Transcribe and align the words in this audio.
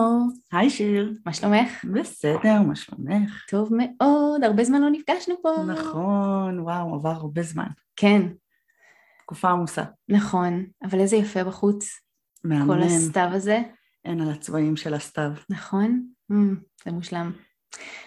לימור, 0.00 0.26
היי 0.52 0.70
שיר. 0.70 1.12
מה 1.26 1.32
שלומך? 1.32 1.84
בסדר, 1.94 2.62
מה 2.66 2.76
שלומך? 2.76 3.44
טוב 3.50 3.70
מאוד, 3.72 4.44
הרבה 4.44 4.64
זמן 4.64 4.80
לא 4.82 4.90
נפגשנו 4.90 5.34
פה. 5.42 5.50
נכון, 5.66 6.60
וואו, 6.60 6.94
עבר 6.94 7.10
הרבה 7.10 7.42
זמן. 7.42 7.66
כן, 7.96 8.22
תקופה 9.18 9.48
עמוסה. 9.48 9.82
נכון, 10.08 10.66
אבל 10.82 11.00
איזה 11.00 11.16
יפה 11.16 11.44
בחוץ, 11.44 11.88
מהמם. 12.44 12.66
כל 12.66 12.82
הסתיו 12.82 13.28
הזה, 13.32 13.62
אין 14.04 14.20
על 14.20 14.30
הצבעים 14.30 14.76
של 14.76 14.94
הסתיו. 14.94 15.30
נכון? 15.50 16.06
Mm, 16.32 16.34
זה 16.84 16.92
מושלם. 16.92 17.32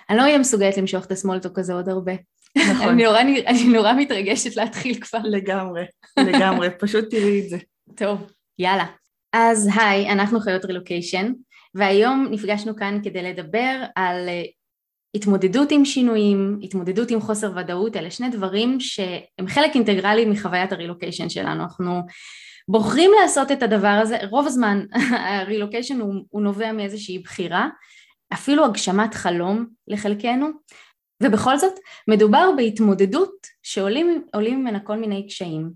אני 0.10 0.18
לא 0.18 0.22
אהיה 0.22 0.38
מסוגלת 0.38 0.78
למשוך 0.78 1.06
את 1.06 1.12
הסמולטוק 1.12 1.60
הזה 1.60 1.74
עוד 1.74 1.90
הרבה. 1.90 2.14
נכון. 2.58 2.88
אני 2.88 3.04
נורא, 3.04 3.22
אני 3.22 3.64
נורא 3.64 3.94
מתרגשת 3.94 4.56
להתחיל 4.56 5.00
כבר. 5.02 5.20
לגמרי, 5.24 5.84
לגמרי, 6.20 6.68
פשוט 6.82 7.06
תראי 7.10 7.42
את 7.44 7.50
זה. 7.50 7.58
טוב, 7.96 8.32
יאללה. 8.60 8.86
אז 9.34 9.70
היי, 9.76 10.12
אנחנו 10.12 10.40
חיות 10.40 10.66
רילוקיישן, 10.66 11.32
והיום 11.76 12.28
נפגשנו 12.32 12.76
כאן 12.76 13.00
כדי 13.04 13.24
לדבר 13.24 13.84
על 13.96 14.30
אה, 14.30 14.44
התמודדות 15.16 15.72
עם 15.72 15.86
שינויים, 15.86 16.60
התמודדות 16.64 17.12
עם 17.12 17.22
חוסר 17.22 17.52
ודאות, 17.56 17.96
אלה 17.96 18.12
שני 18.12 18.30
דברים 18.30 18.80
שהם 18.80 19.48
חלק 19.48 19.76
אינטגרלי 19.76 20.26
מחוויית 20.26 20.72
הרילוקיישן 20.72 21.30
שלנו. 21.30 21.64
אנחנו 21.64 22.02
בוחרים 22.68 23.12
לעשות 23.22 23.52
את 23.52 23.64
הדבר 23.64 24.00
הזה, 24.02 24.18
רוב 24.30 24.48
הזמן 24.48 24.86
הרילוקיישן 25.42 26.02
הוא, 26.02 26.14
הוא 26.30 26.42
נובע 26.42 26.72
מאיזושהי 26.72 27.20
בחירה, 27.20 27.70
אפילו 28.34 28.66
הגשמת 28.66 29.14
חלום 29.14 29.66
לחלקנו, 29.88 30.48
ובכל 31.24 31.58
זאת 31.58 31.74
מדובר 32.08 32.50
בהתמודדות 32.58 33.48
שעולים 33.64 34.26
ממנה 34.36 34.80
כל 34.80 34.96
מיני 34.96 35.28
קשיים. 35.28 35.72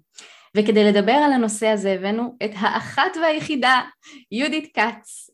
וכדי 0.57 0.83
לדבר 0.83 1.11
על 1.11 1.33
הנושא 1.33 1.67
הזה 1.67 1.91
הבאנו 1.91 2.37
את 2.45 2.51
האחת 2.55 3.17
והיחידה, 3.21 3.81
יהודית 4.31 4.71
כץ. 4.73 5.26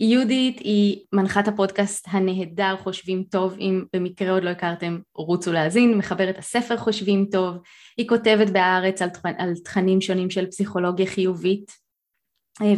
יהודית 0.00 0.58
היא 0.58 1.04
מנחת 1.12 1.48
הפודקאסט 1.48 2.06
הנהדר 2.10 2.76
חושבים 2.76 3.22
טוב, 3.22 3.56
אם 3.58 3.84
במקרה 3.92 4.32
עוד 4.32 4.44
לא 4.44 4.50
הכרתם 4.50 4.98
רוצו 5.14 5.52
להאזין, 5.52 5.98
מחברת 5.98 6.38
הספר 6.38 6.76
חושבים 6.76 7.26
טוב, 7.32 7.56
היא 7.96 8.08
כותבת 8.08 8.50
בהארץ 8.50 9.02
על, 9.02 9.08
על 9.38 9.52
תכנים 9.64 10.00
שונים 10.00 10.30
של 10.30 10.46
פסיכולוגיה 10.46 11.06
חיובית 11.06 11.72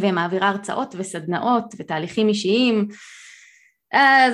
ומעבירה 0.01 0.49
הרצאות 0.49 0.95
וסדנאות 0.97 1.73
ותהליכים 1.77 2.27
אישיים. 2.27 2.87
אז 3.93 4.33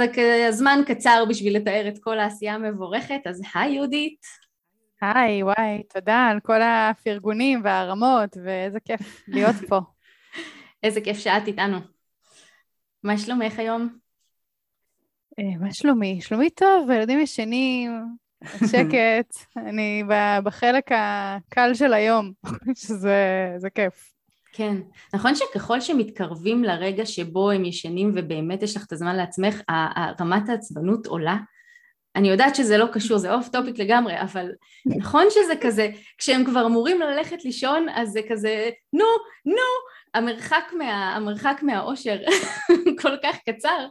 הזמן 0.49 0.80
קצר 0.88 1.23
בשביל 1.30 1.58
לתאר 1.58 1.88
את 1.88 1.97
כל 2.02 2.19
העשייה 2.19 2.53
המבורכת, 2.53 3.21
אז 3.25 3.41
היי 3.53 3.73
יהודית. 3.73 4.19
היי, 5.02 5.43
וואי, 5.43 5.83
תודה 5.93 6.27
על 6.31 6.39
כל 6.39 6.61
הפרגונים 6.61 7.61
והרמות, 7.63 8.38
ואיזה 8.43 8.80
כיף 8.80 9.23
להיות 9.27 9.55
פה. 9.67 9.80
איזה 10.83 11.02
כיף 11.02 11.17
שאת 11.17 11.47
איתנו. 11.47 11.97
מה 13.03 13.17
שלומך 13.17 13.59
היום? 13.59 13.98
אה, 15.40 15.58
מה 15.59 15.73
שלומי? 15.73 16.22
שלומי 16.22 16.50
טוב, 16.50 16.90
הילדים 16.90 17.20
ישנים, 17.20 17.92
שקט, 18.44 19.34
אני 19.67 20.04
בחלק 20.44 20.92
הקל 20.92 21.73
של 21.73 21.94
היום, 21.94 22.31
שזה 22.86 23.70
כיף. 23.76 24.14
כן, 24.54 24.76
נכון 25.14 25.36
שככל 25.36 25.81
שמתקרבים 25.81 26.64
לרגע 26.64 27.06
שבו 27.06 27.52
הם 27.52 27.66
ישנים 27.66 28.12
ובאמת 28.16 28.64
יש 28.64 28.78
לך 28.78 28.86
את 28.86 28.92
הזמן 28.92 29.16
לעצמך, 29.16 29.61
רמת 30.22 30.50
העצבנות 30.50 31.05
עולה? 31.05 31.38
אני 32.17 32.30
יודעת 32.30 32.55
שזה 32.55 32.78
לא 32.78 32.86
קשור, 32.94 33.17
זה 33.17 33.33
off 33.33 33.48
topic 33.48 33.80
לגמרי, 33.80 34.22
אבל 34.22 34.52
נכון 34.86 35.26
שזה 35.30 35.54
כזה, 35.61 35.89
כשהם 36.17 36.45
כבר 36.45 36.66
אמורים 36.66 37.02
ללכת 37.02 37.45
לישון, 37.45 37.88
אז 37.89 38.10
זה 38.10 38.20
כזה, 38.30 38.70
נו, 38.94 39.05
נו, 39.45 39.98
המרחק, 40.14 40.72
מה, 40.77 41.16
המרחק 41.16 41.60
מהאושר 41.61 42.17
כל 43.02 43.17
כך 43.23 43.38
קצר. 43.50 43.88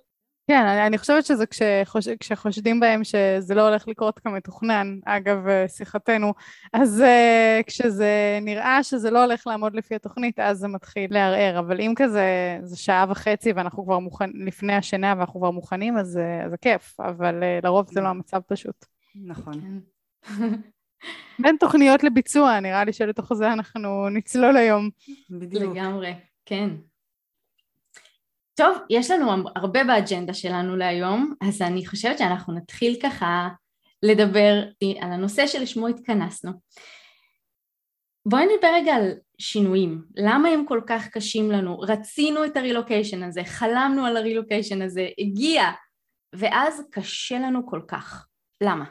כן, 0.48 0.66
אני, 0.66 0.86
אני 0.86 0.98
חושבת 0.98 1.24
שזה 1.24 1.46
כשחוש, 1.46 2.08
כשחושדים 2.08 2.80
בהם 2.80 3.04
שזה 3.04 3.54
לא 3.54 3.68
הולך 3.68 3.88
לקרות 3.88 4.18
כמתוכנן, 4.18 4.98
אגב 5.04 5.46
שיחתנו, 5.68 6.34
אז 6.72 7.00
uh, 7.00 7.62
כשזה 7.66 8.38
נראה 8.42 8.82
שזה 8.82 9.10
לא 9.10 9.24
הולך 9.24 9.46
לעמוד 9.46 9.74
לפי 9.74 9.94
התוכנית, 9.94 10.38
אז 10.38 10.58
זה 10.58 10.68
מתחיל 10.68 11.14
לערער, 11.14 11.58
אבל 11.58 11.80
אם 11.80 11.92
כזה, 11.96 12.58
זה 12.62 12.76
שעה 12.76 13.06
וחצי 13.08 13.52
ואנחנו 13.52 13.84
כבר 13.84 13.98
מוכנים, 13.98 14.46
לפני 14.46 14.72
השינה 14.72 15.14
ואנחנו 15.16 15.40
כבר 15.40 15.50
מוכנים, 15.50 15.98
אז 15.98 16.20
זה 16.50 16.56
כיף, 16.60 17.00
אבל 17.00 17.42
uh, 17.42 17.66
לרוב 17.66 17.86
זה 17.90 18.00
לא 18.00 18.08
המצב 18.08 18.40
פשוט. 18.46 18.84
נכון. 19.14 19.80
בין 21.42 21.56
תוכניות 21.60 22.04
לביצוע, 22.04 22.60
נראה 22.60 22.84
לי 22.84 22.92
שלתוך 22.92 23.34
זה 23.34 23.52
אנחנו 23.52 24.08
נצלול 24.08 24.56
היום. 24.56 24.90
בדיוק. 25.30 25.76
לגמרי, 25.76 26.14
כן. 26.46 26.70
טוב, 28.56 28.78
יש 28.90 29.10
לנו 29.10 29.30
הרבה 29.56 29.84
באג'נדה 29.84 30.34
שלנו 30.34 30.76
להיום, 30.76 31.34
אז 31.40 31.62
אני 31.62 31.86
חושבת 31.86 32.18
שאנחנו 32.18 32.54
נתחיל 32.54 32.96
ככה 33.02 33.48
לדבר 34.02 34.64
על 35.00 35.12
הנושא 35.12 35.46
שלשמו 35.46 35.88
התכנסנו. 35.88 36.52
בואי 38.26 38.44
נדבר 38.46 38.68
רגע 38.74 38.94
על 38.94 39.12
שינויים, 39.38 40.04
למה 40.16 40.48
הם 40.48 40.64
כל 40.68 40.80
כך 40.86 41.08
קשים 41.08 41.50
לנו? 41.50 41.78
רצינו 41.78 42.44
את 42.44 42.56
הרילוקיישן 42.56 43.22
הזה, 43.22 43.44
חלמנו 43.44 44.06
על 44.06 44.16
הרילוקיישן 44.16 44.82
הזה, 44.82 45.08
הגיע, 45.18 45.64
ואז 46.32 46.82
קשה 46.90 47.38
לנו 47.38 47.66
כל 47.66 47.80
כך. 47.88 48.26
למה? 48.62 48.84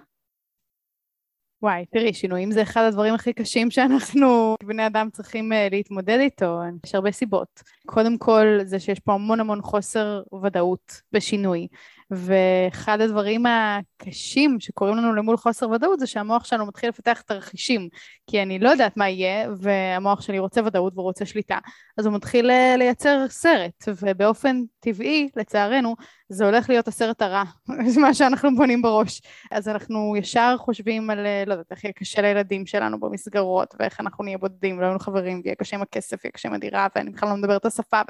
וואי, 1.66 1.86
תראי, 1.86 2.14
שינויים 2.14 2.52
זה 2.52 2.62
אחד 2.62 2.82
הדברים 2.82 3.14
הכי 3.14 3.34
קשים 3.34 3.72
שאנחנו, 3.72 4.56
בני 4.64 4.88
אדם, 4.88 5.10
צריכים 5.12 5.52
uh, 5.52 5.56
להתמודד 5.72 6.18
איתו. 6.20 6.60
יש 6.86 6.96
הרבה 6.96 7.12
סיבות. 7.12 7.64
קודם 7.86 8.18
כל, 8.18 8.60
זה 8.64 8.80
שיש 8.80 9.00
פה 9.00 9.14
המון 9.14 9.40
המון 9.40 9.62
חוסר 9.62 10.22
ודאות 10.44 11.02
בשינוי. 11.12 11.68
ואחד 12.12 13.02
הדברים 13.02 13.44
הקשים 13.46 14.60
שקורים 14.60 14.96
לנו 14.96 15.16
למול 15.16 15.38
חוסר 15.38 15.70
ודאות 15.70 16.00
זה 16.00 16.08
שהמוח 16.08 16.46
שלנו 16.46 16.66
מתחיל 16.66 16.90
לפתח 16.90 17.22
תרחישים, 17.22 17.90
כי 18.28 18.42
אני 18.42 18.60
לא 18.60 18.70
יודעת 18.70 18.98
מה 18.98 19.10
יהיה, 19.10 19.50
והמוח 19.58 20.22
שלי 20.22 20.40
רוצה 20.40 20.62
ודאות 20.66 20.94
ורוצה 20.98 21.26
שליטה, 21.26 21.58
אז 21.98 22.06
הוא 22.06 22.16
מתחיל 22.16 22.52
אה, 22.52 22.76
לייצר 22.78 23.26
סרט, 23.30 23.84
ובאופן 23.88 24.62
טבעי, 24.80 25.30
לצערנו, 25.36 25.96
זה 26.30 26.46
הולך 26.46 26.70
להיות 26.70 26.88
הסרט 26.88 27.22
הרע, 27.22 27.44
זה 27.88 28.02
מה 28.06 28.14
שאנחנו 28.14 28.56
בונים 28.56 28.82
בראש. 28.82 29.22
אז 29.52 29.68
אנחנו 29.68 30.16
ישר 30.18 30.56
חושבים 30.58 31.10
על, 31.10 31.26
אה, 31.26 31.44
לא 31.48 31.54
יודעת, 31.54 31.72
איך 31.72 31.84
יהיה 31.84 31.94
קשה 31.94 32.22
לילדים 32.22 32.66
שלנו 32.66 33.00
במסגרות, 33.00 33.76
ואיך 33.80 34.00
אנחנו 34.00 34.24
נהיה 34.24 34.38
בודדים, 34.38 34.78
ולא 34.78 34.86
היינו 34.86 35.00
חברים, 35.00 35.42
ויהיה 35.44 35.56
קשה 35.56 35.76
עם 35.76 35.82
הכסף, 35.82 36.26
יהיה 36.26 36.32
קשה 36.32 36.50
עם 36.50 36.54
הדירה, 36.54 36.88
ואני 36.96 37.10
בכלל 37.10 37.30
לא 37.30 37.36
מדברת 37.36 37.62
את 37.62 37.66
השפה, 37.66 38.02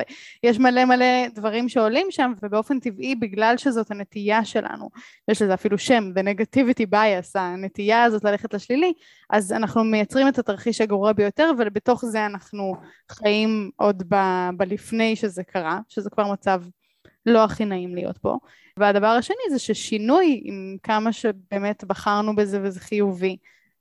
ויש 0.44 0.59
מלא 0.59 0.86
מלא 0.86 1.28
דברים 1.28 1.70
שעולים 1.70 2.08
שם, 2.09 2.34
ובאופן 2.44 2.80
טבעי, 2.80 3.16
בגלל 3.16 3.58
שזאת 3.58 3.92
הנטייה 3.92 4.46
שלנו, 4.46 4.90
יש 5.28 5.42
לזה 5.42 5.53
אפילו 5.53 5.78
שם, 5.78 6.12
the 6.16 6.22
negativity 6.22 6.94
bias, 6.94 7.32
הנטייה 7.36 8.03
הזאת 8.03 8.24
ללכת 8.24 8.53
לשלילי, 8.53 8.94
אז 9.30 9.52
אנחנו 9.52 9.84
מייצרים 9.84 10.28
את 10.28 10.40
התרחיש 10.40 10.82
הגרוע 10.82 11.14
ביותר, 11.14 11.52
ובתוך 11.58 12.06
זה 12.06 12.26
אנחנו 12.26 12.76
חיים 13.12 13.70
עוד 13.76 14.03
ב- 14.09 14.50
בלפני 14.58 15.16
שזה 15.16 15.44
קרה, 15.44 15.80
שזה 15.88 16.09
כבר 16.09 16.32
מצב 16.32 16.62
לא 17.25 17.44
הכי 17.44 17.66
נעים 17.66 17.96
להיות 17.96 18.22
בו. 18.24 18.40
והדבר 18.80 19.08
השני 19.08 19.36
זה 19.50 19.59
ששינוי, 19.59 20.41
עם 20.44 20.78
כמה 20.84 21.13
שבאמת 21.13 21.84
בחרנו 21.84 22.36
בזה 22.36 22.59
וזה 22.63 22.80
חיובי, 22.80 23.38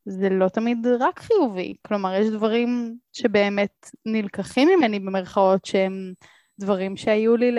זה 0.06 0.28
לא 0.28 0.48
תמיד 0.48 0.86
רק 1.00 1.20
חיובי. 1.20 1.74
כלומר, 1.86 2.14
יש 2.14 2.28
דברים 2.28 2.96
שבאמת 3.12 3.90
נלקחים 4.06 4.68
ממני 4.68 5.00
במרכאות 5.00 5.64
שהם 5.64 6.12
דברים 6.58 6.96
שהיו 6.96 7.36
לי 7.36 7.52
ל... 7.52 7.58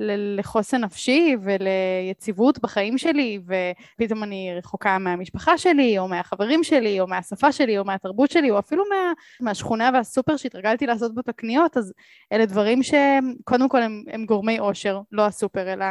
לחוסן 0.00 0.84
נפשי 0.84 1.36
וליציבות 1.42 2.58
בחיים 2.58 2.98
שלי 2.98 3.38
ופתאום 3.44 4.22
אני 4.22 4.54
רחוקה 4.58 4.98
מהמשפחה 4.98 5.58
שלי 5.58 5.98
או 5.98 6.08
מהחברים 6.08 6.64
שלי 6.64 7.00
או 7.00 7.06
מהשפה 7.06 7.52
שלי 7.52 7.78
או 7.78 7.84
מהתרבות 7.84 8.30
שלי 8.30 8.50
או 8.50 8.58
אפילו 8.58 8.84
מה, 8.90 9.12
מהשכונה 9.40 9.90
והסופר 9.94 10.36
שהתרגלתי 10.36 10.86
לעשות 10.86 11.14
בו 11.14 11.20
את 11.20 11.28
הקניות 11.28 11.76
אז 11.76 11.92
אלה 12.32 12.46
דברים 12.46 12.82
שקודם 12.82 13.68
כל 13.68 13.82
הם, 13.82 14.02
הם 14.08 14.24
גורמי 14.26 14.58
עושר 14.58 15.00
לא 15.12 15.26
הסופר 15.26 15.72
אלא 15.72 15.86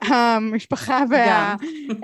המשפחה 0.00 1.02
וה, 1.10 1.54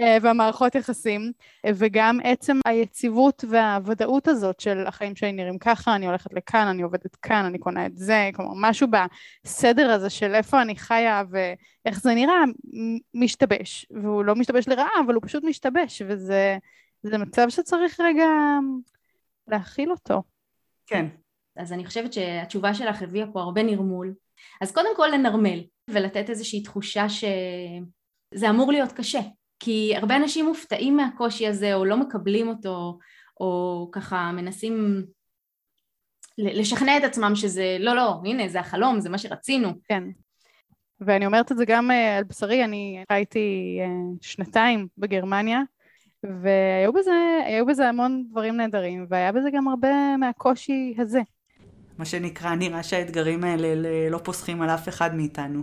אה, 0.01 0.17
והמערכות 0.23 0.75
יחסים, 0.75 1.33
וגם 1.67 2.19
עצם 2.25 2.59
היציבות 2.67 3.45
והוודאות 3.49 4.29
הזאת 4.29 4.61
של 4.61 4.87
החיים 4.87 5.17
שלי 5.17 5.33
נראים 5.33 5.59
ככה, 5.59 5.95
אני 5.95 6.07
הולכת 6.07 6.33
לכאן, 6.33 6.67
אני 6.67 6.83
עובדת 6.83 7.17
כאן, 7.17 7.45
אני 7.45 7.59
קונה 7.59 7.87
את 7.87 7.97
זה, 7.97 8.31
כלומר 8.35 8.53
משהו 8.57 8.89
בסדר 9.45 9.91
הזה 9.91 10.11
של 10.11 10.35
איפה 10.35 10.63
אני 10.63 10.77
חיה 10.77 11.23
ואיך 11.31 12.01
זה 12.01 12.15
נראה, 12.15 12.43
משתבש, 13.15 13.87
והוא 13.91 14.25
לא 14.25 14.35
משתבש 14.35 14.69
לרעה, 14.69 15.01
אבל 15.07 15.15
הוא 15.15 15.23
פשוט 15.27 15.45
משתבש, 15.45 16.03
וזה 16.07 17.19
מצב 17.19 17.49
שצריך 17.49 18.01
רגע 18.01 18.29
להכיל 19.49 19.91
אותו. 19.91 20.23
כן. 20.87 21.07
אז 21.57 21.73
אני 21.73 21.87
חושבת 21.87 22.13
שהתשובה 22.13 22.75
שלך 22.75 23.03
הביאה 23.03 23.27
פה 23.33 23.41
הרבה 23.41 23.63
נרמול. 23.63 24.15
אז 24.61 24.73
קודם 24.73 24.97
כל 24.97 25.09
לנרמל. 25.13 25.61
ולתת 25.93 26.31
איזושהי 26.31 26.63
תחושה 26.63 27.09
שזה 27.09 28.51
אמור 28.51 28.73
להיות 28.73 28.93
קשה, 28.93 29.21
כי 29.61 29.93
הרבה 29.97 30.17
אנשים 30.17 30.47
מופתעים 30.47 30.97
מהקושי 30.97 31.47
הזה 31.47 31.75
או 31.75 31.85
לא 31.85 31.97
מקבלים 31.97 32.49
אותו, 32.49 32.99
או 33.41 33.89
ככה 33.93 34.33
מנסים 34.33 35.05
לשכנע 36.39 36.97
את 36.97 37.05
עצמם 37.05 37.33
שזה 37.35 37.77
לא 37.81 37.95
לא 37.95 38.21
הנה 38.25 38.49
זה 38.49 38.61
החלום 38.61 39.01
זה 39.01 39.09
מה 39.09 39.19
שרצינו 39.19 39.69
כן 39.85 40.03
ואני 41.01 41.27
אומרת 41.27 41.53
את 41.53 41.57
זה 41.57 41.65
גם 41.65 41.91
אה, 41.91 42.17
על 42.17 42.25
בשרי, 42.25 42.65
אני 42.65 43.05
חייתי 43.13 43.79
אה, 43.81 43.87
שנתיים 44.21 44.89
בגרמניה, 44.99 45.61
והיו 46.23 46.93
בזה, 46.93 47.41
בזה 47.69 47.89
המון 47.89 48.25
דברים 48.31 48.57
נהדרים, 48.57 49.07
והיה 49.09 49.33
בזה 49.33 49.49
גם 49.53 49.69
הרבה 49.69 50.17
מהקושי 50.17 50.95
הזה. 50.99 51.21
מה 51.99 52.05
שנקרא, 52.05 52.55
נראה 52.55 52.83
שהאתגרים 52.83 53.45
האלה 53.45 53.69
לא 54.11 54.19
פוסחים 54.19 54.63
על 54.63 54.71
אף 54.71 54.89
אחד 54.89 55.15
מאיתנו. 55.15 55.63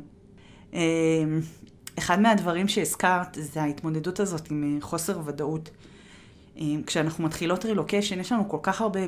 אמ, 0.78 0.82
אחד 2.00 2.20
מהדברים 2.20 2.68
שהזכרת 2.68 3.38
זה 3.42 3.62
ההתמודדות 3.62 4.20
הזאת 4.20 4.52
עם 4.52 4.78
חוסר 4.82 5.20
ודאות. 5.26 5.70
אמ, 6.58 6.82
כשאנחנו 6.86 7.24
מתחילות 7.24 7.66
רילוקיישן, 7.66 8.20
יש 8.20 8.32
לנו 8.32 8.50
כל 8.50 8.60
כך 8.62 8.82
הרבה 8.82 9.00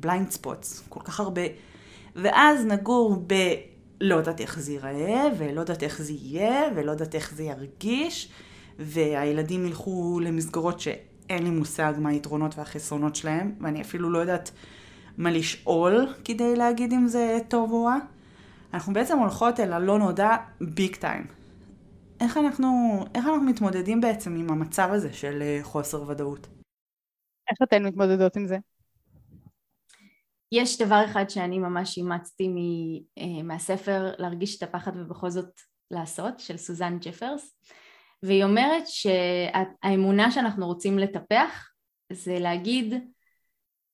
blind 0.00 0.30
spots, 0.30 0.82
כל 0.88 1.00
כך 1.04 1.20
הרבה... 1.20 1.42
ואז 2.16 2.66
נגור 2.66 3.22
ב... 3.26 3.34
לא 4.00 4.14
יודעת 4.14 4.40
איך 4.40 4.60
זה 4.60 4.72
ייראה, 4.72 5.24
ולא 5.38 5.60
יודעת 5.60 5.82
איך 5.82 6.02
זה 6.02 6.12
יהיה, 6.12 6.62
ולא 6.76 6.90
יודעת 6.90 7.14
איך 7.14 7.34
זה 7.34 7.42
ירגיש, 7.42 8.28
והילדים 8.78 9.66
ילכו 9.66 10.20
למסגרות 10.22 10.80
שאין 10.80 11.42
לי 11.42 11.50
מושג 11.50 11.92
מה 11.98 12.08
היתרונות 12.08 12.58
והחסרונות 12.58 13.16
שלהם, 13.16 13.52
ואני 13.60 13.80
אפילו 13.80 14.10
לא 14.10 14.18
יודעת 14.18 14.50
מה 15.18 15.30
לשאול 15.30 16.14
כדי 16.24 16.56
להגיד 16.56 16.92
אם 16.92 17.06
זה 17.06 17.38
טוב 17.48 17.72
או 17.72 17.84
רע. 17.84 17.98
אנחנו 18.74 18.92
בעצם 18.92 19.18
הולכות 19.18 19.60
אל 19.60 19.72
הלא 19.72 19.98
נודע 19.98 20.36
ביג 20.60 20.96
טיים. 20.96 21.26
איך 22.20 22.36
אנחנו, 22.36 22.68
איך 23.14 23.26
אנחנו 23.26 23.42
מתמודדים 23.42 24.00
בעצם 24.00 24.36
עם 24.36 24.50
המצב 24.50 24.88
הזה 24.92 25.12
של 25.12 25.42
אה, 25.42 25.58
חוסר 25.62 26.08
ודאות? 26.08 26.46
איך 27.50 27.58
אתן 27.62 27.82
מתמודדות 27.82 28.36
עם 28.36 28.46
זה? 28.46 28.58
יש 30.52 30.82
דבר 30.82 31.04
אחד 31.04 31.30
שאני 31.30 31.58
ממש 31.58 31.98
אימצתי 31.98 32.48
אה, 33.18 33.42
מהספר 33.42 34.12
להרגיש 34.18 34.58
את 34.58 34.62
הפחד 34.62 34.92
ובכל 34.96 35.30
זאת 35.30 35.60
לעשות, 35.90 36.40
של 36.40 36.56
סוזן 36.56 36.98
ג'פרס, 37.00 37.58
והיא 38.22 38.44
אומרת 38.44 38.82
שהאמונה 38.86 40.30
שאנחנו 40.30 40.66
רוצים 40.66 40.98
לטפח 40.98 41.70
זה 42.12 42.38
להגיד 42.38 42.94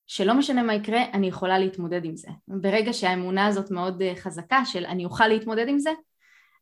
שלא 0.06 0.34
משנה 0.34 0.62
מה 0.62 0.74
יקרה, 0.74 1.02
אני 1.12 1.26
יכולה 1.26 1.58
להתמודד 1.58 2.04
עם 2.04 2.16
זה. 2.16 2.28
ברגע 2.48 2.92
שהאמונה 2.92 3.46
הזאת 3.46 3.70
מאוד 3.70 4.02
אה, 4.02 4.12
חזקה 4.16 4.64
של 4.64 4.86
אני 4.86 5.04
אוכל 5.04 5.28
להתמודד 5.28 5.68
עם 5.68 5.78
זה, 5.78 5.90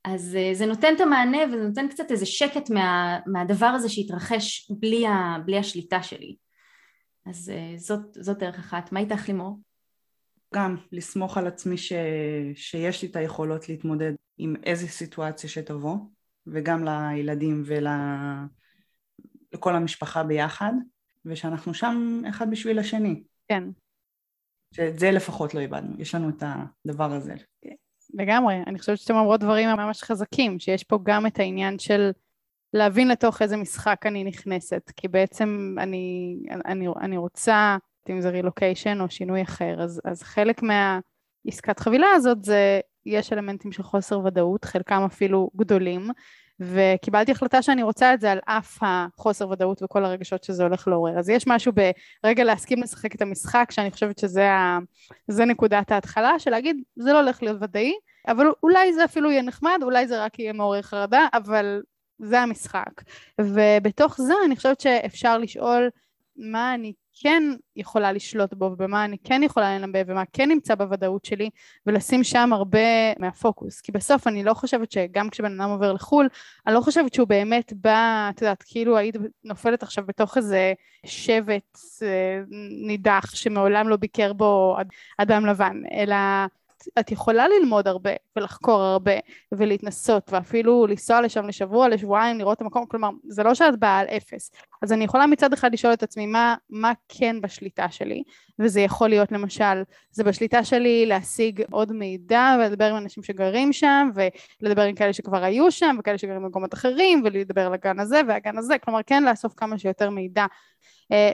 אז 0.04 0.36
אה, 0.40 0.50
זה 0.54 0.66
נותן 0.66 0.94
את 0.96 1.00
המענה 1.00 1.38
וזה 1.48 1.68
נותן 1.68 1.88
קצת 1.88 2.10
איזה 2.10 2.26
שקט 2.26 2.70
מה, 2.70 3.18
מהדבר 3.26 3.66
הזה 3.66 3.88
שהתרחש 3.88 4.70
בלי, 4.70 5.06
ה, 5.06 5.36
בלי 5.46 5.58
השליטה 5.58 6.02
שלי. 6.02 6.36
אז 7.26 7.52
זאת, 7.76 8.00
זאת 8.14 8.38
דרך 8.38 8.58
אחת. 8.58 8.92
מה 8.92 9.00
איתך 9.00 9.28
לימור? 9.28 9.58
גם 10.54 10.76
לסמוך 10.92 11.38
על 11.38 11.46
עצמי 11.46 11.78
ש... 11.78 11.92
שיש 12.54 13.02
לי 13.02 13.08
את 13.08 13.16
היכולות 13.16 13.68
להתמודד 13.68 14.12
עם 14.38 14.54
איזה 14.64 14.88
סיטואציה 14.88 15.50
שתבוא, 15.50 15.96
וגם 16.46 16.84
לילדים 16.84 17.62
ולכל 17.66 18.50
ול... 19.70 19.76
המשפחה 19.76 20.22
ביחד, 20.22 20.72
ושאנחנו 21.24 21.74
שם 21.74 22.22
אחד 22.28 22.50
בשביל 22.50 22.78
השני. 22.78 23.22
כן. 23.52 23.64
שאת 24.74 24.98
זה 24.98 25.10
לפחות 25.10 25.54
לא 25.54 25.60
איבדנו, 25.60 25.94
יש 25.98 26.14
לנו 26.14 26.28
את 26.28 26.42
הדבר 26.86 27.12
הזה. 27.12 27.34
לגמרי, 28.14 28.54
אני 28.66 28.78
חושבת 28.78 28.98
שאתם 28.98 29.14
אומרות 29.14 29.40
דברים 29.40 29.68
ממש 29.68 30.02
חזקים, 30.02 30.58
שיש 30.58 30.84
פה 30.84 30.98
גם 31.02 31.26
את 31.26 31.38
העניין 31.38 31.78
של 31.78 32.10
להבין 32.74 33.08
לתוך 33.08 33.42
איזה 33.42 33.56
משחק 33.56 34.06
אני 34.06 34.24
נכנסת, 34.24 34.90
כי 34.96 35.08
בעצם 35.08 35.74
אני, 35.78 36.36
אני, 36.64 36.86
אני 37.00 37.16
רוצה 37.16 37.76
אם 38.10 38.20
זה 38.20 38.30
רילוקיישן 38.30 39.00
או 39.00 39.10
שינוי 39.10 39.42
אחר, 39.42 39.82
אז, 39.82 40.00
אז 40.04 40.22
חלק 40.22 40.60
מהעסקת 40.62 41.78
חבילה 41.78 42.06
הזאת 42.14 42.44
זה, 42.44 42.80
יש 43.06 43.32
אלמנטים 43.32 43.72
של 43.72 43.82
חוסר 43.82 44.18
ודאות, 44.18 44.64
חלקם 44.64 45.02
אפילו 45.06 45.50
גדולים, 45.56 46.10
וקיבלתי 46.62 47.32
החלטה 47.32 47.62
שאני 47.62 47.82
רוצה 47.82 48.14
את 48.14 48.20
זה 48.20 48.32
על 48.32 48.38
אף 48.44 48.78
החוסר 48.82 49.48
ודאות 49.48 49.82
וכל 49.82 50.04
הרגשות 50.04 50.44
שזה 50.44 50.62
הולך 50.62 50.88
לעורר. 50.88 51.18
אז 51.18 51.28
יש 51.28 51.46
משהו 51.46 51.72
ברגע 52.22 52.44
להסכים 52.44 52.82
לשחק 52.82 53.14
את 53.14 53.22
המשחק, 53.22 53.68
שאני 53.70 53.90
חושבת 53.90 54.18
שזה 54.18 54.50
ה... 54.50 54.78
נקודת 55.46 55.92
ההתחלה, 55.92 56.38
של 56.38 56.50
להגיד, 56.50 56.76
זה 56.96 57.12
לא 57.12 57.20
הולך 57.20 57.42
להיות 57.42 57.56
ודאי, 57.60 57.92
אבל 58.28 58.46
אולי 58.62 58.92
זה 58.92 59.04
אפילו 59.04 59.30
יהיה 59.30 59.42
נחמד, 59.42 59.78
אולי 59.82 60.06
זה 60.06 60.24
רק 60.24 60.38
יהיה 60.38 60.52
מעורר 60.52 60.82
חרדה, 60.82 61.26
אבל 61.34 61.82
זה 62.18 62.40
המשחק. 62.40 63.02
ובתוך 63.40 64.20
זה 64.20 64.34
אני 64.46 64.56
חושבת 64.56 64.80
שאפשר 64.80 65.38
לשאול 65.38 65.90
מה 66.36 66.74
אני 66.74 66.92
כן 67.20 67.42
יכולה 67.76 68.12
לשלוט 68.12 68.54
בו 68.54 68.64
ובמה 68.64 69.04
אני 69.04 69.16
כן 69.24 69.42
יכולה 69.42 69.78
לנבא 69.78 69.98
ומה 70.06 70.22
כן 70.32 70.48
נמצא 70.48 70.74
בוודאות 70.74 71.24
שלי 71.24 71.50
ולשים 71.86 72.24
שם 72.24 72.52
הרבה 72.52 72.78
מהפוקוס. 73.18 73.80
כי 73.80 73.92
בסוף 73.92 74.26
אני 74.26 74.44
לא 74.44 74.54
חושבת 74.54 74.92
שגם 74.92 75.30
כשבן 75.30 75.60
אדם 75.60 75.70
עובר 75.70 75.92
לחו"ל 75.92 76.28
אני 76.66 76.74
לא 76.74 76.80
חושבת 76.80 77.14
שהוא 77.14 77.28
באמת 77.28 77.72
בא, 77.76 78.30
את 78.30 78.42
יודעת, 78.42 78.62
כאילו 78.66 78.96
היית 78.96 79.16
נופלת 79.44 79.82
עכשיו 79.82 80.04
בתוך 80.06 80.36
איזה 80.36 80.72
שבט 81.06 81.78
אה, 82.02 82.40
נידח 82.86 83.34
שמעולם 83.34 83.88
לא 83.88 83.96
ביקר 83.96 84.32
בו 84.32 84.76
אדם 85.18 85.46
לבן 85.46 85.82
אלא 85.92 86.16
את 86.98 87.10
יכולה 87.10 87.48
ללמוד 87.48 87.88
הרבה 87.88 88.10
ולחקור 88.36 88.82
הרבה 88.82 89.12
ולהתנסות 89.52 90.32
ואפילו 90.32 90.86
לנסוע 90.86 91.20
לשם 91.20 91.46
לשבוע, 91.46 91.88
לשבועיים, 91.88 92.38
לראות 92.38 92.56
את 92.56 92.62
המקום, 92.62 92.86
כלומר 92.86 93.10
זה 93.28 93.42
לא 93.42 93.54
שאת 93.54 93.78
באה 93.78 93.98
על 93.98 94.06
אפס. 94.06 94.50
אז 94.82 94.92
אני 94.92 95.04
יכולה 95.04 95.26
מצד 95.26 95.52
אחד 95.52 95.72
לשאול 95.72 95.92
את 95.92 96.02
עצמי 96.02 96.26
מה, 96.26 96.54
מה 96.70 96.92
כן 97.08 97.40
בשליטה 97.40 97.90
שלי, 97.90 98.22
וזה 98.58 98.80
יכול 98.80 99.08
להיות 99.08 99.32
למשל, 99.32 99.82
זה 100.10 100.24
בשליטה 100.24 100.64
שלי 100.64 101.06
להשיג 101.06 101.62
עוד 101.70 101.92
מידע 101.92 102.56
ולדבר 102.58 102.84
עם 102.84 102.96
אנשים 102.96 103.22
שגרים 103.22 103.72
שם 103.72 104.10
ולדבר 104.62 104.82
עם 104.82 104.94
כאלה 104.94 105.12
שכבר 105.12 105.44
היו 105.44 105.70
שם 105.70 105.96
וכאלה 105.98 106.18
שגרים 106.18 106.42
במקומות 106.42 106.74
אחרים 106.74 107.22
ולדבר 107.24 107.66
על 107.66 107.74
הגן 107.74 108.00
הזה 108.00 108.20
והגן 108.28 108.58
הזה, 108.58 108.78
כלומר 108.78 109.00
כן 109.06 109.24
לאסוף 109.24 109.52
כמה 109.56 109.78
שיותר 109.78 110.10
מידע 110.10 110.46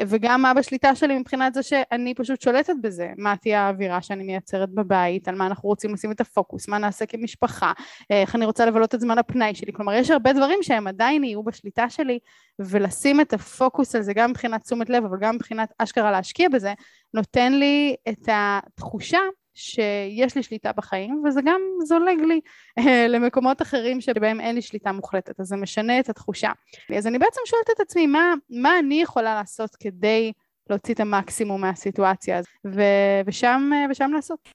וגם 0.07 0.43
מה 0.43 0.55
בשליטה 0.55 0.95
שלי 0.95 1.19
מבחינת 1.19 1.55
זה 1.55 1.63
שאני 1.63 2.15
פשוט 2.15 2.41
שולטת 2.41 2.75
בזה, 2.83 3.13
מה 3.19 3.37
תהיה 3.37 3.63
האווירה 3.63 4.03
שאני 4.03 4.25
מייצרת 4.25 4.71
בבית, 4.71 5.29
על 5.29 5.35
מה 5.35 5.47
אנחנו 5.47 5.69
רוצים 5.69 5.95
לשים 5.95 6.13
את 6.13 6.21
הפוקוס, 6.21 6.69
מה 6.69 6.79
נעשה 6.79 7.07
כמשפחה, 7.07 7.73
אה, 8.11 8.21
איך 8.21 8.35
אני 8.35 8.45
רוצה 8.45 8.67
לבלות 8.67 8.95
את 8.95 9.01
זמן 9.01 9.19
הפנאי 9.19 9.55
שלי, 9.55 9.73
כלומר 9.73 9.93
יש 9.93 10.11
הרבה 10.11 10.33
דברים 10.33 10.59
שהם 10.63 10.87
עדיין 10.87 11.25
יהיו 11.25 11.43
בשליטה 11.43 11.91
שלי 11.91 12.19
ולשים 12.59 13.21
את 13.21 13.33
הפוקוס 13.33 13.95
על 13.95 14.03
זה 14.03 14.13
גם 14.13 14.31
מבחינת 14.31 14.63
תשומת 14.63 14.91
לב 14.91 15.05
אבל 15.05 15.17
גם 15.21 15.35
מבחינת 15.35 15.73
אשכרה 15.79 16.11
להשקיע 16.11 16.49
בזה, 16.49 16.75
נותן 17.15 17.53
לי 17.53 17.97
את 18.09 18.29
התחושה 18.29 19.21
שיש 19.59 20.37
לי 20.37 20.43
שליטה 20.43 20.73
בחיים, 20.73 21.23
וזה 21.25 21.41
גם 21.45 21.61
זולג 21.85 22.21
לי 22.21 22.41
אה, 22.79 23.09
למקומות 23.09 23.63
אחרים 23.63 24.01
שבהם 24.01 24.41
אין 24.41 24.55
לי 24.55 24.63
שליטה 24.63 24.93
מוחלטת, 24.93 25.41
אז 25.41 25.47
זה 25.47 25.57
משנה 25.57 26.01
את 26.01 26.09
התחושה. 26.09 26.51
אז 26.97 27.07
אני 27.07 27.19
בעצם 27.19 27.41
שואלת 27.47 27.71
את 27.75 27.81
עצמי, 27.81 28.07
מה, 28.07 28.35
מה 28.51 28.79
אני 28.79 29.03
יכולה 29.03 29.35
לעשות 29.35 29.77
כדי 29.77 30.33
להוציא 30.71 30.95
את 30.95 31.01
המקסימום 31.01 31.61
מהסיטואציה 31.61 32.39
הזאת, 32.39 32.51
ו- 32.67 33.21
ושם, 33.27 33.71
אה, 33.75 33.87
ושם 33.91 34.11
לעשות. 34.15 34.49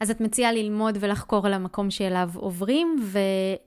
אז 0.00 0.10
את 0.10 0.20
מציעה 0.20 0.52
ללמוד 0.52 0.98
ולחקור 1.00 1.46
על 1.46 1.52
המקום 1.52 1.90
שאליו 1.90 2.30
עוברים, 2.34 2.96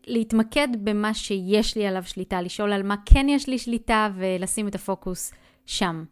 ולהתמקד 0.08 0.68
במה 0.84 1.14
שיש 1.14 1.78
לי 1.78 1.88
עליו 1.88 2.04
שליטה, 2.04 2.42
לשאול 2.42 2.74
על 2.74 2.84
מה 2.84 2.96
כן 3.06 3.30
יש 3.30 3.50
לי 3.50 3.58
שליטה, 3.58 4.10
ולשים 4.16 4.68
את 4.68 4.76
הפוקוס 4.76 5.34
שם. 5.66 6.04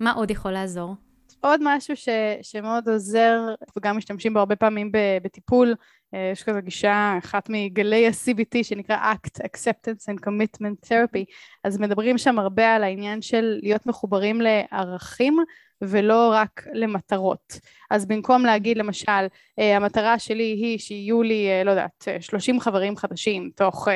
מה 0.00 0.12
עוד 0.12 0.30
יכול 0.30 0.50
לעזור? 0.50 0.94
עוד 1.40 1.60
משהו 1.64 1.96
ש, 1.96 2.08
שמאוד 2.42 2.88
עוזר, 2.88 3.40
וגם 3.76 3.96
משתמשים 3.96 4.32
בו 4.32 4.38
הרבה 4.38 4.56
פעמים 4.56 4.90
בטיפול, 5.22 5.74
אה, 6.14 6.30
יש 6.32 6.42
כזה 6.42 6.60
גישה, 6.60 7.14
אחת 7.18 7.48
מגלי 7.48 8.06
ה-CBT 8.06 8.62
שנקרא 8.62 9.12
ACT, 9.12 9.40
Acceptance 9.40 10.14
and 10.14 10.26
Commitment 10.26 10.88
Therapy, 10.88 11.24
אז 11.64 11.78
מדברים 11.78 12.18
שם 12.18 12.38
הרבה 12.38 12.74
על 12.74 12.84
העניין 12.84 13.22
של 13.22 13.58
להיות 13.62 13.86
מחוברים 13.86 14.40
לערכים 14.40 15.36
ולא 15.82 16.30
רק 16.32 16.66
למטרות. 16.72 17.60
אז 17.90 18.06
במקום 18.06 18.44
להגיד 18.44 18.78
למשל, 18.78 19.26
אה, 19.58 19.76
המטרה 19.76 20.18
שלי 20.18 20.44
היא 20.44 20.78
שיהיו 20.78 21.22
לי, 21.22 21.48
אה, 21.48 21.64
לא 21.64 21.70
יודעת, 21.70 22.08
30 22.20 22.60
חברים 22.60 22.96
חדשים 22.96 23.50
תוך 23.54 23.88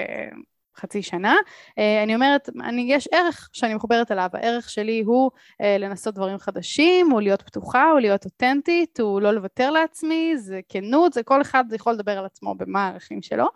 חצי 0.77 1.03
שנה. 1.03 1.37
אה, 1.79 2.03
אני 2.03 2.15
אומרת, 2.15 2.49
אני, 2.65 2.87
יש 2.89 3.09
ערך 3.13 3.49
שאני 3.53 3.75
מחוברת 3.75 4.13
אליו, 4.13 4.29
הערך 4.33 4.71
שלי 4.71 5.03
הוא 5.07 5.31
אה, 5.61 5.79
לנסות 5.79 6.15
דברים 6.15 6.39
חדשים, 6.39 7.11
הוא 7.11 7.21
להיות 7.21 7.43
פתוחה, 7.43 7.91
הוא 7.91 8.01
להיות 8.01 8.25
אותנטית, 8.25 9.01
הוא 9.01 9.21
לא 9.21 9.33
לוותר 9.33 9.71
לעצמי, 9.71 10.33
זה 10.37 10.61
כנות, 10.69 11.13
זה 11.13 11.23
כל 11.23 11.43
אחד 11.43 11.65
יכול 11.73 11.93
לדבר 11.93 12.19
על 12.19 12.25
עצמו 12.25 12.55
במה 12.55 12.87
הערכים 12.87 13.23
שלו, 13.23 13.47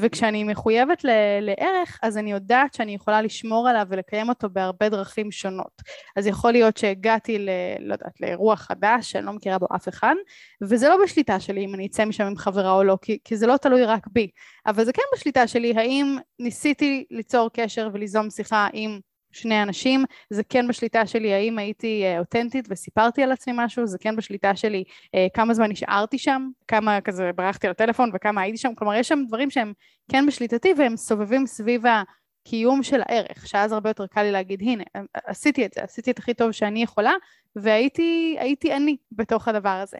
וכשאני 0.00 0.44
מחויבת 0.44 1.04
ל- 1.04 1.40
לערך, 1.40 1.98
אז 2.02 2.18
אני 2.18 2.32
יודעת 2.32 2.74
שאני 2.74 2.94
יכולה 2.94 3.22
לשמור 3.22 3.68
עליו 3.68 3.86
ולקיים 3.88 4.28
אותו 4.28 4.50
בהרבה 4.50 4.88
דרכים 4.88 5.30
שונות. 5.30 5.82
אז 6.16 6.26
יכול 6.26 6.52
להיות 6.52 6.76
שהגעתי 6.76 7.38
ל... 7.38 7.50
לא 7.80 7.92
יודעת, 7.92 8.20
לאירוע 8.20 8.56
חדש 8.56 9.10
שאני 9.10 9.26
לא 9.26 9.32
מכירה 9.32 9.58
בו 9.58 9.66
אף 9.76 9.88
אחד, 9.88 10.14
וזה 10.62 10.88
לא 10.88 10.96
בשליטה 11.04 11.40
שלי 11.40 11.64
אם 11.64 11.74
אני 11.74 11.86
אצא 11.86 12.04
משם 12.04 12.24
עם 12.24 12.36
חברה 12.36 12.72
או 12.72 12.84
לא, 12.84 12.98
כי, 13.02 13.18
כי 13.24 13.36
זה 13.36 13.46
לא 13.46 13.56
תלוי 13.56 13.84
רק 13.84 14.06
בי, 14.12 14.30
אבל 14.66 14.84
זה 14.84 14.92
כן 14.92 15.02
בשליטה 15.14 15.46
שלי 15.46 15.74
האם 15.76 16.16
ניסיתי 16.38 17.04
ליצור 17.10 17.50
קשר 17.52 17.88
וליזום 17.92 18.30
שיחה 18.30 18.68
עם 18.72 18.98
שני 19.36 19.62
אנשים, 19.62 20.04
זה 20.30 20.42
כן 20.44 20.68
בשליטה 20.68 21.06
שלי 21.06 21.32
האם 21.32 21.58
הייתי 21.58 22.02
אה, 22.04 22.18
אותנטית 22.18 22.66
וסיפרתי 22.70 23.22
על 23.22 23.32
עצמי 23.32 23.52
משהו, 23.56 23.86
זה 23.86 23.98
כן 23.98 24.16
בשליטה 24.16 24.56
שלי 24.56 24.84
אה, 25.14 25.26
כמה 25.34 25.54
זמן 25.54 25.70
נשארתי 25.70 26.18
שם, 26.18 26.48
כמה 26.68 27.00
כזה 27.00 27.30
ברחתי 27.36 27.68
לטלפון 27.68 28.10
וכמה 28.14 28.40
הייתי 28.40 28.58
שם, 28.58 28.74
כלומר 28.74 28.94
יש 28.94 29.08
שם 29.08 29.22
דברים 29.28 29.50
שהם 29.50 29.72
כן 30.10 30.26
בשליטתי 30.26 30.74
והם 30.78 30.96
סובבים 30.96 31.46
סביב 31.46 31.82
הקיום 31.86 32.82
של 32.82 33.00
הערך, 33.06 33.46
שאז 33.46 33.72
הרבה 33.72 33.90
יותר 33.90 34.06
קל 34.06 34.22
לי 34.22 34.32
להגיד 34.32 34.62
הנה 34.62 34.84
עשיתי 35.14 35.66
את 35.66 35.72
זה, 35.72 35.82
עשיתי 35.82 36.10
את 36.10 36.18
הכי 36.18 36.34
טוב 36.34 36.52
שאני 36.52 36.82
יכולה 36.82 37.12
והייתי 37.56 38.72
אני 38.76 38.96
בתוך 39.12 39.48
הדבר 39.48 39.68
הזה. 39.82 39.96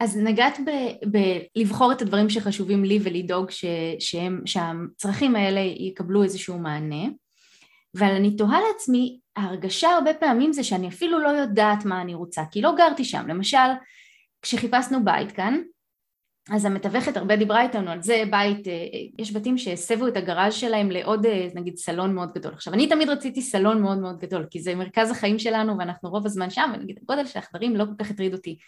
אז 0.00 0.16
נגעת 0.16 0.58
בלבחור 1.06 1.92
את 1.92 2.02
הדברים 2.02 2.30
שחשובים 2.30 2.84
לי 2.84 2.98
ולדאוג 3.02 3.50
ש, 3.50 3.64
שהם, 3.98 4.42
שהצרכים 4.46 5.36
האלה 5.36 5.60
יקבלו 5.60 6.22
איזשהו 6.22 6.58
מענה 6.58 7.08
אבל 7.98 8.10
אני 8.10 8.36
תוהה 8.36 8.60
לעצמי, 8.68 9.18
ההרגשה 9.36 9.88
הרבה 9.88 10.14
פעמים 10.14 10.52
זה 10.52 10.64
שאני 10.64 10.88
אפילו 10.88 11.18
לא 11.18 11.28
יודעת 11.28 11.84
מה 11.84 12.00
אני 12.00 12.14
רוצה, 12.14 12.42
כי 12.50 12.62
לא 12.62 12.72
גרתי 12.76 13.04
שם. 13.04 13.28
למשל, 13.28 13.58
כשחיפשנו 14.42 15.04
בית 15.04 15.32
כאן, 15.32 15.60
אז 16.50 16.64
המתווכת 16.64 17.16
הרבה 17.16 17.36
דיברה 17.36 17.62
איתנו 17.62 17.90
על 17.90 18.02
זה, 18.02 18.22
בית, 18.30 18.68
אה, 18.68 18.72
יש 19.18 19.32
בתים 19.32 19.58
שהסבו 19.58 20.08
את 20.08 20.16
הגראז' 20.16 20.54
שלהם 20.54 20.90
לעוד 20.90 21.26
אה, 21.26 21.48
נגיד 21.54 21.76
סלון 21.76 22.14
מאוד 22.14 22.32
גדול. 22.34 22.52
עכשיו 22.52 22.74
אני 22.74 22.88
תמיד 22.88 23.08
רציתי 23.08 23.42
סלון 23.42 23.82
מאוד 23.82 23.98
מאוד 23.98 24.18
גדול, 24.18 24.46
כי 24.50 24.60
זה 24.60 24.74
מרכז 24.74 25.10
החיים 25.10 25.38
שלנו 25.38 25.78
ואנחנו 25.78 26.10
רוב 26.10 26.26
הזמן 26.26 26.50
שם, 26.50 26.70
ונגיד 26.74 26.98
הגודל 27.02 27.26
של 27.26 27.38
החדרים 27.38 27.76
לא 27.76 27.84
כל 27.84 28.04
כך 28.04 28.10
הטריד 28.10 28.32
אותי. 28.32 28.58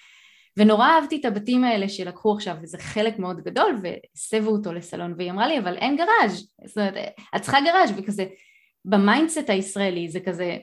ונורא 0.57 0.87
אהבתי 0.87 1.21
את 1.21 1.25
הבתים 1.25 1.64
האלה 1.64 1.88
שלקחו 1.88 2.35
עכשיו, 2.35 2.57
וזה 2.62 2.79
חלק 2.79 3.19
מאוד 3.19 3.41
גדול, 3.41 3.79
והסבו 3.83 4.50
אותו 4.50 4.73
לסלון, 4.73 5.14
והיא 5.17 5.31
אמרה 5.31 5.47
לי, 5.47 5.59
אבל 5.59 5.76
אין 5.76 5.97
גראז', 5.97 6.52
זאת 6.64 6.79
אומרת, 6.79 6.95
את 7.37 7.43
צריכה 7.43 7.59
גראז', 7.61 7.93
וכזה, 7.97 8.25
ב 8.85 8.93
mindset 8.93 9.50
הישראלי 9.51 10.09
זה 10.09 10.21
כזה, 10.21 10.57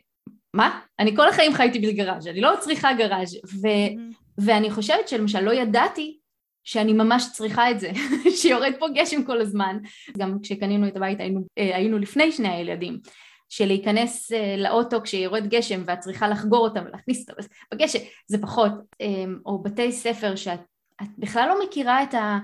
מה? 0.53 0.79
אני 0.99 1.15
כל 1.15 1.29
החיים 1.29 1.53
חייתי 1.53 1.79
בלי 1.79 1.93
גראז', 1.93 2.27
אני 2.27 2.41
לא 2.41 2.51
צריכה 2.59 2.93
גראז', 2.93 3.35
ו, 3.35 3.67
mm-hmm. 3.67 4.15
ואני 4.37 4.71
חושבת 4.71 5.07
שלמשל 5.07 5.41
לא 5.41 5.53
ידעתי 5.53 6.19
שאני 6.63 6.93
ממש 6.93 7.25
צריכה 7.33 7.71
את 7.71 7.79
זה, 7.79 7.91
שיורד 8.41 8.73
פה 8.79 8.87
גשם 8.95 9.23
כל 9.23 9.41
הזמן, 9.41 9.77
גם 10.17 10.37
כשקנינו 10.43 10.87
את 10.87 10.95
הבית 10.95 11.19
היינו, 11.19 11.41
אה, 11.57 11.75
היינו 11.75 11.97
לפני 11.97 12.31
שני 12.31 12.49
הילדים, 12.49 12.99
שלהיכנס 13.49 14.31
אה, 14.31 14.55
לאוטו 14.57 15.01
כשיורד 15.01 15.47
גשם 15.47 15.83
ואת 15.85 15.99
צריכה 15.99 16.27
לחגור 16.27 16.67
אותם 16.67 16.83
ולהכניס 16.85 17.29
אותם 17.29 17.43
בגשם, 17.73 17.99
זה 18.27 18.41
פחות, 18.41 18.71
אמ, 19.01 19.39
או 19.45 19.63
בתי 19.63 19.91
ספר 19.91 20.35
שאת 20.35 20.59
בכלל 21.17 21.47
לא 21.47 21.65
מכירה 21.65 22.03
את 22.03 22.13
ה... 22.13 22.37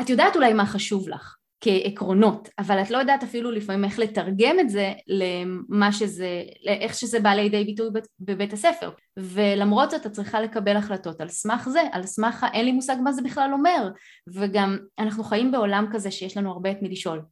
את 0.00 0.10
יודעת 0.10 0.36
אולי 0.36 0.52
מה 0.52 0.66
חשוב 0.66 1.08
לך, 1.08 1.36
כעקרונות, 1.60 2.48
אבל 2.58 2.82
את 2.82 2.90
לא 2.90 2.98
יודעת 2.98 3.22
אפילו 3.22 3.50
לפעמים 3.50 3.84
איך 3.84 3.98
לתרגם 3.98 4.60
את 4.60 4.70
זה 4.70 4.92
למה 5.06 5.92
שזה, 5.92 6.42
לאיך 6.64 6.94
שזה 6.94 7.20
בא 7.20 7.30
לידי 7.30 7.64
ביטוי 7.64 7.88
בבית 8.20 8.52
הספר. 8.52 8.90
ולמרות 9.16 9.90
זאת 9.90 10.06
את 10.06 10.12
צריכה 10.12 10.40
לקבל 10.40 10.76
החלטות 10.76 11.20
על 11.20 11.28
סמך 11.28 11.68
זה, 11.68 11.80
על 11.92 12.02
סמך 12.02 12.46
אין 12.52 12.64
לי 12.64 12.72
מושג 12.72 12.96
מה 13.04 13.12
זה 13.12 13.22
בכלל 13.22 13.50
אומר. 13.52 13.88
וגם 14.34 14.78
אנחנו 14.98 15.24
חיים 15.24 15.52
בעולם 15.52 15.86
כזה 15.92 16.10
שיש 16.10 16.36
לנו 16.36 16.50
הרבה 16.50 16.70
את 16.70 16.82
מי 16.82 16.88
לשאול. 16.88 17.22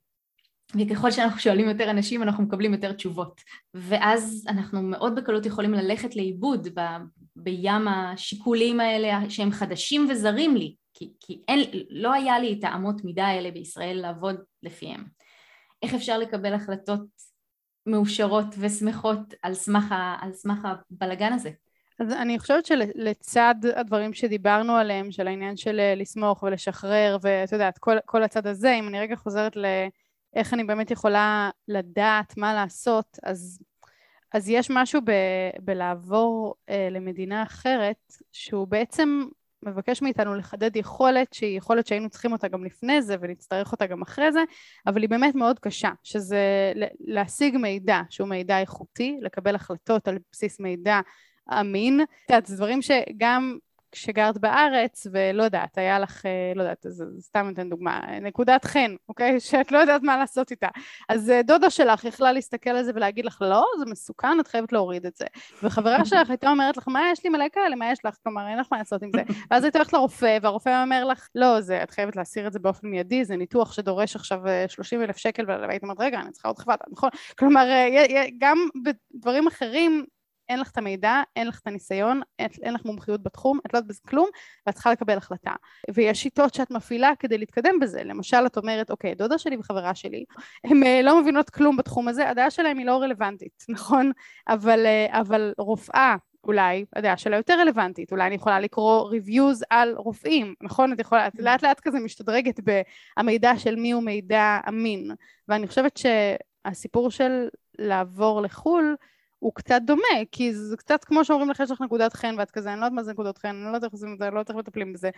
וככל 0.79 1.11
שאנחנו 1.11 1.41
שואלים 1.41 1.69
יותר 1.69 1.91
אנשים 1.91 2.23
אנחנו 2.23 2.43
מקבלים 2.45 2.75
יותר 2.75 2.93
תשובות. 2.93 3.41
ואז 3.75 4.45
אנחנו 4.49 4.83
מאוד 4.83 5.15
בקלות 5.15 5.47
יכולים 5.47 5.75
ללכת 5.75 6.17
לאיבוד 6.17 6.69
ב, 6.75 6.81
בים 7.37 7.89
השיקולים 7.89 8.81
האלה 8.81 9.31
שהם 9.31 9.51
חדשים 9.51 10.07
וזרים 10.11 10.57
לי. 10.57 10.75
כי, 11.03 11.13
כי 11.21 11.43
אין, 11.49 11.71
לא 11.91 12.13
היה 12.13 12.39
לי 12.39 12.57
את 12.59 12.65
האמות 12.65 13.05
מידה 13.05 13.27
האלה 13.27 13.51
בישראל 13.51 13.97
לעבוד 13.97 14.37
לפיהם. 14.63 15.05
איך 15.83 15.95
אפשר 15.95 16.19
לקבל 16.19 16.55
החלטות 16.55 17.07
מאושרות 17.87 18.47
ושמחות 18.59 19.35
על 19.43 19.55
סמך, 19.55 19.95
על 20.21 20.33
סמך 20.33 20.59
הבלגן 20.91 21.33
הזה? 21.33 21.51
אז 21.99 22.13
אני 22.13 22.39
חושבת 22.39 22.67
שלצד 22.67 23.55
הדברים 23.77 24.15
שדיברנו 24.15 24.77
עליהם, 24.77 25.13
של 25.13 25.27
העניין 25.27 25.57
של 25.57 25.81
אה, 25.81 25.95
לסמוך 25.95 26.43
ולשחרר, 26.43 27.17
ואת 27.23 27.53
יודעת, 27.53 27.79
כל, 27.79 27.97
כל 28.05 28.23
הצד 28.23 28.47
הזה, 28.47 28.75
אם 28.75 28.89
אני 28.89 29.01
רגע 29.01 29.17
חוזרת 29.17 29.57
לאיך 29.57 30.55
אני 30.55 30.65
באמת 30.65 30.91
יכולה 30.91 31.51
לדעת 31.69 32.37
מה 32.37 32.55
לעשות, 32.55 33.19
אז, 33.23 33.59
אז 34.35 34.49
יש 34.49 34.71
משהו 34.71 35.01
ב, 35.05 35.11
בלעבור 35.61 36.55
אה, 36.69 36.89
למדינה 36.91 37.43
אחרת, 37.43 38.13
שהוא 38.33 38.69
בעצם 38.69 39.25
מבקש 39.63 40.03
מאיתנו 40.03 40.35
לחדד 40.35 40.77
יכולת 40.77 41.33
שהיא 41.33 41.59
יכולת 41.59 41.87
שהיינו 41.87 42.11
צריכים 42.11 42.33
אותה 42.33 42.49
גם 42.49 42.65
לפני 42.65 43.03
זה 43.03 43.17
ונצטרך 43.21 43.73
אותה 43.73 43.87
גם 43.87 44.03
אחרי 44.03 44.33
זה, 44.33 44.41
אבל 44.87 45.03
היא 45.03 45.11
באמת 45.11 45.35
מאוד 45.35 45.59
קשה, 45.59 45.91
שזה 46.03 46.73
להשיג 47.01 47.57
מידע 47.57 48.01
שהוא 48.11 48.29
מידע 48.29 48.61
איכותי, 48.61 49.19
לקבל 49.21 49.55
החלטות 49.55 50.09
על 50.09 50.19
בסיס 50.33 50.61
מידע 50.61 51.01
אמין. 51.61 52.01
את 52.01 52.31
יודעת, 52.31 52.47
זה 52.47 52.57
דברים 52.57 52.83
שגם 52.83 53.59
כשגרת 53.93 54.39
בארץ, 54.39 55.07
ולא 55.13 55.43
יודעת, 55.43 55.79
היה 55.79 55.99
לך, 55.99 56.27
אה, 56.27 56.53
לא 56.55 56.63
יודעת, 56.63 56.87
אז 56.87 57.05
סתם 57.21 57.51
אתן 57.53 57.71
דוגמה, 57.71 58.01
נקודת 58.21 58.65
חן, 58.65 58.95
אוקיי? 59.09 59.41
שאת 59.51 59.73
לא 59.73 59.79
יודעת 59.79 60.03
מה 60.03 60.17
לעשות 60.17 60.51
איתה. 60.51 60.69
אז 61.09 61.31
אה, 61.31 61.43
דודה 61.43 61.71
שלך 61.71 62.05
יכלה 62.05 62.33
להסתכל 62.33 62.71
על 62.71 62.83
זה 62.83 62.93
ולהגיד 62.95 63.25
לך, 63.25 63.43
לא, 63.43 63.65
זה 63.79 63.85
מסוכן, 63.91 64.41
את 64.41 64.49
חייבת 64.49 64.73
להוריד 64.73 65.07
את 65.07 65.17
זה. 65.17 65.25
וחברה 65.63 66.05
שלך 66.05 66.31
הייתה 66.31 66.51
אומרת 66.51 66.77
לך, 66.77 66.89
מה 66.89 67.01
יש 67.13 67.25
לי 67.25 67.31
מלא 67.31 67.45
כאלה, 67.53 67.77
מה 67.77 67.93
יש 67.93 67.99
לך? 68.05 68.15
כלומר, 68.23 68.49
אין 68.49 68.59
לך 68.59 68.67
מה 68.73 68.79
לעשות 68.79 69.03
עם 69.03 69.11
זה. 69.17 69.23
ואז 69.51 69.65
היית 69.65 69.77
הולכת 69.77 69.93
לרופא, 69.93 70.39
והרופא 70.43 70.83
אומר 70.83 71.05
לך, 71.05 71.29
לא, 71.35 71.61
זה, 71.61 71.83
את 71.83 71.91
חייבת 71.91 72.17
להסיר 72.17 72.47
את 72.47 72.53
זה 72.53 72.59
באופן 72.59 72.87
מיידי, 72.89 73.25
זה 73.25 73.37
ניתוח 73.37 73.73
שדורש 73.73 74.17
עכשיו 74.17 74.41
30 74.69 75.01
אה, 75.01 75.05
אלף 75.05 75.17
שקל, 75.17 75.45
והיית 75.47 75.83
אומרת, 75.83 76.01
רגע, 76.01 76.21
אני 76.21 76.31
צריכה 76.31 76.49
עוד 76.49 76.59
חוות, 76.59 76.81
נכון? 76.93 77.11
כלומר, 77.39 77.67
גם 78.39 78.59
בדברים 78.85 79.47
אחרים, 79.47 80.05
אין 80.49 80.61
לך 80.61 80.71
את 80.71 80.79
המידע, 80.79 81.23
אין 81.37 81.47
לך 81.49 81.61
את 81.63 81.67
הניסיון, 81.67 82.21
אין, 82.39 82.49
אין 82.63 82.75
לך 82.75 82.85
מומחיות 82.85 83.23
בתחום, 83.23 83.59
את 83.67 83.73
לא 83.73 83.79
יודעת 83.79 83.89
בזה 83.89 84.01
כלום, 84.09 84.29
ואת 84.67 84.75
צריכה 84.75 84.93
לקבל 84.93 85.17
החלטה. 85.17 85.53
ויש 85.95 86.23
שיטות 86.23 86.55
שאת 86.55 86.71
מפעילה 86.71 87.13
כדי 87.19 87.39
להתקדם 87.39 87.81
בזה. 87.81 88.05
למשל, 88.05 88.47
את 88.47 88.57
אומרת, 88.57 88.91
אוקיי, 88.91 89.15
דודה 89.15 89.39
שלי 89.39 89.57
וחברה 89.57 89.95
שלי, 89.95 90.25
הן 90.65 90.83
אה, 90.83 91.01
לא 91.03 91.23
מבינות 91.23 91.51
כלום 91.51 91.77
בתחום 91.77 92.09
הזה, 92.09 92.31
הדעה 92.31 92.51
שלהן 92.51 92.79
היא 92.79 92.87
לא 92.87 92.97
רלוונטית, 92.97 93.65
נכון? 93.69 94.13
אבל, 94.49 94.87
אה, 94.87 95.21
אבל 95.21 95.53
רופאה, 95.59 96.17
אולי 96.45 96.85
הדעה 96.97 97.17
שלה 97.17 97.37
יותר 97.37 97.61
רלוונטית, 97.61 98.13
אולי 98.13 98.27
אני 98.27 98.35
יכולה 98.35 98.61
לקרוא 98.61 99.11
reviews 99.11 99.63
על 99.71 99.95
רופאים, 99.97 100.55
נכון? 100.63 100.93
את 100.93 101.01
יכולה, 101.01 101.27
את 101.27 101.33
לאט 101.39 101.63
לאט 101.63 101.81
כזה 101.81 101.99
משתדרגת 102.01 102.61
במידע 103.19 103.59
של 103.59 103.77
מי 103.77 103.91
הוא 103.93 104.03
מידע 104.03 104.61
אמין, 104.69 105.11
ואני 105.49 105.67
חושבת 105.67 105.97
שהסיפור 105.97 107.11
של 107.11 107.49
לעבור 107.79 108.43
לחו"ל 108.43 108.97
הוא 109.43 109.53
קצת 109.55 109.81
דומה, 109.85 110.25
כי 110.33 110.55
זה 110.55 110.77
קצת 110.77 111.05
כמו 111.05 111.25
שאומרים 111.25 111.51
לך 111.51 111.61
יש 111.61 111.71
לך 111.71 111.81
נקודת 111.81 112.13
חן 112.13 112.35
ואת 112.39 112.51
כזה, 112.51 112.73
אני 112.73 112.81
לא 112.81 112.85
יודעת 112.85 112.97
מה 112.97 113.03
זה 113.03 113.13
נקודות 113.13 113.39
חן, 113.39 113.49
אני 113.49 113.65
לא 113.65 113.77
יודעת 113.77 113.93
איך 113.93 114.01
זה, 114.01 114.07
אני 114.07 114.19
לא 114.21 114.25
יודעת 114.25 114.49
איך 114.49 114.57
מטפלים 114.57 114.93
בזה, 114.93 115.11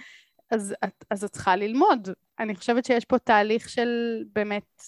אז 0.50 0.74
אז 1.10 1.24
את 1.24 1.30
צריכה 1.30 1.56
ללמוד. 1.56 2.08
אני 2.38 2.54
חושבת 2.54 2.84
שיש 2.84 3.04
פה 3.04 3.18
תהליך 3.18 3.68
של 3.68 4.22
באמת 4.32 4.82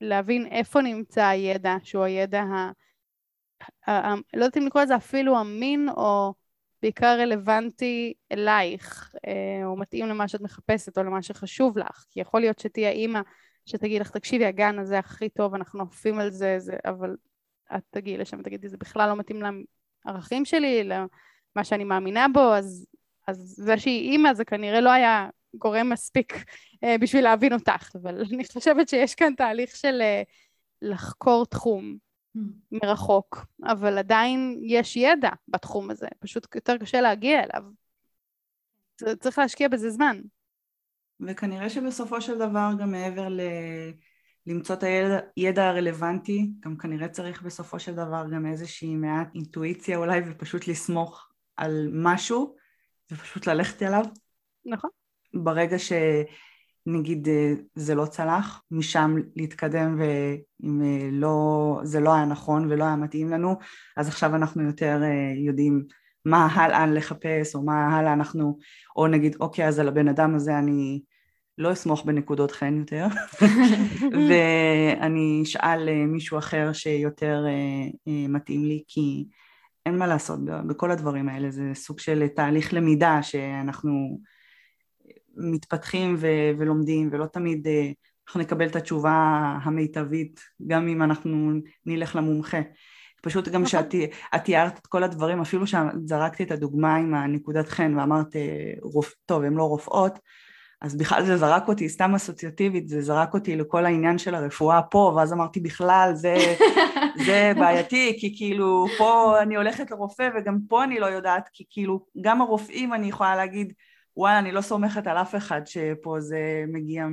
להבין 0.00 0.46
איפה 0.46 0.82
נמצא 0.82 1.24
הידע, 1.24 1.76
שהוא 1.82 2.04
הידע 2.04 2.42
ה... 2.42 2.70
ה, 3.86 3.90
ה 3.90 4.14
לא 4.34 4.44
יודעת 4.44 4.56
אם 4.56 4.66
לקרוא 4.66 4.82
לזה 4.82 4.96
אפילו 4.96 5.40
אמין 5.40 5.88
או 5.88 6.34
בעיקר 6.82 7.16
רלוונטי 7.20 8.14
אלייך, 8.32 9.14
אה, 9.26 9.66
או 9.66 9.76
מתאים 9.76 10.06
למה 10.06 10.28
שאת 10.28 10.40
מחפשת 10.40 10.98
או 10.98 11.02
למה 11.02 11.22
שחשוב 11.22 11.78
לך, 11.78 12.04
כי 12.10 12.20
יכול 12.20 12.40
להיות 12.40 12.58
שתהיה 12.58 12.90
אימא 12.90 13.20
שתגיד 13.66 14.00
לך, 14.00 14.10
תקשיבי, 14.10 14.44
הגן 14.46 14.78
הזה 14.78 14.98
הכי 14.98 15.28
טוב, 15.28 15.54
אנחנו 15.54 15.80
עופים 15.80 16.18
על 16.18 16.30
זה, 16.30 16.58
זה 16.58 16.76
אבל 16.84 17.16
את 17.76 17.82
תגיעי 17.90 18.18
לשם 18.18 18.40
ותגידי, 18.40 18.68
זה 18.68 18.76
בכלל 18.76 19.08
לא 19.08 19.16
מתאים 19.16 19.42
לערכים 20.06 20.44
שלי, 20.44 20.84
למה 20.84 21.64
שאני 21.64 21.84
מאמינה 21.84 22.26
בו, 22.32 22.54
אז, 22.54 22.86
אז 23.28 23.54
זה 23.56 23.78
שהיא 23.78 24.10
אימא 24.10 24.34
זה 24.34 24.44
כנראה 24.44 24.80
לא 24.80 24.90
היה 24.90 25.28
גורם 25.54 25.90
מספיק 25.90 26.34
uh, 26.34 26.98
בשביל 27.00 27.24
להבין 27.24 27.52
אותך, 27.52 27.90
אבל 28.02 28.22
אני 28.32 28.44
חושבת 28.52 28.88
שיש 28.88 29.14
כאן 29.14 29.34
תהליך 29.34 29.76
של 29.76 30.02
uh, 30.02 30.30
לחקור 30.82 31.46
תחום 31.46 31.96
mm. 32.36 32.40
מרחוק, 32.72 33.46
אבל 33.64 33.98
עדיין 33.98 34.60
יש 34.62 34.96
ידע 34.96 35.30
בתחום 35.48 35.90
הזה, 35.90 36.06
פשוט 36.18 36.54
יותר 36.54 36.78
קשה 36.78 37.00
להגיע 37.00 37.42
אליו. 37.42 37.62
צריך 39.20 39.38
להשקיע 39.38 39.68
בזה 39.68 39.90
זמן. 39.90 40.20
וכנראה 41.20 41.70
שבסופו 41.70 42.20
של 42.20 42.38
דבר 42.38 42.70
גם 42.78 42.90
מעבר 42.90 43.28
ל... 43.28 43.40
למצוא 44.46 44.74
את 44.74 44.84
הידע 45.36 45.68
הרלוונטי, 45.68 46.50
גם 46.60 46.76
כנראה 46.76 47.08
צריך 47.08 47.42
בסופו 47.42 47.78
של 47.78 47.94
דבר 47.94 48.24
גם 48.32 48.46
איזושהי 48.46 48.96
מעט 48.96 49.34
אינטואיציה 49.34 49.96
אולי 49.96 50.20
ופשוט 50.26 50.68
לסמוך 50.68 51.28
על 51.56 51.88
משהו 51.92 52.56
ופשוט 53.12 53.46
ללכת 53.46 53.82
אליו. 53.82 54.04
נכון. 54.66 54.90
ברגע 55.34 55.76
שנגיד 55.78 57.28
אה, 57.28 57.52
זה 57.74 57.94
לא 57.94 58.06
צלח, 58.06 58.62
משם 58.70 59.16
להתקדם 59.36 60.00
ואם 60.00 60.82
אה, 60.82 61.08
לא, 61.12 61.80
זה 61.82 62.00
לא 62.00 62.14
היה 62.14 62.24
נכון 62.24 62.72
ולא 62.72 62.84
היה 62.84 62.96
מתאים 62.96 63.28
לנו, 63.30 63.56
אז 63.96 64.08
עכשיו 64.08 64.34
אנחנו 64.34 64.62
יותר 64.62 65.00
אה, 65.02 65.32
יודעים 65.36 65.84
מה 66.24 66.46
הלאה 66.46 66.86
לחפש 66.86 67.54
או 67.54 67.62
מה 67.62 67.98
הלאה 67.98 68.12
אנחנו, 68.12 68.58
או 68.96 69.06
נגיד 69.06 69.36
אוקיי 69.40 69.68
אז 69.68 69.78
על 69.78 69.88
הבן 69.88 70.08
אדם 70.08 70.34
הזה 70.34 70.58
אני 70.58 71.02
לא 71.58 71.72
אסמוך 71.72 72.04
בנקודות 72.04 72.50
חן 72.50 72.78
יותר, 72.78 73.06
ואני 74.28 75.40
אשאל 75.42 75.88
אה, 75.88 76.06
מישהו 76.06 76.38
אחר 76.38 76.72
שיותר 76.72 77.44
מתאים 78.06 78.64
לי, 78.64 78.82
כי 78.88 79.24
אין 79.86 79.98
מה 79.98 80.06
לעשות 80.06 80.44
בכל 80.44 80.90
הדברים 80.90 81.28
האלה, 81.28 81.50
זה 81.50 81.70
סוג 81.74 82.00
של 82.00 82.26
תהליך 82.28 82.74
למידה 82.74 83.22
שאנחנו 83.22 84.20
מתפתחים 85.36 86.14
ו- 86.18 86.50
ולומדים, 86.58 87.08
ולא 87.12 87.26
תמיד 87.26 87.66
אנחנו 88.28 88.40
נקבל 88.40 88.66
את 88.66 88.76
התשובה 88.76 89.12
המיטבית, 89.62 90.40
גם 90.66 90.88
אם 90.88 91.02
אנחנו 91.02 91.52
נלך 91.86 92.16
למומחה. 92.16 92.60
פשוט 93.22 93.48
גם 93.48 93.62
נכון. 93.62 93.66
שאת 93.66 94.44
תיארת 94.44 94.78
את 94.78 94.86
כל 94.86 95.02
הדברים, 95.02 95.40
אפילו 95.40 95.66
שזרקתי 95.66 96.42
את 96.42 96.50
הדוגמה 96.50 96.96
עם 96.96 97.14
הנקודת 97.14 97.68
חן 97.68 97.98
ואמרת, 97.98 98.36
אה, 98.36 98.72
טוב, 99.26 99.42
הן 99.42 99.54
לא 99.54 99.62
רופאות, 99.62 100.18
אז 100.82 100.96
בכלל 100.96 101.24
זה 101.24 101.36
זרק 101.36 101.68
אותי, 101.68 101.88
סתם 101.88 102.14
אסוציאטיבית, 102.14 102.88
זה 102.88 103.02
זרק 103.02 103.34
אותי 103.34 103.56
לכל 103.56 103.86
העניין 103.86 104.18
של 104.18 104.34
הרפואה 104.34 104.82
פה, 104.82 105.12
ואז 105.16 105.32
אמרתי 105.32 105.60
בכלל, 105.60 106.10
זה, 106.14 106.34
זה 107.26 107.52
בעייתי, 107.56 108.16
כי 108.20 108.36
כאילו 108.36 108.86
פה 108.98 109.42
אני 109.42 109.56
הולכת 109.56 109.90
לרופא 109.90 110.28
וגם 110.34 110.58
פה 110.68 110.84
אני 110.84 111.00
לא 111.00 111.06
יודעת, 111.06 111.48
כי 111.52 111.64
כאילו 111.70 112.06
גם 112.20 112.40
הרופאים 112.40 112.94
אני 112.94 113.06
יכולה 113.06 113.36
להגיד, 113.36 113.72
וואלה, 114.16 114.38
אני 114.38 114.52
לא 114.52 114.60
סומכת 114.60 115.06
על 115.06 115.16
אף 115.16 115.34
אחד 115.34 115.60
שפה 115.64 116.20
זה 116.20 116.64
מגיע 116.68 117.06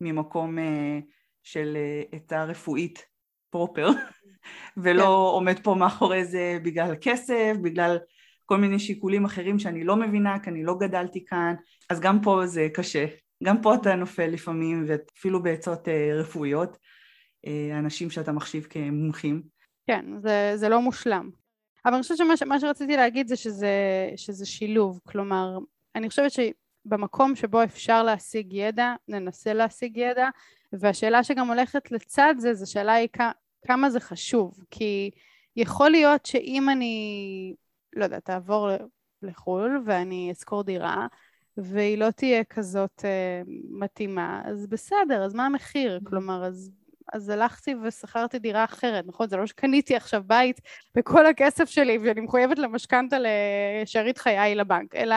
ממקום 0.00 0.58
אה, 0.58 0.98
של 1.42 1.76
עצה 2.12 2.36
אה, 2.36 2.44
רפואית 2.44 3.04
פרופר. 3.50 3.88
ולא 4.76 5.02
כן. 5.02 5.08
עומד 5.08 5.58
פה 5.62 5.74
מאחורי 5.74 6.24
זה 6.24 6.58
בגלל 6.62 6.94
כסף, 7.00 7.56
בגלל 7.62 7.98
כל 8.44 8.56
מיני 8.56 8.78
שיקולים 8.78 9.24
אחרים 9.24 9.58
שאני 9.58 9.84
לא 9.84 9.96
מבינה, 9.96 10.38
כי 10.38 10.50
אני 10.50 10.64
לא 10.64 10.74
גדלתי 10.78 11.24
כאן, 11.24 11.54
אז 11.88 12.00
גם 12.00 12.20
פה 12.22 12.46
זה 12.46 12.68
קשה. 12.74 13.06
גם 13.44 13.62
פה 13.62 13.74
אתה 13.74 13.94
נופל 13.94 14.26
לפעמים, 14.26 14.84
ואפילו 14.86 15.42
בעצות 15.42 15.88
אה, 15.88 16.10
רפואיות, 16.14 16.78
אה, 17.46 17.78
אנשים 17.78 18.10
שאתה 18.10 18.32
מחשיב 18.32 18.66
כמומחים. 18.70 19.42
כן, 19.86 20.04
זה, 20.18 20.52
זה 20.54 20.68
לא 20.68 20.80
מושלם. 20.80 21.30
אבל 21.84 21.94
אני 21.94 22.02
חושבת 22.02 22.38
שמה 22.38 22.60
שרציתי 22.60 22.96
להגיד 22.96 23.28
זה 23.28 23.36
שזה, 23.36 23.70
שזה 24.16 24.46
שילוב, 24.46 25.00
כלומר, 25.08 25.58
אני 25.94 26.08
חושבת 26.08 26.30
שבמקום 26.30 27.36
שבו 27.36 27.64
אפשר 27.64 28.02
להשיג 28.02 28.52
ידע, 28.52 28.94
ננסה 29.08 29.52
להשיג 29.52 29.96
ידע, 29.96 30.28
והשאלה 30.72 31.24
שגם 31.24 31.48
הולכת 31.48 31.92
לצד 31.92 32.34
זה, 32.38 32.54
זו 32.54 32.70
שאלה 32.72 32.92
היא 32.92 33.08
כמה 33.66 33.90
זה 33.90 34.00
חשוב, 34.00 34.64
כי 34.70 35.10
יכול 35.56 35.90
להיות 35.90 36.26
שאם 36.26 36.68
אני, 36.68 37.54
לא 37.96 38.04
יודעת, 38.04 38.24
תעבור 38.24 38.68
לחו"ל 39.22 39.82
ואני 39.86 40.32
אשכור 40.32 40.62
דירה, 40.62 41.06
והיא 41.56 41.98
לא 41.98 42.10
תהיה 42.10 42.44
כזאת 42.44 43.00
uh, 43.00 43.48
מתאימה, 43.70 44.42
אז 44.44 44.66
בסדר, 44.66 45.24
אז 45.24 45.34
מה 45.34 45.46
המחיר? 45.46 45.98
Mm-hmm. 45.98 46.08
כלומר, 46.08 46.44
אז, 46.44 46.70
אז 47.12 47.28
הלכתי 47.28 47.74
ושכרתי 47.82 48.38
דירה 48.38 48.64
אחרת, 48.64 49.04
נכון? 49.06 49.28
זה 49.28 49.36
לא 49.36 49.46
שקניתי 49.46 49.96
עכשיו 49.96 50.22
בית 50.26 50.60
בכל 50.94 51.26
הכסף 51.26 51.68
שלי 51.68 51.98
ואני 51.98 52.20
מחויבת 52.20 52.58
למשכנתה 52.58 53.16
לשארית 53.82 54.18
חיי 54.18 54.54
לבנק, 54.54 54.94
אלא 54.94 55.16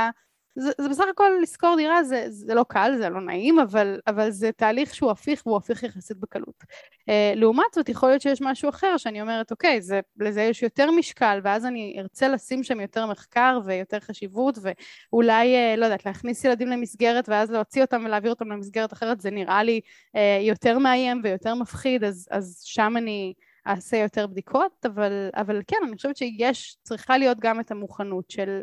זה, 0.59 0.71
זה 0.81 0.89
בסך 0.89 1.03
הכל 1.11 1.31
לשכור 1.41 1.75
דירה, 1.77 2.03
זה, 2.03 2.25
זה 2.29 2.53
לא 2.53 2.65
קל, 2.67 2.93
זה 2.97 3.09
לא 3.09 3.21
נעים, 3.21 3.59
אבל, 3.59 3.99
אבל 4.07 4.31
זה 4.31 4.51
תהליך 4.51 4.95
שהוא 4.95 5.11
הפיך 5.11 5.47
והוא 5.47 5.57
הפיך 5.57 5.83
יחסית 5.83 6.17
בקלות. 6.17 6.63
Uh, 6.63 7.35
לעומת 7.35 7.65
זאת, 7.75 7.89
יכול 7.89 8.09
להיות 8.09 8.21
שיש 8.21 8.41
משהו 8.41 8.69
אחר 8.69 8.97
שאני 8.97 9.21
אומרת, 9.21 9.51
אוקיי, 9.51 9.81
זה, 9.81 9.99
לזה 10.19 10.41
יש 10.41 10.63
יותר 10.63 10.91
משקל, 10.91 11.39
ואז 11.43 11.65
אני 11.65 11.95
ארצה 11.99 12.27
לשים 12.27 12.63
שם 12.63 12.79
יותר 12.79 13.05
מחקר 13.05 13.59
ויותר 13.65 13.99
חשיבות, 13.99 14.57
ואולי, 14.61 15.55
uh, 15.55 15.79
לא 15.79 15.85
יודעת, 15.85 16.05
להכניס 16.05 16.43
ילדים 16.43 16.67
למסגרת 16.67 17.29
ואז 17.29 17.51
להוציא 17.51 17.81
אותם 17.81 18.03
ולהעביר 18.05 18.31
אותם 18.31 18.51
למסגרת 18.51 18.93
אחרת, 18.93 19.21
זה 19.21 19.31
נראה 19.31 19.63
לי 19.63 19.81
uh, 20.15 20.19
יותר 20.41 20.79
מאיים 20.79 21.21
ויותר 21.23 21.55
מפחיד, 21.55 22.03
אז, 22.03 22.27
אז 22.31 22.61
שם 22.65 22.93
אני... 22.97 23.33
אעשה 23.67 23.97
יותר 23.97 24.27
בדיקות, 24.27 24.85
אבל, 24.85 25.29
אבל 25.35 25.61
כן, 25.67 25.77
אני 25.87 25.95
חושבת 25.95 26.17
שיש, 26.17 26.77
צריכה 26.83 27.17
להיות 27.17 27.37
גם 27.39 27.59
את 27.59 27.71
המוכנות 27.71 28.29
של 28.31 28.61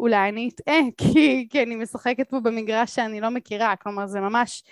אולי 0.00 0.28
אני 0.28 0.50
אטעה, 0.54 0.80
כי, 0.98 1.48
כי 1.50 1.62
אני 1.62 1.76
משחקת 1.76 2.30
פה 2.30 2.40
במגרש 2.40 2.94
שאני 2.94 3.20
לא 3.20 3.30
מכירה, 3.30 3.76
כלומר 3.76 4.06
זה 4.06 4.20
ממש 4.20 4.62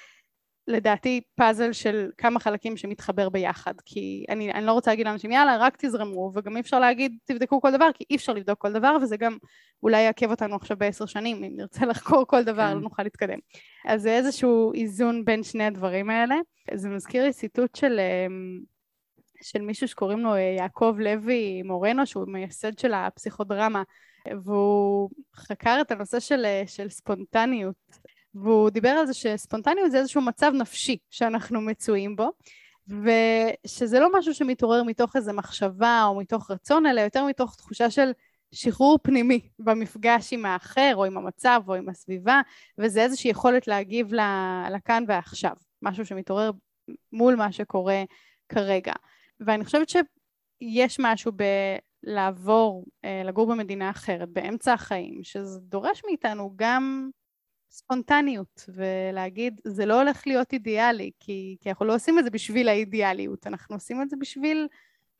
לדעתי 0.66 1.20
פאזל 1.34 1.72
של 1.72 2.10
כמה 2.18 2.40
חלקים 2.40 2.76
שמתחבר 2.76 3.28
ביחד, 3.28 3.74
כי 3.84 4.24
אני, 4.28 4.52
אני 4.52 4.66
לא 4.66 4.72
רוצה 4.72 4.90
להגיד 4.90 5.06
לאנשים 5.06 5.32
יאללה 5.32 5.56
רק 5.56 5.76
תזרמו, 5.76 6.32
וגם 6.34 6.56
אי 6.56 6.60
אפשר 6.60 6.80
להגיד 6.80 7.16
תבדקו 7.24 7.60
כל 7.60 7.70
דבר, 7.70 7.88
כי 7.94 8.04
אי 8.10 8.16
אפשר 8.16 8.32
לבדוק 8.32 8.58
כל 8.58 8.72
דבר, 8.72 8.96
וזה 9.02 9.16
גם 9.16 9.36
אולי 9.82 10.00
יעכב 10.00 10.30
אותנו 10.30 10.56
עכשיו 10.56 10.76
בעשר 10.76 11.06
שנים, 11.06 11.44
אם 11.44 11.52
נרצה 11.56 11.86
לחקור 11.90 12.24
כל 12.26 12.44
דבר, 12.44 12.68
כן. 12.68 12.74
לא 12.74 12.80
נוכל 12.80 13.02
להתקדם. 13.02 13.38
אז 13.86 14.02
זה 14.02 14.16
איזשהו 14.16 14.72
איזון 14.74 15.24
בין 15.24 15.42
שני 15.42 15.64
הדברים 15.64 16.10
האלה. 16.10 16.36
זה 16.74 16.88
מזכיר 16.88 17.24
לי 17.24 17.32
ציטוט 17.32 17.76
של... 17.76 18.00
אמ, 18.00 18.60
של 19.42 19.60
מישהו 19.62 19.88
שקוראים 19.88 20.18
לו 20.18 20.34
אה, 20.34 20.40
יעקב 20.58 20.96
לוי 20.98 21.62
מורנו, 21.62 22.06
שהוא 22.06 22.24
מייסד 22.28 22.78
של 22.78 22.94
הפסיכודרמה, 22.94 23.82
והוא 24.44 25.10
חקר 25.34 25.78
את 25.80 25.90
הנושא 25.90 26.20
של, 26.20 26.46
של 26.66 26.88
ספונטניות, 26.88 27.74
והוא 28.34 28.70
דיבר 28.70 28.88
על 28.88 29.06
זה 29.06 29.14
שספונטניות 29.14 29.90
זה 29.90 29.98
איזשהו 29.98 30.20
מצב 30.20 30.52
נפשי 30.54 30.98
שאנחנו 31.10 31.60
מצויים 31.60 32.16
בו, 32.16 32.30
ושזה 32.88 34.00
לא 34.00 34.18
משהו 34.18 34.34
שמתעורר 34.34 34.82
מתוך 34.82 35.16
איזו 35.16 35.32
מחשבה 35.32 36.04
או 36.04 36.20
מתוך 36.20 36.50
רצון, 36.50 36.86
אלא 36.86 37.00
יותר 37.00 37.24
מתוך 37.24 37.56
תחושה 37.56 37.90
של 37.90 38.12
שחרור 38.52 38.98
פנימי 39.02 39.48
במפגש 39.58 40.32
עם 40.32 40.46
האחר 40.46 40.92
או 40.94 41.04
עם 41.04 41.16
המצב 41.16 41.62
או 41.68 41.74
עם 41.74 41.88
הסביבה, 41.88 42.40
וזה 42.78 43.02
איזושהי 43.02 43.30
יכולת 43.30 43.66
להגיב 43.66 44.12
לכאן 44.70 45.04
ועכשיו, 45.08 45.52
משהו 45.82 46.06
שמתעורר 46.06 46.50
מול 47.12 47.34
מה 47.34 47.52
שקורה 47.52 48.02
כרגע. 48.48 48.92
ואני 49.40 49.64
חושבת 49.64 49.88
שיש 49.88 50.96
משהו 51.00 51.32
ב... 51.36 51.42
לעבור, 52.02 52.86
אה, 53.04 53.22
לגור 53.24 53.46
במדינה 53.46 53.90
אחרת 53.90 54.28
באמצע 54.28 54.72
החיים, 54.72 55.20
שזה 55.22 55.60
דורש 55.60 56.02
מאיתנו 56.06 56.52
גם 56.56 57.10
ספונטניות, 57.70 58.68
ולהגיד, 58.68 59.60
זה 59.66 59.86
לא 59.86 60.00
הולך 60.00 60.26
להיות 60.26 60.52
אידיאלי, 60.52 61.10
כי, 61.20 61.56
כי 61.60 61.68
אנחנו 61.70 61.86
לא 61.86 61.94
עושים 61.94 62.18
את 62.18 62.24
זה 62.24 62.30
בשביל 62.30 62.68
האידיאליות, 62.68 63.46
אנחנו 63.46 63.76
עושים 63.76 64.02
את 64.02 64.10
זה 64.10 64.16
בשביל 64.20 64.68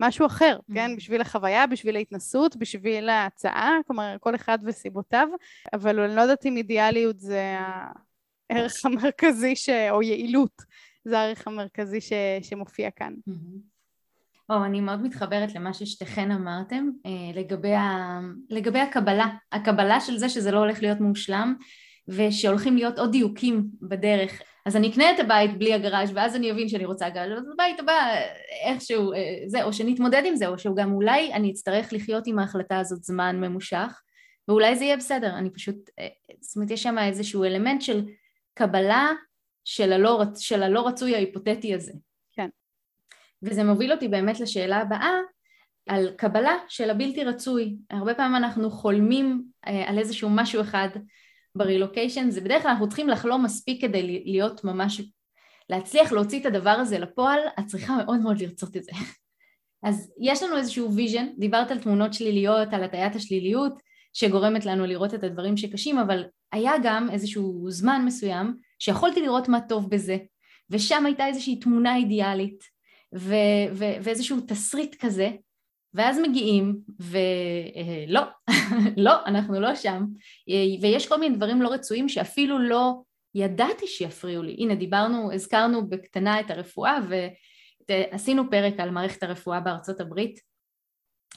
משהו 0.00 0.26
אחר, 0.26 0.58
mm-hmm. 0.58 0.74
כן? 0.74 0.96
בשביל 0.96 1.20
החוויה, 1.20 1.66
בשביל 1.66 1.96
ההתנסות, 1.96 2.56
בשביל 2.56 3.08
ההצעה, 3.08 3.72
כלומר, 3.86 4.16
כל 4.20 4.34
אחד 4.34 4.58
וסיבותיו, 4.64 5.28
אבל 5.72 6.00
אני 6.00 6.16
לא 6.16 6.20
יודעת 6.20 6.46
אם 6.46 6.56
אידיאליות 6.56 7.20
זה 7.20 7.56
הערך 8.50 8.72
המרכזי, 8.84 9.56
ש... 9.56 9.68
או 9.90 10.02
יעילות, 10.02 10.62
זה 11.04 11.18
הערך 11.18 11.46
המרכזי 11.46 12.00
ש... 12.00 12.12
שמופיע 12.42 12.90
כאן. 12.90 13.14
Mm-hmm. 13.28 13.77
או, 14.50 14.64
אני 14.64 14.80
מאוד 14.80 15.02
מתחברת 15.02 15.54
למה 15.54 15.74
ששתיכן 15.74 16.30
אמרתם 16.30 16.88
אה, 17.06 17.40
לגבי, 17.40 17.74
ה... 17.74 18.20
לגבי 18.50 18.78
הקבלה, 18.78 19.26
הקבלה 19.52 20.00
של 20.00 20.16
זה 20.16 20.28
שזה 20.28 20.50
לא 20.50 20.58
הולך 20.58 20.82
להיות 20.82 21.00
מושלם 21.00 21.54
ושהולכים 22.08 22.76
להיות 22.76 22.98
עוד 22.98 23.12
דיוקים 23.12 23.66
בדרך. 23.82 24.42
אז 24.66 24.76
אני 24.76 24.90
אקנה 24.90 25.10
את 25.10 25.20
הבית 25.20 25.58
בלי 25.58 25.74
הגראז' 25.74 26.10
ואז 26.14 26.36
אני 26.36 26.50
אבין 26.50 26.68
שאני 26.68 26.84
רוצה 26.84 27.08
גראז', 27.08 27.38
אז 27.38 27.44
בבית 27.54 27.80
הבא 27.80 28.14
איכשהו, 28.64 29.12
אה, 29.12 29.18
זה, 29.46 29.64
או 29.64 29.72
שנתמודד 29.72 30.22
עם 30.26 30.36
זה, 30.36 30.46
או 30.46 30.58
שהוא 30.58 30.76
גם 30.76 30.92
אולי 30.92 31.32
אני 31.32 31.50
אצטרך 31.50 31.92
לחיות 31.92 32.26
עם 32.26 32.38
ההחלטה 32.38 32.78
הזאת 32.78 33.04
זמן 33.04 33.40
ממושך, 33.40 34.00
ואולי 34.48 34.76
זה 34.76 34.84
יהיה 34.84 34.96
בסדר, 34.96 35.38
אני 35.38 35.50
פשוט, 35.50 35.76
אה, 35.98 36.08
זאת 36.40 36.56
אומרת 36.56 36.70
יש 36.70 36.82
שם 36.82 36.98
איזשהו 36.98 37.44
אלמנט 37.44 37.82
של 37.82 38.04
קבלה 38.54 39.08
של 39.64 39.92
הלא, 39.92 40.22
של 40.38 40.62
הלא 40.62 40.86
רצוי 40.86 41.14
ההיפותטי 41.14 41.74
הזה. 41.74 41.92
וזה 43.42 43.64
מוביל 43.64 43.92
אותי 43.92 44.08
באמת 44.08 44.40
לשאלה 44.40 44.76
הבאה 44.76 45.18
על 45.88 46.10
קבלה 46.16 46.56
של 46.68 46.90
הבלתי 46.90 47.24
רצוי. 47.24 47.76
הרבה 47.90 48.14
פעמים 48.14 48.36
אנחנו 48.36 48.70
חולמים 48.70 49.44
אה, 49.66 49.88
על 49.88 49.98
איזשהו 49.98 50.30
משהו 50.30 50.60
אחד 50.60 50.88
ברילוקיישן, 51.54 52.30
זה 52.30 52.40
בדרך 52.40 52.62
כלל 52.62 52.70
אנחנו 52.70 52.88
צריכים 52.88 53.08
לחלום 53.08 53.44
מספיק 53.44 53.82
כדי 53.82 54.22
להיות 54.24 54.64
ממש, 54.64 55.00
להצליח 55.70 56.12
להוציא 56.12 56.40
את 56.40 56.46
הדבר 56.46 56.70
הזה 56.70 56.98
לפועל, 56.98 57.40
את 57.58 57.66
צריכה 57.66 57.96
מאוד 57.96 58.20
מאוד 58.20 58.40
לרצות 58.40 58.76
את 58.76 58.84
זה. 58.84 58.92
אז 59.86 60.12
יש 60.20 60.42
לנו 60.42 60.56
איזשהו 60.56 60.94
vision, 60.94 61.26
דיברת 61.38 61.70
על 61.70 61.78
תמונות 61.78 62.14
שליליות, 62.14 62.68
על 62.72 62.84
הטיית 62.84 63.16
השליליות, 63.16 63.72
שגורמת 64.12 64.66
לנו 64.66 64.86
לראות 64.86 65.14
את 65.14 65.24
הדברים 65.24 65.56
שקשים, 65.56 65.98
אבל 65.98 66.24
היה 66.52 66.72
גם 66.82 67.10
איזשהו 67.10 67.70
זמן 67.70 68.02
מסוים 68.06 68.56
שיכולתי 68.78 69.20
לראות 69.20 69.48
מה 69.48 69.60
טוב 69.60 69.90
בזה, 69.90 70.16
ושם 70.70 71.06
הייתה 71.06 71.26
איזושהי 71.26 71.60
תמונה 71.60 71.96
אידיאלית, 71.96 72.77
ו- 73.14 73.68
ו- 73.72 73.96
ואיזשהו 74.02 74.36
תסריט 74.48 74.96
כזה, 75.00 75.30
ואז 75.94 76.18
מגיעים, 76.18 76.78
ולא, 77.00 78.20
לא, 79.06 79.12
אנחנו 79.26 79.60
לא 79.60 79.74
שם, 79.74 80.04
ויש 80.82 81.08
כל 81.08 81.20
מיני 81.20 81.36
דברים 81.36 81.62
לא 81.62 81.68
רצויים 81.68 82.08
שאפילו 82.08 82.58
לא 82.58 82.94
ידעתי 83.34 83.86
שיפריעו 83.86 84.42
לי. 84.42 84.56
הנה, 84.58 84.74
דיברנו, 84.74 85.32
הזכרנו 85.32 85.88
בקטנה 85.88 86.40
את 86.40 86.50
הרפואה, 86.50 86.98
ועשינו 87.88 88.50
פרק 88.50 88.74
על 88.80 88.90
מערכת 88.90 89.22
הרפואה 89.22 89.60
בארצות 89.60 90.00
הברית, 90.00 90.40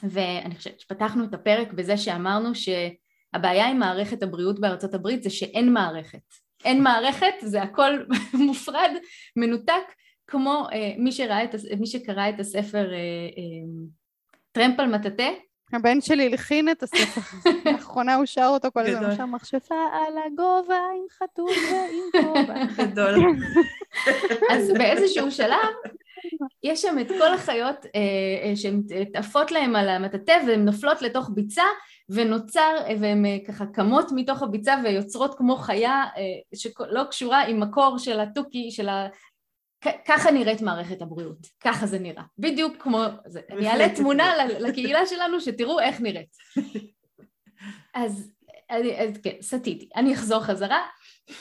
ואני 0.02 0.56
חושבת 0.56 0.80
שפתחנו 0.80 1.24
את 1.24 1.34
הפרק 1.34 1.72
בזה 1.72 1.96
שאמרנו 1.96 2.50
שהבעיה 2.54 3.66
עם 3.66 3.78
מערכת 3.78 4.22
הבריאות 4.22 4.60
בארצות 4.60 4.94
הברית 4.94 5.22
זה 5.22 5.30
שאין 5.30 5.72
מערכת. 5.72 6.20
אין 6.64 6.82
מערכת, 6.82 7.34
זה 7.40 7.62
הכל 7.62 7.92
מופרד, 8.46 8.90
מנותק, 9.36 9.82
כמו 10.26 10.66
אה, 10.72 10.92
מי, 10.98 11.12
שראה 11.12 11.44
את, 11.44 11.54
מי 11.80 11.86
שקרא 11.86 12.28
את 12.28 12.40
הספר 12.40 12.92
אה, 12.92 12.98
אה, 12.98 13.88
טרמפ 14.52 14.80
על 14.80 14.94
מטאטה. 14.94 15.28
הבן 15.72 16.00
שלי 16.00 16.26
הלחין 16.26 16.68
את 16.68 16.82
הספר, 16.82 17.20
לאחרונה 17.72 18.14
הוא 18.14 18.26
שר 18.26 18.48
אותו 18.52 18.68
כל 18.72 18.80
הזמן, 18.80 19.16
שם 19.16 19.32
מכשפה 19.32 19.74
על 19.74 20.14
הגובה 20.26 20.74
עם 20.96 21.04
חתול 21.10 21.50
ועם 21.72 22.24
כובע. 22.24 22.64
גדול. 22.78 23.14
אז 24.52 24.72
באיזשהו 24.78 25.30
שלב 25.30 25.58
יש 26.62 26.82
שם 26.82 26.98
את 27.00 27.08
כל 27.08 27.34
החיות 27.34 27.86
אה, 27.86 28.00
אה, 28.44 28.56
שהן 28.56 28.82
עפות 29.14 29.50
להן 29.50 29.76
על 29.76 29.88
המטאטא 29.88 30.38
והן 30.46 30.64
נופלות 30.64 31.02
לתוך 31.02 31.30
ביצה 31.34 31.64
ונוצר, 32.08 32.76
והן 33.00 33.26
אה, 33.26 33.36
ככה 33.48 33.66
קמות 33.66 34.12
מתוך 34.14 34.42
הביצה 34.42 34.74
ויוצרות 34.84 35.34
כמו 35.38 35.56
חיה 35.56 36.04
שלא 36.54 37.04
קשורה 37.04 37.42
עם 37.46 37.60
מקור 37.60 37.98
של 37.98 38.20
התוכי, 38.20 38.70
של. 38.70 38.88
ככה 40.06 40.30
נראית 40.30 40.62
מערכת 40.62 41.02
הבריאות, 41.02 41.46
ככה 41.60 41.86
זה 41.86 41.98
נראה, 41.98 42.22
בדיוק 42.38 42.82
כמו 42.82 43.04
זה. 43.26 43.40
אני 43.50 43.68
אעלה 43.68 43.94
תמונה 43.96 44.46
לקהילה 44.46 45.06
שלנו 45.06 45.40
שתראו 45.40 45.80
איך 45.80 46.00
נראית. 46.00 46.36
אז, 47.94 48.32
אז 48.70 49.18
כן, 49.22 49.36
סטיתי, 49.40 49.88
אני 49.96 50.14
אחזור 50.14 50.40
חזרה. 50.40 50.80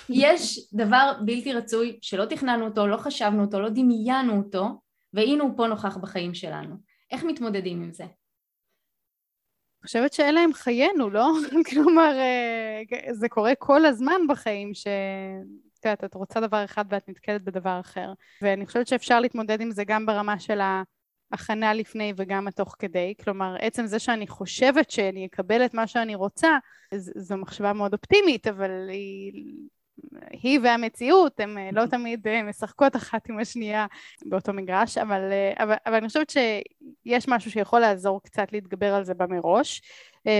יש 0.10 0.60
דבר 0.74 1.14
בלתי 1.26 1.54
רצוי 1.54 2.00
שלא 2.02 2.26
תכננו 2.26 2.66
אותו, 2.66 2.88
לא 2.88 2.98
חשבנו 2.98 3.44
אותו, 3.44 3.60
לא 3.60 3.70
דמיינו 3.70 4.38
אותו, 4.38 4.82
והנה 5.14 5.44
הוא 5.44 5.58
פה 5.58 5.68
נוכח 5.68 5.98
בחיים 5.98 6.34
שלנו. 6.34 6.76
איך 7.12 7.24
מתמודדים 7.24 7.84
עם 7.84 7.94
זה? 7.94 8.04
אני 8.04 9.88
חושבת 9.88 10.14
שאלה 10.14 10.42
הם 10.42 10.54
חיינו, 10.54 11.10
לא? 11.10 11.28
כלומר, 11.70 12.18
אה, 12.18 13.14
זה 13.14 13.30
קורה 13.30 13.56
כל 13.56 13.86
הזמן 13.86 14.22
בחיים, 14.30 14.74
ש... 14.74 14.88
את 15.82 15.86
יודעת, 15.86 16.04
את 16.04 16.16
רוצה 16.16 16.40
דבר 16.40 16.66
אחד 16.66 16.86
ואת 16.90 17.10
נתקלת 17.10 17.44
בדבר 17.44 17.80
אחר. 17.80 18.14
ואני 18.42 18.66
חושבת 18.66 18.88
שאפשר 18.88 19.20
להתמודד 19.20 19.62
עם 19.62 19.72
זה 19.72 19.84
גם 19.84 20.06
ברמה 20.06 20.40
של 20.40 20.60
ההכנה 21.32 21.74
לפני 21.74 22.14
וגם 22.18 22.48
התוך 22.48 22.76
כדי. 22.80 23.14
כלומר, 23.24 23.56
עצם 23.60 23.86
זה 23.86 24.00
שאני 24.00 24.28
חושבת 24.28 24.92
שאני 24.92 25.26
אקבל 25.26 25.66
את 25.66 25.74
מה 25.74 25.88
שאני 25.88 26.16
רוצה, 26.16 26.58
זו 26.96 27.38
מחשבה 27.38 27.74
מאוד 27.74 27.94
אופטימית, 27.94 28.48
אבל 28.48 28.90
היא 28.90 29.54
היא 30.30 30.60
והמציאות, 30.64 31.40
הן 31.40 31.58
אה, 31.58 31.70
לא 31.72 31.86
תמיד 31.86 32.28
אה, 32.28 32.44
משחקות 32.44 32.96
אחת 32.96 33.30
עם 33.30 33.40
השנייה 33.40 33.86
באותו 34.26 34.54
מגרש, 34.54 34.98
אבל, 34.98 35.32
אה, 35.32 35.64
אבל, 35.64 35.76
אבל 35.86 35.96
אני 35.96 36.08
חושבת 36.08 36.30
שיש 36.30 37.28
משהו 37.28 37.52
שיכול 37.52 37.80
לעזור 37.80 38.22
קצת 38.24 38.52
להתגבר 38.52 38.94
על 38.94 39.04
זה 39.04 39.14
במראש, 39.14 39.82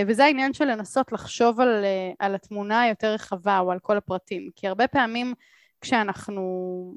וזה 0.06 0.24
העניין 0.24 0.52
של 0.52 0.64
לנסות 0.64 1.12
לחשוב 1.12 1.60
על, 1.60 1.84
על 2.18 2.34
התמונה 2.34 2.80
היותר 2.80 3.12
רחבה 3.12 3.58
או 3.58 3.72
על 3.72 3.78
כל 3.78 3.96
הפרטים, 3.96 4.50
כי 4.56 4.68
הרבה 4.68 4.88
פעמים 4.88 5.34
כשאנחנו 5.82 6.42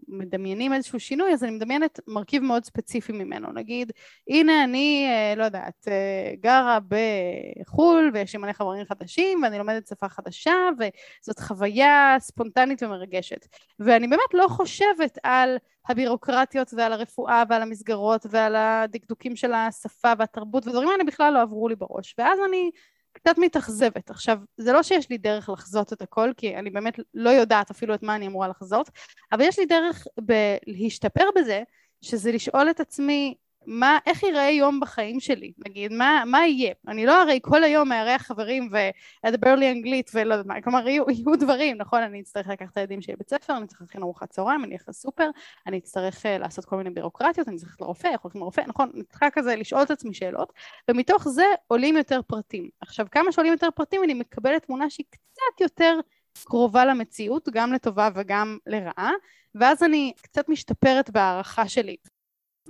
מדמיינים 0.08 0.74
איזשהו 0.74 1.00
שינוי, 1.00 1.34
אז 1.34 1.44
אני 1.44 1.52
מדמיינת 1.52 2.00
מרכיב 2.08 2.44
מאוד 2.44 2.66
ספציפי 2.66 3.12
ממנו. 3.12 3.52
נגיד, 3.52 3.92
הנה 4.30 4.64
אני, 4.64 5.08
אה, 5.10 5.36
לא 5.36 5.44
יודעת, 5.44 5.88
אה, 5.88 6.34
גרה 6.40 6.80
בחו"ל 6.88 8.12
ויש 8.14 8.36
לי 8.36 8.42
מלא 8.42 8.54
חברים 8.54 8.86
חדשים 8.86 9.44
ואני 9.44 9.58
לומדת 9.58 9.88
שפה 9.88 10.10
חדשה 10.10 10.54
וזאת 10.80 11.40
חוויה 11.40 12.16
ספונטנית 12.20 12.84
ומרגשת. 12.84 13.48
ואני 13.80 14.08
באמת 14.08 14.34
לא 14.34 14.48
חושבת 14.48 15.18
על 15.24 15.58
הבירוקרטיות 15.90 16.74
ועל 16.74 16.94
הרפואה 16.94 17.44
ועל 17.50 17.62
המסגרות 17.62 18.26
ועל 18.30 18.56
הדקדוקים 18.56 19.36
של 19.36 19.54
השפה 19.54 20.14
והתרבות 20.18 20.68
ודברים 20.68 20.90
האלה 20.90 21.04
בכלל 21.04 21.34
לא 21.34 21.42
עברו 21.42 21.70
לי 21.70 21.76
בראש. 21.76 22.16
ואז 22.18 22.40
אני 22.50 22.72
קצת 23.16 23.38
מתאכזבת. 23.38 24.10
עכשיו, 24.10 24.38
זה 24.58 24.74
לא 24.74 24.84
שיש 24.84 25.10
לי 25.10 25.18
דרך 25.18 25.50
לחזות 25.50 25.94
את 25.94 26.02
הכל, 26.02 26.32
כי 26.38 26.56
אני 26.56 26.70
באמת 26.70 27.00
לא 27.14 27.30
יודעת 27.30 27.72
אפילו 27.72 27.96
את 27.96 28.04
מה 28.04 28.16
אני 28.16 28.28
אמורה 28.28 28.48
לחזות, 28.48 28.90
אבל 29.32 29.42
יש 29.42 29.60
לי 29.60 29.66
דרך 29.66 30.08
להשתפר 30.68 31.26
בזה, 31.36 31.64
שזה 32.02 32.32
לשאול 32.32 32.70
את 32.70 32.80
עצמי 32.80 33.36
מה, 33.68 33.98
איך 34.06 34.24
ייראה 34.24 34.50
יום 34.50 34.80
בחיים 34.80 35.20
שלי, 35.20 35.52
נגיד, 35.66 35.94
מה, 35.94 36.24
מה 36.26 36.48
יהיה? 36.48 36.74
אני 36.88 37.06
לא 37.06 37.22
הרי 37.22 37.40
כל 37.42 37.64
היום 37.64 37.90
מארח 37.90 38.22
חברים 38.22 38.70
ואדבר 39.24 39.56
לי 39.56 39.72
אנגלית 39.72 40.12
ולא 40.14 40.34
יודעת 40.34 40.46
מה, 40.46 40.62
כלומר 40.62 40.88
יהיו, 40.88 41.04
יהיו 41.10 41.36
דברים, 41.40 41.78
נכון? 41.78 42.02
אני 42.02 42.22
אצטרך 42.22 42.48
לקחת 42.48 42.72
את 42.72 42.78
הילדים 42.78 43.02
שלי 43.02 43.14
לבית 43.14 43.30
ספר, 43.30 43.58
אני 43.58 43.68
צריך 43.68 43.82
להכין 43.82 44.02
ארוחת 44.02 44.30
צהריים, 44.30 44.64
אני 44.64 44.74
אלך 44.74 44.84
לסופר, 44.88 45.30
אני 45.68 45.78
אצטרך 45.78 46.26
uh, 46.26 46.40
לעשות 46.40 46.66
כל 46.66 46.76
מיני 46.76 46.90
בירוקרטיות, 46.90 47.48
אני 47.48 47.58
צריך 47.58 47.82
לרופא, 47.82 48.08
יכול 48.08 48.30
להיות 48.30 48.36
לרופא, 48.36 48.62
נכון? 48.68 48.92
אני 48.94 49.04
צריכה 49.04 49.30
כזה 49.30 49.56
לשאול 49.56 49.82
את 49.82 49.92
עצמי 49.92 50.14
שאלות, 50.14 50.54
ומתוך 50.92 51.28
זה 51.30 51.46
עולים 51.68 51.98
יותר 51.98 52.22
פרטים. 52.28 52.70
עכשיו, 52.82 53.06
כמה 53.12 53.32
שעולים 53.32 53.54
יותר 53.54 53.68
פרטים 53.76 54.04
אני 54.04 54.14
מקבלת 54.14 54.66
תמונה 54.66 54.90
שהיא 54.90 55.06
קצת 55.10 55.62
יותר 55.62 56.00
קרובה 56.44 56.86
למציאות, 56.86 57.50
גם 57.52 57.74
לטובה 57.74 58.10
וגם 58.16 58.58
לרעה, 58.68 59.12
ואז 59.56 59.84
אני 59.84 60.14
קצת 60.22 60.50
משתפרת 60.50 61.10
בהערכה 61.10 61.68
שלי. 61.68 61.96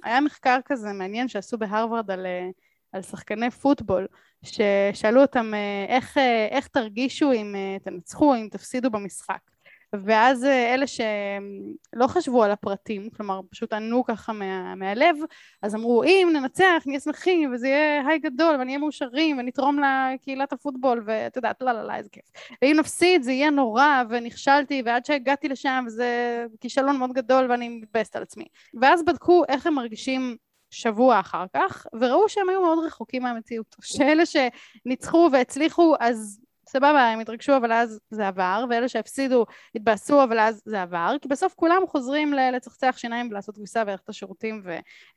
היה 0.03 0.21
מחקר 0.21 0.60
כזה 0.65 0.93
מעניין 0.93 1.27
שעשו 1.27 1.58
בהרווארד 1.58 2.12
על, 2.12 2.25
אה, 2.25 2.49
על 2.91 3.01
שחקני 3.01 3.51
פוטבול, 3.51 4.08
ששאלו 4.43 5.21
אותם 5.21 5.53
אה, 5.53 5.86
איך, 5.95 6.17
אה, 6.17 6.47
איך 6.51 6.67
תרגישו 6.67 7.31
אם 7.31 7.55
תנצחו, 7.84 8.36
אם 8.36 8.47
תפסידו 8.51 8.89
במשחק. 8.89 9.54
ואז 10.03 10.43
אלה 10.43 10.88
שלא 10.88 12.08
חשבו 12.08 12.43
על 12.43 12.51
הפרטים, 12.51 13.10
כלומר 13.10 13.41
פשוט 13.51 13.73
ענו 13.73 14.03
ככה 14.03 14.34
מה, 14.34 14.75
מהלב, 14.75 15.15
אז 15.62 15.75
אמרו 15.75 16.03
אם 16.03 16.29
ננצח 16.34 16.84
נהיה 16.86 16.99
שמחים 16.99 17.53
וזה 17.53 17.67
יהיה 17.67 18.08
היי 18.08 18.19
גדול 18.19 18.55
ונהיה 18.60 18.77
מאושרים 18.77 19.38
ונתרום 19.38 19.79
לקהילת 19.79 20.53
הפוטבול 20.53 21.03
ואת 21.05 21.36
יודעת 21.36 21.62
לא 21.62 21.71
לא 21.71 21.88
לא 21.88 21.93
איזה 21.93 22.10
כיף 22.10 22.25
ואם 22.62 22.75
נפסיד 22.79 23.23
זה 23.23 23.31
יהיה 23.31 23.49
נורא 23.49 24.03
ונכשלתי 24.10 24.81
ועד 24.86 25.05
שהגעתי 25.05 25.49
לשם 25.49 25.86
זה 25.88 26.45
כישלון 26.62 26.97
מאוד 26.97 27.13
גדול 27.13 27.51
ואני 27.51 27.69
מתבאסת 27.69 28.15
על 28.15 28.23
עצמי 28.23 28.45
ואז 28.81 29.03
בדקו 29.05 29.43
איך 29.49 29.67
הם 29.67 29.73
מרגישים 29.73 30.36
שבוע 30.75 31.19
אחר 31.19 31.45
כך, 31.53 31.88
וראו 31.93 32.29
שהם 32.29 32.49
היו 32.49 32.62
מאוד 32.62 32.86
רחוקים 32.86 33.23
מהמציאות. 33.23 33.75
שאלה 33.81 34.23
שניצחו 34.25 35.29
והצליחו, 35.31 35.95
אז 35.99 36.39
סבבה, 36.67 37.10
הם 37.10 37.19
התרגשו 37.19 37.58
אבל 37.58 37.71
אז 37.71 37.99
זה 38.10 38.28
עבר, 38.28 38.65
ואלה 38.69 38.89
שהפסידו 38.89 39.45
התבאסו 39.75 40.23
אבל 40.23 40.39
אז 40.39 40.62
זה 40.65 40.82
עבר, 40.82 41.15
כי 41.21 41.28
בסוף 41.28 41.54
כולם 41.54 41.82
חוזרים 41.88 42.34
לצחצח 42.34 42.95
שיניים 42.97 43.28
ולעשות 43.32 43.56
כביסה 43.56 43.84
וללכת 43.88 44.10
לשירותים 44.10 44.63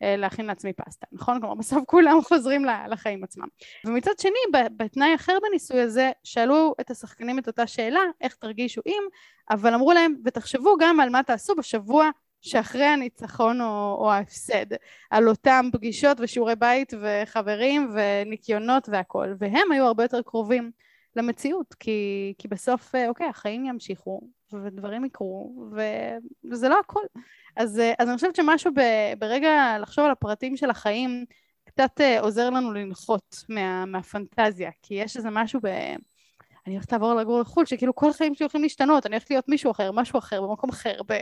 ולהכין 0.01 0.47
לעצמי 0.47 0.73
פסטה, 0.73 1.07
נכון? 1.13 1.41
כלומר 1.41 1.55
בסוף 1.61 1.83
כולם 1.87 2.23
חוזרים 2.23 2.65
לחיים 2.89 3.25
עצמם. 3.25 3.47
ומצד 3.87 4.19
שני, 4.21 4.63
בתנאי 4.77 5.15
אחר 5.15 5.39
בניסוי 5.49 5.81
הזה, 5.81 6.11
שאלו 6.25 6.75
את 6.81 6.91
השחקנים 6.91 7.39
את 7.39 7.47
אותה 7.47 7.67
שאלה, 7.67 8.01
איך 8.21 8.35
תרגישו 8.35 8.81
אם, 8.87 9.03
אבל 9.51 9.75
אמרו 9.75 9.93
להם, 9.93 10.15
ותחשבו 10.25 10.77
גם 10.81 11.01
על 11.01 11.09
מה 11.09 11.23
תעשו 11.23 11.55
בשבוע 11.55 12.11
שאחרי 12.41 12.85
הניצחון 12.85 13.61
או, 13.61 13.97
או 14.01 14.13
ההפסד, 14.13 14.67
על 15.11 15.29
אותם 15.29 15.67
פגישות 15.73 16.21
ושיעורי 16.21 16.57
בית 16.57 16.95
וחברים 17.01 17.95
וניקיונות 17.95 18.89
והכל, 18.89 19.35
והם 19.39 19.73
היו 19.73 19.85
הרבה 19.85 20.05
יותר 20.05 20.23
קרובים 20.23 20.71
למציאות, 21.17 21.75
כי, 21.75 22.33
כי 22.39 22.49
בסוף, 22.49 22.95
אה, 22.95 23.09
אוקיי, 23.09 23.27
החיים 23.27 23.65
ימשיכו, 23.65 24.21
ודברים 24.53 25.05
יקרו, 25.05 25.69
וזה 26.51 26.69
לא 26.69 26.81
הכל. 26.81 27.03
אז, 27.57 27.79
אה, 27.79 27.93
אז 27.99 28.09
אני 28.09 28.17
חושבת 28.17 28.37
שמשהו 28.37 28.71
ב, 28.75 28.81
ברגע 29.19 29.79
לחשוב 29.81 30.05
על 30.05 30.11
הפרטים 30.11 30.57
של 30.57 30.71
החיים, 30.71 31.25
קצת 31.65 32.01
אה, 32.01 32.21
עוזר 32.21 32.51
לנו 32.51 32.73
לנחות 32.73 33.45
מה, 33.49 33.85
מהפנטזיה, 33.87 34.71
כי 34.83 34.95
יש 34.95 35.17
איזה 35.17 35.31
משהו 35.31 35.61
ב... 35.63 35.67
אני 36.67 36.75
הולכת 36.75 36.93
לעבור 36.93 37.15
לגור 37.15 37.41
לחו"ל, 37.41 37.67
שכאילו 37.67 37.95
כל 37.95 38.11
החיים 38.11 38.35
שלי 38.35 38.45
הולכים 38.45 38.63
להשתנות, 38.63 39.07
אני 39.07 39.15
הולכת 39.15 39.31
להיות 39.31 39.49
מישהו 39.49 39.71
אחר, 39.71 39.93
משהו 39.93 40.19
אחר, 40.19 40.43
במקום 40.43 40.71
אחר. 40.71 41.01
ב... 41.09 41.13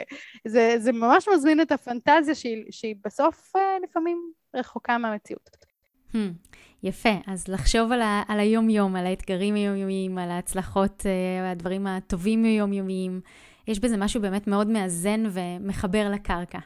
זה, 0.45 0.75
זה 0.79 0.93
ממש 0.93 1.29
מזמין 1.35 1.61
את 1.61 1.73
הפנטזיה 1.73 2.35
שהיא, 2.35 2.65
שהיא 2.71 2.95
בסוף 3.05 3.53
לפעמים 3.83 4.33
רחוקה 4.55 4.99
מהמציאות. 4.99 5.51
Hmm. 6.13 6.17
יפה, 6.87 7.09
אז 7.27 7.49
לחשוב 7.49 7.93
על, 7.93 8.03
ה- 8.03 8.23
על 8.29 8.41
היום-יום, 8.41 8.97
על 8.97 9.07
האתגרים 9.07 9.55
היומיומיים, 9.55 10.19
על 10.19 10.31
ההצלחות, 10.31 11.01
uh, 11.01 11.47
הדברים 11.53 11.87
הטובים 11.87 12.45
היומיומיים, 12.45 13.21
יש 13.69 13.81
בזה 13.81 13.97
משהו 13.97 14.21
באמת 14.21 14.47
מאוד 14.47 14.67
מאזן 14.67 15.23
ומחבר 15.31 16.11
לקרקע. 16.13 16.59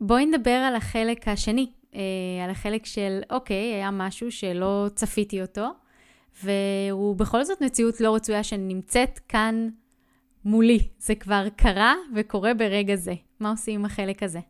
בואי 0.00 0.26
נדבר 0.26 0.50
על 0.50 0.74
החלק 0.74 1.28
השני, 1.28 1.66
uh, 1.92 1.96
על 2.44 2.50
החלק 2.50 2.86
של, 2.86 3.20
אוקיי, 3.30 3.74
היה 3.74 3.90
משהו 3.90 4.32
שלא 4.32 4.86
צפיתי 4.94 5.42
אותו, 5.42 5.68
והוא 6.44 7.16
בכל 7.16 7.44
זאת 7.44 7.62
מציאות 7.62 8.00
לא 8.00 8.14
רצויה 8.14 8.42
שנמצאת 8.42 9.20
כאן 9.28 9.68
מולי. 10.44 10.78
זה 10.98 11.14
כבר 11.14 11.46
קרה 11.56 11.94
וקורה 12.14 12.54
ברגע 12.54 12.96
זה. 12.96 13.14
מה 13.40 13.50
עושים 13.50 13.80
עם 13.80 13.84
החלק 13.84 14.22
הזה? 14.22 14.40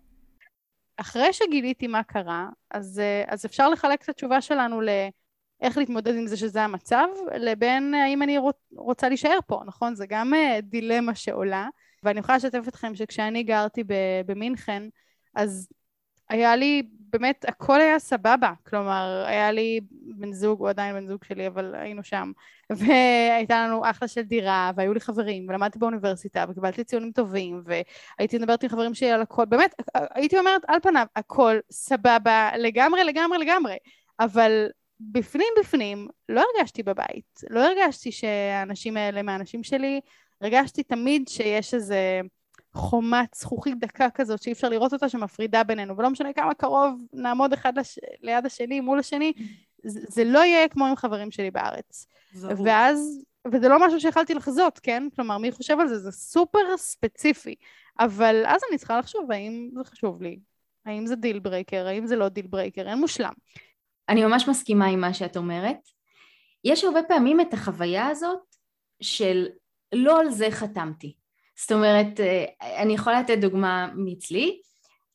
אחרי 1.01 1.33
שגיליתי 1.33 1.87
מה 1.87 2.03
קרה, 2.03 2.49
אז, 2.71 2.99
אה, 2.99 3.25
אז 3.27 3.47
אפשר 3.47 3.69
לחלק 3.69 4.03
את 4.03 4.09
התשובה 4.09 4.41
שלנו 4.41 4.81
לאיך 4.81 5.79
להתמודד 5.79 6.15
עם 6.17 6.27
זה 6.27 6.37
שזה 6.37 6.63
המצב, 6.63 7.07
לבין 7.35 7.95
האם 7.95 8.23
אני 8.23 8.39
רוצה 8.77 9.09
להישאר 9.09 9.39
פה, 9.47 9.63
נכון? 9.67 9.95
זה 9.95 10.07
גם 10.09 10.35
אה, 10.35 10.59
דילמה 10.63 11.15
שעולה, 11.15 11.69
ואני 12.03 12.21
יכולה 12.21 12.37
לשתף 12.37 12.69
אתכם 12.69 12.95
שכשאני 12.95 13.43
גרתי 13.43 13.85
במינכן, 14.27 14.83
אז 15.35 15.69
היה 16.29 16.57
לי 16.57 16.83
באמת 17.13 17.45
הכל 17.49 17.81
היה 17.81 17.99
סבבה, 17.99 18.53
כלומר 18.67 19.25
היה 19.27 19.53
לי 19.53 19.81
בן 19.91 20.33
זוג, 20.33 20.61
הוא 20.61 20.69
עדיין 20.69 20.95
בן 20.95 21.07
זוג 21.07 21.25
שלי, 21.25 21.47
אבל 21.47 21.75
היינו 21.75 22.05
שם, 22.05 22.33
והייתה 22.71 23.67
לנו 23.67 23.91
אחלה 23.91 24.09
של 24.09 24.23
דירה, 24.23 24.71
והיו 24.77 24.95
לי 24.95 25.01
חברים, 25.01 25.49
ולמדתי 25.49 25.79
באוניברסיטה, 25.79 26.45
וקיבלתי 26.49 26.85
ציונים 26.85 27.13
טובים, 27.13 27.63
והייתי 27.65 28.39
מדברת 28.39 28.63
עם 28.63 28.69
חברים 28.69 28.95
שלי 28.95 29.11
על 29.11 29.23
הכל, 29.23 29.45
באמת, 29.45 29.75
הייתי 29.95 30.39
אומרת 30.39 30.63
על 30.69 30.81
פניו, 30.83 31.07
הכל 31.17 31.59
סבבה 31.71 32.51
לגמרי, 32.59 33.05
לגמרי, 33.05 33.39
לגמרי, 33.39 33.77
אבל 34.21 34.67
בפנים 35.01 35.49
בפנים 35.61 36.09
לא 36.29 36.45
הרגשתי 36.57 36.83
בבית, 36.83 37.41
לא 37.51 37.61
הרגשתי 37.61 38.13
שהאנשים 38.13 38.97
האלה 38.97 39.23
מהאנשים 39.23 39.63
שלי, 39.63 40.01
הרגשתי 40.41 40.83
תמיד 40.83 41.29
שיש 41.29 41.75
איזה 41.75 42.21
חומת 42.75 43.35
זכוכית 43.35 43.79
דקה 43.79 44.11
כזאת 44.11 44.43
שאי 44.43 44.53
אפשר 44.53 44.69
לראות 44.69 44.93
אותה 44.93 45.09
שמפרידה 45.09 45.65
בינינו, 45.65 45.97
ולא 45.97 46.11
משנה 46.11 46.33
כמה 46.33 46.55
קרוב 46.55 47.03
נעמוד 47.13 47.53
אחד 47.53 47.79
לש... 47.79 47.99
ליד 48.23 48.47
השני, 48.47 48.81
מול 48.81 48.99
השני, 48.99 49.33
זה, 49.85 50.01
זה 50.09 50.25
לא 50.25 50.39
יהיה 50.39 50.69
כמו 50.69 50.87
עם 50.87 50.97
חברים 50.97 51.31
שלי 51.31 51.51
בארץ. 51.51 52.07
זהו. 52.33 52.65
ואז, 52.65 53.23
וזה 53.53 53.69
לא 53.69 53.87
משהו 53.87 54.01
שיכלתי 54.01 54.35
לחזות, 54.35 54.79
כן? 54.79 55.09
כלומר, 55.17 55.39
מי 55.39 55.53
חושב 55.53 55.81
על 55.81 55.89
זה? 55.89 55.99
זה 55.99 56.13
סופר 56.13 56.77
ספציפי. 56.77 57.55
אבל 57.99 58.43
אז 58.47 58.61
אני 58.71 58.79
צריכה 58.79 58.99
לחשוב 58.99 59.33
האם 59.33 59.71
זה 59.75 59.85
חשוב 59.85 60.23
לי, 60.23 60.39
האם 60.87 61.07
זה 61.07 61.17
deal 61.17 61.39
breaker, 61.39 61.87
האם 61.87 62.07
זה 62.07 62.17
לא 62.17 62.29
deal 62.29 62.47
breaker, 62.47 62.89
אין 62.89 62.99
מושלם. 62.99 63.33
אני 64.09 64.25
ממש 64.25 64.49
מסכימה 64.49 64.87
עם 64.87 65.01
מה 65.01 65.15
שאת 65.15 65.37
אומרת. 65.37 65.79
יש 66.65 66.85
הרבה 66.85 67.03
פעמים 67.03 67.41
את 67.41 67.55
החוויה 67.55 68.07
הזאת 68.07 68.57
של 69.01 69.47
לא 69.93 70.21
על 70.21 70.31
זה 70.31 70.51
חתמתי. 70.51 71.15
זאת 71.61 71.73
אומרת, 71.73 72.21
אה, 72.21 72.45
אני 72.83 72.93
יכולה 72.93 73.21
לתת 73.21 73.39
דוגמה 73.39 73.89
מאצלי. 73.97 74.61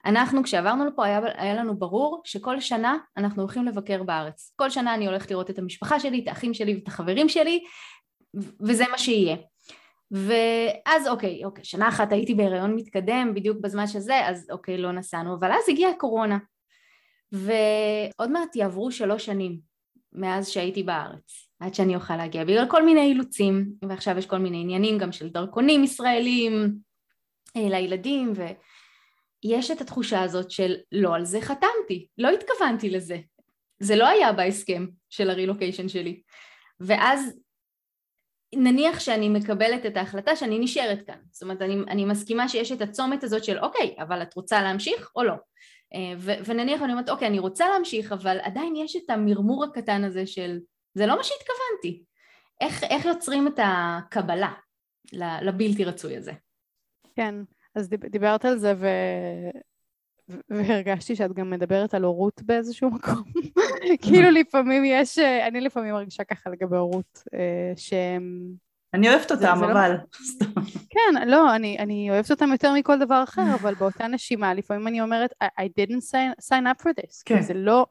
אנחנו 0.06 0.44
כשעברנו 0.44 0.86
לפה 0.86 1.06
היה, 1.06 1.20
היה 1.36 1.56
לנו 1.56 1.80
ברור 1.80 2.22
שכל 2.26 2.60
שנה 2.60 2.98
אנחנו 3.18 3.42
הולכים 3.42 3.66
לבקר 3.66 4.04
בארץ. 4.04 4.54
כל 4.56 4.70
שנה 4.70 4.94
אני 4.94 5.08
הולכת 5.08 5.32
לראות 5.32 5.50
את 5.50 5.60
המשפחה 5.60 6.00
שלי, 6.00 6.20
את 6.24 6.28
האחים 6.28 6.54
שלי 6.54 6.76
ואת 6.76 6.88
החברים 6.88 7.30
שלי, 7.30 7.64
וזה 8.62 8.84
מה 8.92 8.98
שיהיה. 8.98 9.36
ואז 10.12 11.08
אוקיי, 11.08 11.46
אוקיי, 11.46 11.64
שנה 11.64 11.90
אחת 11.90 12.12
הייתי 12.12 12.36
בהיריון 12.36 12.76
מתקדם 12.76 13.32
בדיוק 13.36 13.58
בזמן 13.62 13.88
שזה, 13.88 14.28
אז 14.28 14.48
אוקיי, 14.52 14.78
לא 14.78 14.92
נסענו, 14.92 15.36
אבל 15.36 15.52
אז 15.52 15.70
הגיעה 15.70 15.92
הקורונה. 15.92 16.38
ועוד 17.32 18.32
מעט 18.32 18.56
יעברו 18.56 18.92
שלוש 18.92 19.26
שנים 19.26 19.75
מאז 20.16 20.50
שהייתי 20.50 20.84
בארץ, 20.84 21.50
עד 21.60 21.74
שאני 21.74 21.96
אוכל 21.96 22.18
להגיע, 22.18 22.44
בגלל 22.44 22.66
כל 22.70 22.86
מיני 22.86 23.02
אילוצים, 23.02 23.66
ועכשיו 23.90 24.18
יש 24.18 24.26
כל 24.26 24.38
מיני 24.38 24.62
עניינים 24.62 24.98
גם 24.98 25.12
של 25.12 25.30
דרכונים 25.30 25.84
ישראלים 25.84 26.76
אה, 27.58 27.70
לילדים, 27.70 28.34
ויש 29.46 29.72
את 29.72 29.82
התחושה 29.82 30.22
הזאת 30.22 30.52
של 30.52 30.76
לא 30.92 31.16
על 31.16 31.26
זה 31.26 31.42
חתמתי, 31.42 32.08
לא 32.18 32.30
התכוונתי 32.30 32.90
לזה, 32.90 33.18
זה 33.80 33.96
לא 33.96 34.08
היה 34.08 34.34
בהסכם 34.34 34.88
של 35.10 35.30
הרילוקיישן 35.30 35.90
שלי, 35.90 36.22
ואז 36.80 37.40
נניח 38.56 39.00
שאני 39.00 39.30
מקבלת 39.30 39.86
את 39.86 39.98
ההחלטה 39.98 40.36
שאני 40.36 40.60
נשארת 40.60 41.02
כאן, 41.08 41.20
זאת 41.32 41.44
אומרת 41.44 41.62
אני, 41.62 41.76
אני 41.88 42.06
מסכימה 42.06 42.50
שיש 42.50 42.72
את 42.72 42.82
הצומת 42.82 43.24
הזאת 43.24 43.44
של 43.44 43.60
אוקיי, 43.60 43.96
אבל 44.00 44.22
את 44.22 44.36
רוצה 44.36 44.62
להמשיך 44.62 45.12
או 45.16 45.24
לא? 45.24 45.34
אה, 45.94 46.14
ונניח 46.46 46.82
אני 46.82 46.92
אומרת 46.92 47.10
אוקיי 47.10 47.28
אני 47.28 47.40
רוצה 47.40 47.70
להמשיך 47.70 48.12
אבל 48.12 48.38
עדיין 48.42 48.76
יש 48.76 48.96
את 48.96 49.10
המרמור 49.10 49.64
הקטן 49.64 50.04
הזה 50.04 50.28
של 50.28 50.60
זה 50.94 51.06
לא 51.06 51.18
מה 51.18 51.24
שהתכוונתי 51.24 52.04
איך, 52.62 52.84
איך 52.84 53.06
יוצרים 53.06 53.48
את 53.48 53.60
הקבלה 53.64 54.52
לבלתי 55.42 55.84
רצוי 55.84 56.18
הזה 56.18 56.32
כן 57.16 57.36
אז 57.76 57.90
דיברת 57.90 58.46
על 58.46 58.58
זה 58.58 58.74
ו... 58.78 58.88
והרגשתי 60.50 61.16
שאת 61.16 61.34
גם 61.34 61.50
מדברת 61.50 61.94
על 61.94 62.04
הורות 62.04 62.42
באיזשהו 62.42 62.92
מקום. 62.92 63.24
כאילו 64.04 64.30
לפעמים 64.30 64.84
יש, 64.86 65.20
אני 65.20 65.62
לפעמים 65.62 65.94
מרגישה 65.94 66.24
ככה 66.24 66.50
לגבי 66.50 66.78
הורות, 66.78 67.24
אה, 67.34 67.74
שהם... 67.76 68.54
אני 68.96 69.10
אוהבת 69.10 69.32
אותם, 69.32 69.58
לא- 69.62 69.72
אבל... 69.72 69.98
כן, 70.90 71.28
לא, 71.28 71.56
אני, 71.56 71.80
אני 71.80 72.12
אוהבת 72.12 72.32
אותם 72.32 72.52
יותר 72.52 72.74
מכל 72.74 73.00
דבר 73.00 73.24
אחר, 73.24 73.56
אבל 73.62 73.74
באותה 73.74 74.08
נשימה, 74.08 74.54
לפעמים 74.54 74.88
אני 74.88 75.02
אומרת, 75.02 75.34
I 75.44 75.64
didn't 75.64 76.12
sign, 76.12 76.44
sign 76.50 76.64
up 76.64 76.84
for 76.84 76.90
this. 76.90 77.24
כן. 77.26 77.42
זה 77.42 77.54
לא 77.54 77.86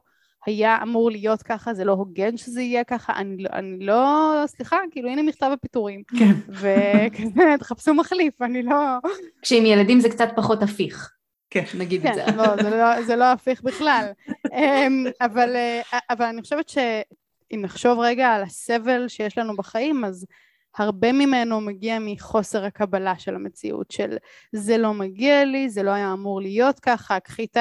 היה 0.46 0.78
אמור 0.82 1.10
להיות 1.10 1.42
ככה, 1.42 1.74
זה 1.74 1.84
לא 1.84 1.92
הוגן 1.92 2.36
שזה 2.36 2.62
יהיה 2.62 2.84
ככה, 2.84 3.12
אני 3.16 3.42
לא, 3.42 3.48
אני 3.52 3.86
לא 3.86 4.42
סליחה, 4.46 4.76
כאילו, 4.90 5.08
הנה 5.08 5.22
מכתב 5.22 5.50
הפיטורים. 5.52 6.02
כן. 6.18 6.32
וכזה, 6.48 7.54
תחפשו 7.58 7.94
מחליף, 7.94 8.42
אני 8.42 8.62
לא... 8.62 8.76
כשעם 9.42 9.66
ילדים 9.66 10.00
זה 10.00 10.08
קצת 10.08 10.28
פחות 10.36 10.62
הפיך. 10.62 11.10
כן, 11.50 11.64
נגיד 11.78 12.02
כן, 12.02 12.08
את 12.08 12.14
זה. 12.14 12.36
לא, 12.36 12.62
זה 12.62 12.70
לא, 12.70 13.02
זה 13.02 13.16
לא 13.16 13.24
הפיך 13.24 13.62
בכלל. 13.62 14.06
אמ, 14.54 15.04
אבל, 15.20 15.56
אה, 15.56 15.98
אבל 16.10 16.24
אני 16.24 16.42
חושבת 16.42 16.68
שאם 16.68 17.60
נחשוב 17.62 17.98
רגע 17.98 18.28
על 18.28 18.42
הסבל 18.42 19.08
שיש 19.08 19.38
לנו 19.38 19.56
בחיים, 19.56 20.04
אז 20.04 20.26
הרבה 20.78 21.12
ממנו 21.12 21.60
מגיע 21.60 21.98
מחוסר 22.00 22.64
הקבלה 22.64 23.18
של 23.18 23.34
המציאות, 23.34 23.90
של 23.90 24.16
זה 24.52 24.78
לא 24.78 24.94
מגיע 24.94 25.44
לי, 25.44 25.68
זה 25.68 25.82
לא 25.82 25.90
היה 25.90 26.12
אמור 26.12 26.40
להיות 26.40 26.80
ככה, 26.80 27.20
קחי 27.20 27.44
את 27.44 27.56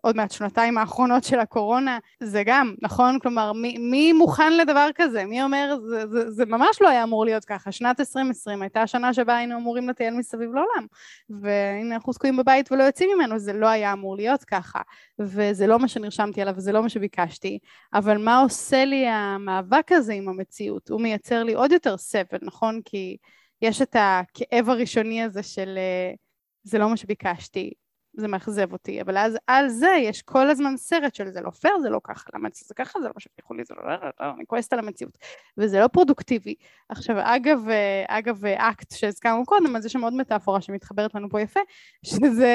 עוד 0.00 0.16
מעט 0.16 0.30
שנתיים 0.30 0.78
האחרונות 0.78 1.24
של 1.24 1.38
הקורונה, 1.38 1.98
זה 2.20 2.42
גם, 2.46 2.74
נכון? 2.82 3.18
כלומר, 3.18 3.52
מי, 3.52 3.78
מי 3.78 4.12
מוכן 4.12 4.56
לדבר 4.56 4.88
כזה? 4.94 5.24
מי 5.24 5.42
אומר, 5.42 5.76
זה, 5.88 6.06
זה, 6.06 6.30
זה 6.30 6.46
ממש 6.46 6.76
לא 6.80 6.88
היה 6.88 7.02
אמור 7.02 7.24
להיות 7.24 7.44
ככה. 7.44 7.72
שנת 7.72 8.00
2020 8.00 8.62
הייתה 8.62 8.82
השנה 8.82 9.14
שבה 9.14 9.36
היינו 9.36 9.56
אמורים 9.56 9.88
לטייל 9.88 10.14
מסביב 10.14 10.50
לעולם. 10.54 10.86
והנה 11.30 11.94
אנחנו 11.94 12.12
תקועים 12.12 12.36
בבית 12.36 12.72
ולא 12.72 12.82
יוצאים 12.82 13.10
ממנו, 13.14 13.38
זה 13.38 13.52
לא 13.52 13.66
היה 13.66 13.92
אמור 13.92 14.16
להיות 14.16 14.44
ככה. 14.44 14.80
וזה 15.18 15.66
לא 15.66 15.78
מה 15.78 15.88
שנרשמתי 15.88 16.42
עליו, 16.42 16.54
וזה 16.56 16.72
לא 16.72 16.82
מה 16.82 16.88
שביקשתי. 16.88 17.58
אבל 17.94 18.18
מה 18.18 18.40
עושה 18.40 18.84
לי 18.84 19.06
המאבק 19.08 19.92
הזה 19.92 20.12
עם 20.12 20.28
המציאות? 20.28 20.88
הוא 20.88 21.00
מייצר 21.00 21.42
לי 21.42 21.54
עוד 21.54 21.72
יותר 21.72 21.96
סבל, 21.96 22.38
נכון? 22.42 22.80
כי 22.84 23.16
יש 23.62 23.82
את 23.82 23.96
הכאב 23.98 24.70
הראשוני 24.70 25.22
הזה 25.22 25.42
של... 25.42 25.78
אה, 25.78 26.14
זה 26.62 26.78
לא 26.78 26.90
מה 26.90 26.96
שביקשתי, 26.96 27.72
זה 28.18 28.28
מאכזב 28.28 28.72
אותי, 28.72 29.02
אבל 29.02 29.16
אז 29.18 29.38
על 29.46 29.68
זה 29.68 29.90
יש 30.00 30.22
כל 30.22 30.50
הזמן 30.50 30.76
סרט 30.76 31.14
של 31.14 31.30
זה 31.30 31.40
לא 31.40 31.50
פייר, 31.50 31.78
זה 31.78 31.90
לא 31.90 32.00
ככה, 32.04 32.30
למה 32.34 32.48
זה 32.54 32.74
ככה, 32.74 33.00
זה 33.00 33.08
לא 33.08 33.14
שהבטיחו 33.18 33.54
לי, 33.54 33.64
זה 33.64 33.74
לא, 33.74 33.90
לא, 33.90 33.96
לא, 34.02 34.10
לא, 34.20 34.32
אני 34.36 34.46
כועסת 34.46 34.72
על 34.72 34.78
המציאות, 34.78 35.18
וזה 35.58 35.80
לא 35.80 35.88
פרודוקטיבי. 35.88 36.54
עכשיו, 36.88 37.16
אגב, 37.18 37.68
אגב 38.08 38.44
אקט 38.46 38.94
שהזכרנו 38.94 39.46
קודם, 39.46 39.76
אז 39.76 39.86
יש 39.86 39.92
שם 39.92 40.04
עוד 40.04 40.12
מטאפורה 40.12 40.60
שמתחברת 40.60 41.14
לנו 41.14 41.30
פה 41.30 41.40
יפה, 41.40 41.60
שזה, 42.04 42.54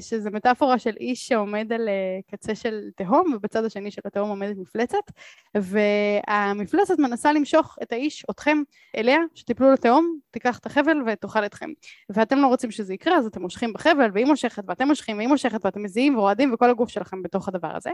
שזה 0.00 0.30
מטאפורה 0.30 0.78
של 0.78 0.94
איש 1.00 1.28
שעומד 1.28 1.72
על 1.72 1.88
אה, 1.88 2.18
קצה 2.30 2.54
של 2.54 2.90
תהום, 2.96 3.32
ובצד 3.34 3.64
השני 3.64 3.90
של 3.90 4.02
התהום 4.04 4.28
עומדת 4.28 4.56
מפלצת, 4.56 5.10
והמפלצת 5.54 6.98
מנסה 6.98 7.32
למשוך 7.32 7.78
את 7.82 7.92
האיש, 7.92 8.24
אתכם, 8.30 8.58
אליה, 8.96 9.18
שתיפלו 9.34 9.72
לתהום, 9.72 10.18
תיקח 10.30 10.58
את 10.58 10.66
החבל 10.66 10.96
ותאכל 11.06 11.46
אתכם. 11.46 11.70
ואתם 12.10 12.38
לא 12.38 12.46
רוצים 12.46 12.70
שזה 12.70 12.94
יקרה, 12.94 13.18
אז 13.18 13.26
אתם 13.26 13.42
מושכים 13.42 13.72
בחבל, 13.72 14.10
והיא 14.12 14.26
מושכת 14.26 14.62
ואתם 14.68 14.88
מושכים 14.88 15.03
מושכים 15.04 15.16
והיא 15.16 15.28
מושכת 15.28 15.64
ואתם 15.64 15.82
מזיעים 15.82 16.18
ורועדים 16.18 16.54
וכל 16.54 16.70
הגוף 16.70 16.88
שלכם 16.88 17.22
בתוך 17.22 17.48
הדבר 17.48 17.76
הזה. 17.76 17.90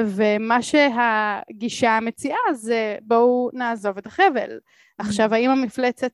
ומה 0.00 0.58
שהגישה 0.62 1.98
מציעה 2.02 2.54
זה 2.54 2.96
בואו 3.02 3.50
נעזוב 3.52 3.98
את 3.98 4.06
החבל. 4.06 4.58
עכשיו 4.98 5.34
האם 5.34 5.50
המפלצת 5.50 6.12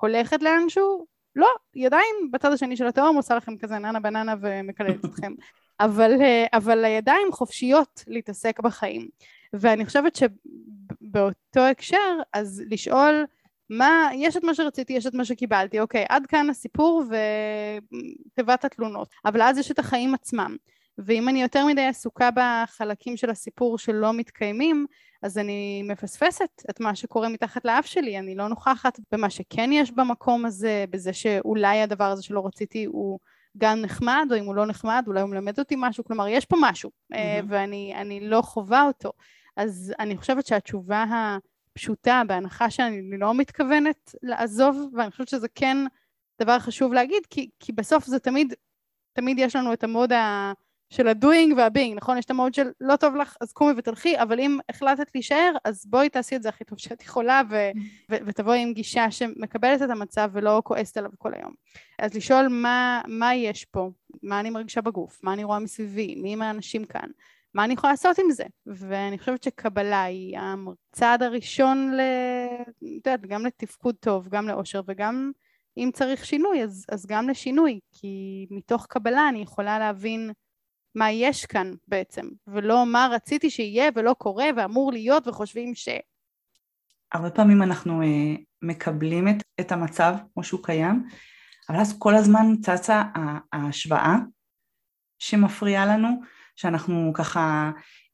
הולכת 0.00 0.42
לאנשהו? 0.42 1.06
לא, 1.36 1.48
ידיים 1.74 2.30
בצד 2.32 2.52
השני 2.52 2.76
של 2.76 2.86
התהום 2.86 3.16
עושה 3.16 3.34
לכם 3.34 3.56
כזה 3.56 3.78
ננה 3.78 4.00
בננה 4.00 4.34
ומקללת 4.40 5.04
אתכם. 5.04 5.32
אבל, 5.80 6.12
אבל 6.52 6.84
הידיים 6.84 7.32
חופשיות 7.32 8.04
להתעסק 8.06 8.60
בחיים. 8.60 9.08
ואני 9.52 9.86
חושבת 9.86 10.16
שבאותו 10.16 11.60
הקשר 11.60 12.18
אז 12.32 12.62
לשאול 12.70 13.24
מה, 13.70 14.10
יש 14.14 14.36
את 14.36 14.44
מה 14.44 14.54
שרציתי, 14.54 14.92
יש 14.92 15.06
את 15.06 15.14
מה 15.14 15.24
שקיבלתי, 15.24 15.80
אוקיי, 15.80 16.04
עד 16.08 16.26
כאן 16.26 16.50
הסיפור 16.50 17.04
ותיבת 18.32 18.64
התלונות, 18.64 19.08
אבל 19.24 19.42
אז 19.42 19.58
יש 19.58 19.70
את 19.70 19.78
החיים 19.78 20.14
עצמם, 20.14 20.56
ואם 20.98 21.28
אני 21.28 21.42
יותר 21.42 21.66
מדי 21.66 21.86
עסוקה 21.86 22.30
בחלקים 22.34 23.16
של 23.16 23.30
הסיפור 23.30 23.78
שלא 23.78 24.12
מתקיימים, 24.12 24.86
אז 25.22 25.38
אני 25.38 25.82
מפספסת 25.82 26.62
את 26.70 26.80
מה 26.80 26.94
שקורה 26.94 27.28
מתחת 27.28 27.64
לאף 27.64 27.86
שלי, 27.86 28.18
אני 28.18 28.34
לא 28.34 28.48
נוכחת 28.48 29.00
במה 29.12 29.30
שכן 29.30 29.72
יש 29.72 29.90
במקום 29.90 30.46
הזה, 30.46 30.84
בזה 30.90 31.12
שאולי 31.12 31.82
הדבר 31.82 32.04
הזה 32.04 32.22
שלא 32.22 32.46
רציתי 32.46 32.84
הוא 32.84 33.18
גם 33.58 33.80
נחמד, 33.80 34.26
או 34.30 34.38
אם 34.38 34.44
הוא 34.44 34.54
לא 34.54 34.66
נחמד, 34.66 35.04
אולי 35.06 35.20
הוא 35.20 35.30
מלמד 35.30 35.58
אותי 35.58 35.74
משהו, 35.78 36.04
כלומר 36.04 36.28
יש 36.28 36.44
פה 36.44 36.56
משהו, 36.60 36.90
mm-hmm. 36.90 37.16
ואני 37.48 38.18
לא 38.22 38.42
חווה 38.42 38.82
אותו. 38.86 39.12
אז 39.56 39.94
אני 39.98 40.16
חושבת 40.16 40.46
שהתשובה. 40.46 41.04
פשוטה, 41.72 42.22
בהנחה 42.26 42.70
שאני 42.70 43.18
לא 43.18 43.34
מתכוונת 43.34 44.14
לעזוב, 44.22 44.90
ואני 44.96 45.10
חושבת 45.10 45.28
שזה 45.28 45.48
כן 45.54 45.76
דבר 46.40 46.58
חשוב 46.58 46.92
להגיד, 46.92 47.26
כי, 47.30 47.50
כי 47.60 47.72
בסוף 47.72 48.06
זה 48.06 48.18
תמיד, 48.18 48.54
תמיד 49.12 49.38
יש 49.38 49.56
לנו 49.56 49.72
את 49.72 49.84
המוד 49.84 50.12
ה... 50.12 50.52
של 50.90 51.08
ה-doing 51.08 51.54
וה-being, 51.56 51.94
נכון? 51.94 52.18
יש 52.18 52.24
את 52.24 52.30
המוד 52.30 52.54
של 52.54 52.70
לא 52.80 52.96
טוב 52.96 53.16
לך, 53.16 53.36
אז 53.40 53.52
קומי 53.52 53.72
ותלכי, 53.76 54.18
אבל 54.22 54.40
אם 54.40 54.58
החלטת 54.68 55.14
להישאר, 55.14 55.52
אז 55.64 55.86
בואי 55.86 56.08
תעשי 56.08 56.36
את 56.36 56.42
זה 56.42 56.48
הכי 56.48 56.64
טוב 56.64 56.78
שאת 56.78 57.02
יכולה, 57.02 57.42
ו- 57.50 57.70
ו- 58.10 58.16
ותבואי 58.26 58.62
עם 58.62 58.72
גישה 58.72 59.10
שמקבלת 59.10 59.82
את 59.82 59.90
המצב 59.90 60.30
ולא 60.32 60.62
כועסת 60.64 60.96
עליו 60.96 61.10
כל 61.18 61.34
היום. 61.34 61.52
אז 61.98 62.14
לשאול 62.14 62.48
מה, 62.48 63.02
מה 63.06 63.34
יש 63.34 63.64
פה, 63.64 63.90
מה 64.22 64.40
אני 64.40 64.50
מרגישה 64.50 64.80
בגוף, 64.80 65.20
מה 65.22 65.32
אני 65.32 65.44
רואה 65.44 65.58
מסביבי, 65.58 66.14
מי 66.14 66.32
עם 66.32 66.42
האנשים 66.42 66.84
כאן, 66.84 67.10
מה 67.54 67.64
אני 67.64 67.74
יכולה 67.74 67.92
לעשות 67.92 68.18
עם 68.18 68.30
זה? 68.30 68.44
ואני 68.66 69.18
חושבת 69.18 69.42
שקבלה 69.42 70.02
היא 70.02 70.38
הצעד 70.38 71.22
הראשון, 71.22 71.92
ל... 71.96 72.00
את 72.68 72.82
יודעת, 72.82 73.26
גם 73.26 73.46
לתפקוד 73.46 73.94
טוב, 74.00 74.28
גם 74.28 74.48
לאושר 74.48 74.80
וגם 74.86 75.32
אם 75.76 75.90
צריך 75.94 76.24
שינוי, 76.24 76.62
אז, 76.62 76.86
אז 76.92 77.06
גם 77.06 77.28
לשינוי, 77.28 77.80
כי 77.92 78.46
מתוך 78.50 78.86
קבלה 78.86 79.28
אני 79.28 79.42
יכולה 79.42 79.78
להבין 79.78 80.30
מה 80.94 81.10
יש 81.10 81.46
כאן 81.46 81.72
בעצם, 81.88 82.28
ולא 82.46 82.86
מה 82.86 83.08
רציתי 83.12 83.50
שיהיה 83.50 83.90
ולא 83.94 84.14
קורה 84.18 84.46
ואמור 84.56 84.92
להיות 84.92 85.28
וחושבים 85.28 85.74
ש... 85.74 85.88
הרבה 87.12 87.30
פעמים 87.30 87.62
אנחנו 87.62 88.02
אה, 88.02 88.34
מקבלים 88.62 89.28
את, 89.28 89.42
את 89.60 89.72
המצב 89.72 90.14
כמו 90.34 90.44
שהוא 90.44 90.64
קיים, 90.64 91.08
אבל 91.68 91.80
אז 91.80 91.98
כל 91.98 92.14
הזמן 92.14 92.46
צצה 92.62 93.02
ההשוואה 93.52 94.16
שמפריעה 95.18 95.86
לנו, 95.86 96.08
שאנחנו 96.60 97.12
ככה 97.14 97.70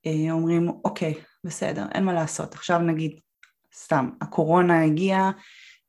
אה, 0.07 0.33
אומרים, 0.33 0.69
אוקיי, 0.85 1.15
בסדר, 1.45 1.87
אין 1.95 2.05
מה 2.05 2.13
לעשות, 2.13 2.55
עכשיו 2.55 2.79
נגיד, 2.79 3.21
סתם, 3.75 4.11
הקורונה 4.21 4.85
הגיעה 4.85 5.31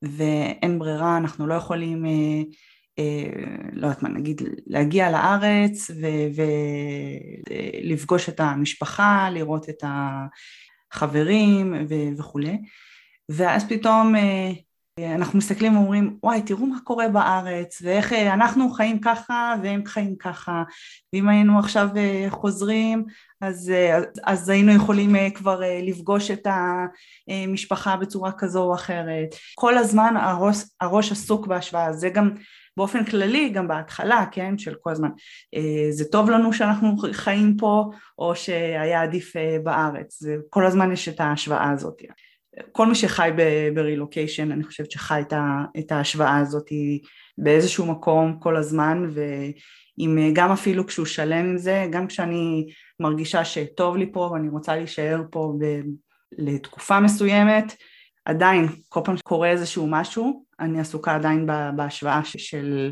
ואין 0.01 0.79
ברירה, 0.79 1.17
אנחנו 1.17 1.47
לא 1.47 1.53
יכולים, 1.53 2.05
אה, 2.05 2.41
אה, 2.99 3.29
לא 3.71 3.87
יודעת 3.87 4.03
מה, 4.03 4.09
נגיד, 4.09 4.41
להגיע 4.67 5.11
לארץ 5.11 5.91
ולפגוש 7.83 8.29
את 8.29 8.39
המשפחה, 8.39 9.29
לראות 9.29 9.69
את 9.69 9.83
החברים 10.93 11.73
וכולי, 12.17 12.57
ואז 13.29 13.65
פתאום 13.69 14.15
אה, 14.15 14.51
אנחנו 14.99 15.37
מסתכלים 15.37 15.77
ואומרים, 15.77 16.17
וואי, 16.23 16.41
תראו 16.41 16.65
מה 16.65 16.77
קורה 16.83 17.07
בארץ, 17.07 17.81
ואיך 17.81 18.13
אה, 18.13 18.33
אנחנו 18.33 18.69
חיים 18.69 18.99
ככה 18.99 19.55
והם 19.63 19.85
חיים 19.85 20.15
ככה, 20.19 20.63
ואם 21.13 21.29
היינו 21.29 21.59
עכשיו 21.59 21.89
אה, 21.97 22.25
חוזרים, 22.29 23.05
אז, 23.41 23.69
אה, 23.69 23.99
אז 24.23 24.49
היינו 24.49 24.71
יכולים 24.71 25.15
כבר 25.33 25.61
לפגוש 25.83 26.31
את 26.31 26.47
המשפחה 27.27 27.95
בצורה 27.95 28.31
כזו 28.31 28.63
או 28.63 28.75
אחרת. 28.75 29.35
כל 29.55 29.77
הזמן 29.77 30.17
הראש, 30.17 30.57
הראש 30.81 31.11
עסוק 31.11 31.47
בהשוואה, 31.47 31.93
זה 31.93 32.09
גם 32.09 32.31
באופן 32.77 33.05
כללי, 33.05 33.49
גם 33.49 33.67
בהתחלה, 33.67 34.25
כן, 34.31 34.57
של 34.57 34.75
כל 34.81 34.91
הזמן, 34.91 35.09
זה 35.89 36.05
טוב 36.11 36.29
לנו 36.29 36.53
שאנחנו 36.53 36.95
חיים 37.11 37.57
פה, 37.57 37.89
או 38.19 38.35
שהיה 38.35 39.01
עדיף 39.01 39.33
בארץ, 39.63 40.23
כל 40.49 40.65
הזמן 40.65 40.91
יש 40.91 41.09
את 41.09 41.19
ההשוואה 41.19 41.71
הזאת. 41.71 42.01
כל 42.71 42.87
מי 42.87 42.95
שחי 42.95 43.29
ברילוקיישן 43.75 44.51
אני 44.51 44.63
חושבת 44.63 44.91
שחי 44.91 45.21
את 45.79 45.91
ההשוואה 45.91 46.37
הזאת 46.37 46.69
באיזשהו 47.37 47.85
מקום 47.85 48.39
כל 48.39 48.55
הזמן 48.55 49.03
ואם 49.13 50.31
גם 50.33 50.51
אפילו 50.51 50.87
כשהוא 50.87 51.05
שלם 51.05 51.45
עם 51.45 51.57
זה, 51.57 51.85
גם 51.91 52.07
כשאני 52.07 52.67
מרגישה 52.99 53.45
שטוב 53.45 53.97
לי 53.97 54.11
פה 54.11 54.19
ואני 54.19 54.49
רוצה 54.49 54.75
להישאר 54.75 55.21
פה 55.31 55.53
ב- 55.59 55.81
לתקופה 56.31 56.99
מסוימת, 56.99 57.73
עדיין 58.25 58.67
כל 58.89 58.99
פעם 59.03 59.17
שקורה 59.17 59.49
איזשהו 59.49 59.87
משהו 59.87 60.45
אני 60.59 60.79
עסוקה 60.79 61.15
עדיין 61.15 61.47
בהשוואה 61.75 62.21
של 62.23 62.91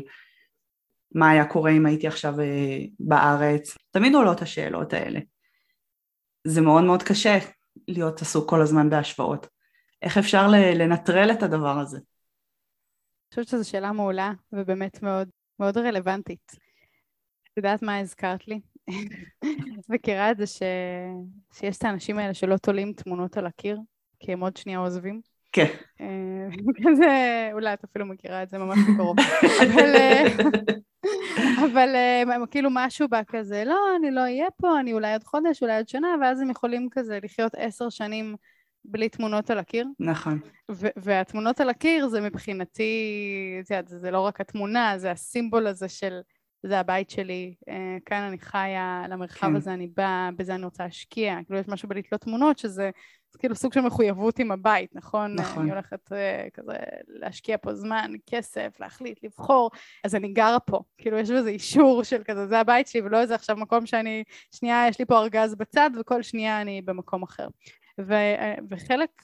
מה 1.14 1.30
היה 1.30 1.44
קורה 1.44 1.70
אם 1.70 1.86
הייתי 1.86 2.06
עכשיו 2.06 2.40
אה, 2.40 2.78
בארץ, 3.00 3.74
תמיד 3.90 4.14
עולות 4.14 4.42
השאלות 4.42 4.92
האלה. 4.92 5.20
זה 6.46 6.60
מאוד 6.60 6.84
מאוד 6.84 7.02
קשה 7.02 7.38
להיות 7.88 8.22
עסוק 8.22 8.50
כל 8.50 8.62
הזמן 8.62 8.90
בהשוואות. 8.90 9.55
איך 10.02 10.18
אפשר 10.18 10.46
לנטרל 10.74 11.30
את 11.32 11.42
הדבר 11.42 11.78
הזה? 11.78 11.96
אני 11.96 13.30
חושבת 13.30 13.48
שזו 13.48 13.70
שאלה 13.70 13.92
מעולה 13.92 14.32
ובאמת 14.52 15.02
מאוד, 15.02 15.28
מאוד 15.58 15.76
רלוונטית. 15.76 16.56
את 17.52 17.56
יודעת 17.56 17.82
מה 17.82 17.98
הזכרת 17.98 18.48
לי? 18.48 18.60
מכירה 19.88 20.30
את 20.30 20.38
זה 20.38 20.46
ש... 20.46 20.62
שיש 21.52 21.76
את 21.78 21.84
האנשים 21.84 22.18
האלה 22.18 22.34
שלא 22.34 22.56
תולים 22.56 22.92
תמונות 22.92 23.36
על 23.36 23.46
הקיר, 23.46 23.78
כי 24.20 24.32
הם 24.32 24.40
עוד 24.40 24.56
שנייה 24.56 24.78
עוזבים? 24.78 25.20
כן. 25.52 25.66
אה, 26.00 26.48
כזה, 26.84 27.50
אולי 27.52 27.72
את 27.72 27.84
אפילו 27.84 28.06
מכירה 28.06 28.42
את 28.42 28.48
זה 28.48 28.58
ממש 28.58 28.78
בקרוב. 28.94 29.16
אבל, 29.62 29.94
אה, 29.96 30.22
אבל 31.64 31.94
אה, 31.94 32.46
כאילו 32.50 32.68
משהו 32.72 33.08
בא 33.08 33.20
כזה, 33.26 33.64
לא, 33.64 33.78
אני 33.98 34.10
לא 34.10 34.20
אהיה 34.20 34.46
פה, 34.56 34.80
אני 34.80 34.92
אולי 34.92 35.12
עוד 35.12 35.24
חודש, 35.24 35.62
אולי 35.62 35.76
עוד 35.76 35.88
שנה, 35.88 36.08
ואז 36.20 36.40
הם 36.40 36.50
יכולים 36.50 36.88
כזה 36.90 37.18
לחיות 37.22 37.52
עשר 37.56 37.88
שנים 37.88 38.36
בלי 38.88 39.08
תמונות 39.08 39.50
על 39.50 39.58
הקיר. 39.58 39.86
נכון. 40.00 40.38
והתמונות 40.96 41.60
על 41.60 41.70
הקיר 41.70 42.08
זה 42.08 42.20
מבחינתי, 42.20 42.92
את 43.64 43.70
יודעת, 43.70 43.88
זה, 43.88 43.98
זה 43.98 44.10
לא 44.10 44.20
רק 44.20 44.40
התמונה, 44.40 44.98
זה 44.98 45.10
הסימבול 45.10 45.66
הזה 45.66 45.88
של, 45.88 46.20
זה 46.62 46.80
הבית 46.80 47.10
שלי, 47.10 47.54
אה, 47.68 47.96
כאן 48.06 48.22
אני 48.22 48.38
חיה, 48.38 49.04
למרחב 49.08 49.46
כן. 49.46 49.56
הזה 49.56 49.74
אני 49.74 49.86
באה, 49.96 50.30
בזה 50.36 50.54
אני 50.54 50.64
רוצה 50.64 50.84
להשקיע. 50.84 51.38
כאילו 51.46 51.60
יש 51.60 51.68
משהו 51.68 51.88
בלתלות 51.88 52.20
תמונות 52.20 52.58
שזה 52.58 52.90
זה 53.36 53.38
כאילו 53.38 53.54
סוג 53.54 53.72
של 53.72 53.80
מחויבות 53.80 54.38
עם 54.38 54.50
הבית, 54.50 54.94
נכון? 54.94 55.34
נכון. 55.34 55.62
אני 55.62 55.70
הולכת 55.70 56.12
uh, 56.12 56.50
כזה 56.52 56.76
להשקיע 57.08 57.56
פה 57.56 57.74
זמן, 57.74 58.12
כסף, 58.26 58.76
להחליט, 58.80 59.24
לבחור, 59.24 59.70
אז 60.04 60.14
אני 60.14 60.28
גרה 60.32 60.60
פה. 60.60 60.80
כאילו 60.98 61.18
יש 61.18 61.30
בזה 61.30 61.48
אישור 61.48 62.02
של 62.02 62.22
כזה, 62.24 62.46
זה 62.46 62.60
הבית 62.60 62.86
שלי, 62.86 63.00
ולא 63.00 63.20
איזה 63.20 63.34
עכשיו 63.34 63.56
מקום 63.56 63.86
שאני, 63.86 64.24
שנייה 64.54 64.88
יש 64.88 64.98
לי 64.98 65.04
פה 65.04 65.18
ארגז 65.18 65.54
בצד, 65.54 65.90
וכל 66.00 66.22
שנייה 66.22 66.60
אני 66.60 66.82
במקום 66.82 67.22
אחר. 67.22 67.48
ו, 68.00 68.14
וחלק 68.70 69.22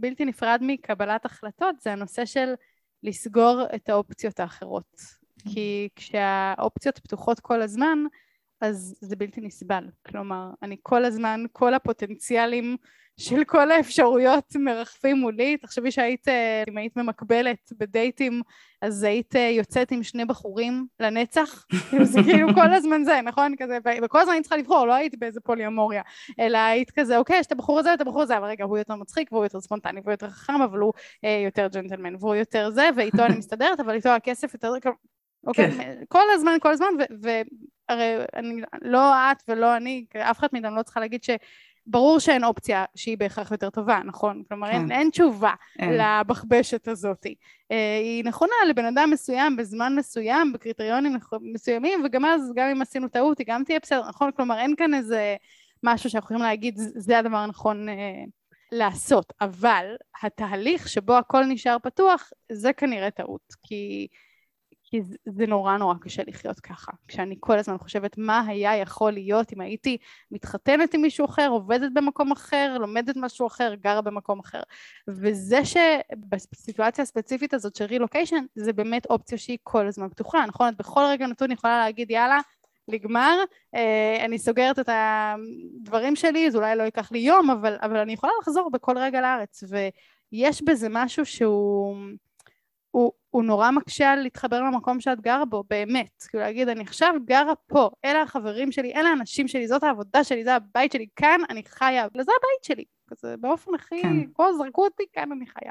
בלתי 0.00 0.24
נפרד 0.24 0.58
מקבלת 0.62 1.24
החלטות 1.24 1.80
זה 1.80 1.92
הנושא 1.92 2.24
של 2.24 2.54
לסגור 3.02 3.62
את 3.74 3.88
האופציות 3.88 4.40
האחרות. 4.40 5.00
כי 5.52 5.88
כשהאופציות 5.96 6.98
פתוחות 6.98 7.40
כל 7.40 7.62
הזמן, 7.62 7.98
אז 8.60 8.96
זה 9.00 9.16
בלתי 9.16 9.40
נסבל. 9.40 9.84
כלומר, 10.06 10.50
אני 10.62 10.76
כל 10.82 11.04
הזמן, 11.04 11.44
כל 11.52 11.74
הפוטנציאלים 11.74 12.76
של 13.20 13.44
כל 13.44 13.70
האפשרויות 13.70 14.56
מרחפים 14.56 15.16
מולי. 15.16 15.56
תחשבי 15.56 15.90
שהיית, 15.90 16.28
אה, 16.28 16.64
אם 16.68 16.78
היית 16.78 16.96
ממקבלת 16.96 17.72
בדייטים, 17.78 18.42
אז 18.82 19.02
היית 19.02 19.36
אה, 19.36 19.50
יוצאת 19.50 19.90
עם 19.92 20.02
שני 20.02 20.24
בחורים 20.24 20.86
לנצח. 21.00 21.66
זה 22.02 22.20
כאילו 22.22 22.54
כל 22.54 22.74
הזמן 22.74 23.04
זה, 23.04 23.20
נכון? 23.24 23.54
כזה, 23.58 23.78
וכל 24.02 24.20
הזמן 24.20 24.32
היית 24.32 24.42
צריכה 24.42 24.56
לבחור, 24.56 24.86
לא 24.86 24.94
היית 24.94 25.18
באיזה 25.18 25.40
פוליומוריה, 25.40 26.02
אלא 26.40 26.58
היית 26.58 26.90
כזה, 26.90 27.18
אוקיי, 27.18 27.38
יש 27.38 27.46
את 27.46 27.52
הבחור 27.52 27.78
הזה 27.78 27.90
ואת 27.90 28.00
הבחור 28.00 28.22
הזה, 28.22 28.36
אבל 28.36 28.46
רגע, 28.48 28.64
הוא 28.64 28.78
יותר 28.78 28.94
מצחיק 28.94 29.32
והוא 29.32 29.44
יותר 29.44 29.60
ספונטני 29.60 30.00
והוא 30.00 30.12
יותר 30.12 30.30
חכם, 30.30 30.62
אבל 30.62 30.78
הוא 30.78 30.92
אה, 31.24 31.42
יותר 31.44 31.68
ג'נטלמן 31.72 32.14
והוא 32.16 32.34
יותר 32.34 32.70
זה, 32.70 32.88
ואיתו 32.96 33.24
אני 33.24 33.36
מסתדרת, 33.36 33.80
אבל 33.80 33.94
איתו 33.94 34.08
הכסף 34.08 34.54
יותר... 34.54 34.72
אוקיי, 35.46 35.70
כן. 35.70 36.02
כל 36.08 36.24
הזמן, 36.34 36.56
כל 36.60 36.70
הזמן, 36.70 36.86
והרי 37.88 38.24
אני, 38.34 38.62
לא 38.82 39.14
את 39.14 39.42
ולא 39.48 39.76
אני, 39.76 40.04
אף 40.16 40.38
אחד 40.38 40.48
מאיתנו 40.52 40.76
לא 40.76 40.82
צריכה 40.82 41.00
להגיד 41.00 41.24
ש... 41.24 41.30
ברור 41.86 42.18
שאין 42.18 42.44
אופציה 42.44 42.84
שהיא 42.94 43.18
בהכרח 43.18 43.50
יותר 43.50 43.70
טובה, 43.70 44.00
נכון? 44.04 44.42
כלומר, 44.48 44.68
כן. 44.68 44.74
אין, 44.74 44.92
אין 44.92 45.10
תשובה 45.10 45.52
אין. 45.78 46.00
לבחבשת 46.00 46.88
הזאת. 46.88 47.26
אה, 47.70 47.98
היא 48.02 48.24
נכונה 48.24 48.54
לבן 48.68 48.84
אדם 48.84 49.10
מסוים, 49.12 49.56
בזמן 49.56 49.94
מסוים, 49.96 50.52
בקריטריונים 50.52 51.16
מסוימים, 51.40 52.02
וגם 52.04 52.24
אז, 52.24 52.52
גם 52.56 52.68
אם 52.68 52.82
עשינו 52.82 53.08
טעות, 53.08 53.38
היא 53.38 53.46
גם 53.48 53.64
תהיה 53.64 53.78
בסדר, 53.82 54.08
נכון? 54.08 54.30
כלומר, 54.36 54.58
אין 54.58 54.76
כאן 54.76 54.94
איזה 54.94 55.36
משהו 55.82 56.10
שאנחנו 56.10 56.26
יכולים 56.26 56.42
להגיד, 56.42 56.74
זה 56.76 57.18
הדבר 57.18 57.36
הנכון 57.36 57.88
אה, 57.88 58.24
לעשות. 58.72 59.32
אבל 59.40 59.96
התהליך 60.22 60.88
שבו 60.88 61.16
הכל 61.16 61.44
נשאר 61.44 61.76
פתוח, 61.82 62.30
זה 62.52 62.72
כנראה 62.72 63.10
טעות. 63.10 63.54
כי... 63.62 64.06
כי 64.96 65.02
זה 65.24 65.46
נורא 65.46 65.76
נורא 65.76 65.94
קשה 66.00 66.22
לחיות 66.26 66.60
ככה. 66.60 66.92
כשאני 67.08 67.36
כל 67.40 67.58
הזמן 67.58 67.78
חושבת 67.78 68.18
מה 68.18 68.40
היה 68.46 68.76
יכול 68.76 69.12
להיות 69.12 69.52
אם 69.52 69.60
הייתי 69.60 69.96
מתחתנת 70.30 70.94
עם 70.94 71.02
מישהו 71.02 71.24
אחר, 71.24 71.48
עובדת 71.50 71.92
במקום 71.94 72.32
אחר, 72.32 72.76
לומדת 72.80 73.16
משהו 73.16 73.46
אחר, 73.46 73.74
גרה 73.74 74.00
במקום 74.00 74.40
אחר. 74.40 74.60
וזה 75.08 75.58
שבסיטואציה 75.64 77.02
הספציפית 77.02 77.54
הזאת 77.54 77.74
של 77.76 77.84
רילוקיישן, 77.84 78.44
זה 78.54 78.72
באמת 78.72 79.06
אופציה 79.06 79.38
שהיא 79.38 79.58
כל 79.62 79.86
הזמן 79.86 80.08
פתוחה, 80.08 80.44
נכון? 80.46 80.68
את 80.68 80.76
בכל 80.76 81.00
רגע 81.10 81.26
נתון 81.26 81.50
יכולה 81.50 81.78
להגיד 81.78 82.10
יאללה, 82.10 82.40
נגמר, 82.88 83.38
אה, 83.74 84.24
אני 84.24 84.38
סוגרת 84.38 84.78
את 84.78 84.88
הדברים 84.92 86.16
שלי, 86.16 86.50
זה 86.50 86.58
אולי 86.58 86.76
לא 86.76 86.82
ייקח 86.82 87.12
לי 87.12 87.18
יום, 87.18 87.50
אבל, 87.50 87.76
אבל 87.80 87.96
אני 87.96 88.12
יכולה 88.12 88.32
לחזור 88.40 88.70
בכל 88.70 88.98
רגע 88.98 89.20
לארץ, 89.20 89.64
ויש 90.32 90.62
בזה 90.62 90.88
משהו 90.90 91.26
שהוא... 91.26 91.96
הוא, 92.90 93.12
הוא 93.36 93.44
נורא 93.44 93.70
מקשה 93.70 94.12
על 94.12 94.20
להתחבר 94.20 94.62
למקום 94.62 95.00
שאת 95.00 95.20
גרה 95.20 95.44
בו, 95.44 95.64
באמת. 95.70 96.24
כאילו 96.28 96.42
להגיד, 96.42 96.68
אני 96.68 96.82
עכשיו 96.82 97.14
גרה 97.24 97.54
פה, 97.66 97.90
אלה 98.04 98.22
החברים 98.22 98.72
שלי, 98.72 98.94
אלה 98.94 99.08
האנשים 99.08 99.48
שלי, 99.48 99.68
זאת 99.68 99.82
העבודה 99.82 100.24
שלי, 100.24 100.44
זה 100.44 100.54
הבית 100.54 100.92
שלי, 100.92 101.06
כאן 101.16 101.40
אני 101.50 101.62
חיה, 101.68 102.06
וזה 102.06 102.32
הבית 102.40 102.64
שלי. 102.64 102.84
כזה 103.10 103.36
באופן 103.40 103.74
הכי, 103.74 104.02
כן. 104.02 104.26
פה 104.36 104.46
זרקו 104.58 104.84
אותי, 104.84 105.02
כאן 105.12 105.32
אני 105.32 105.46
חיה. 105.46 105.70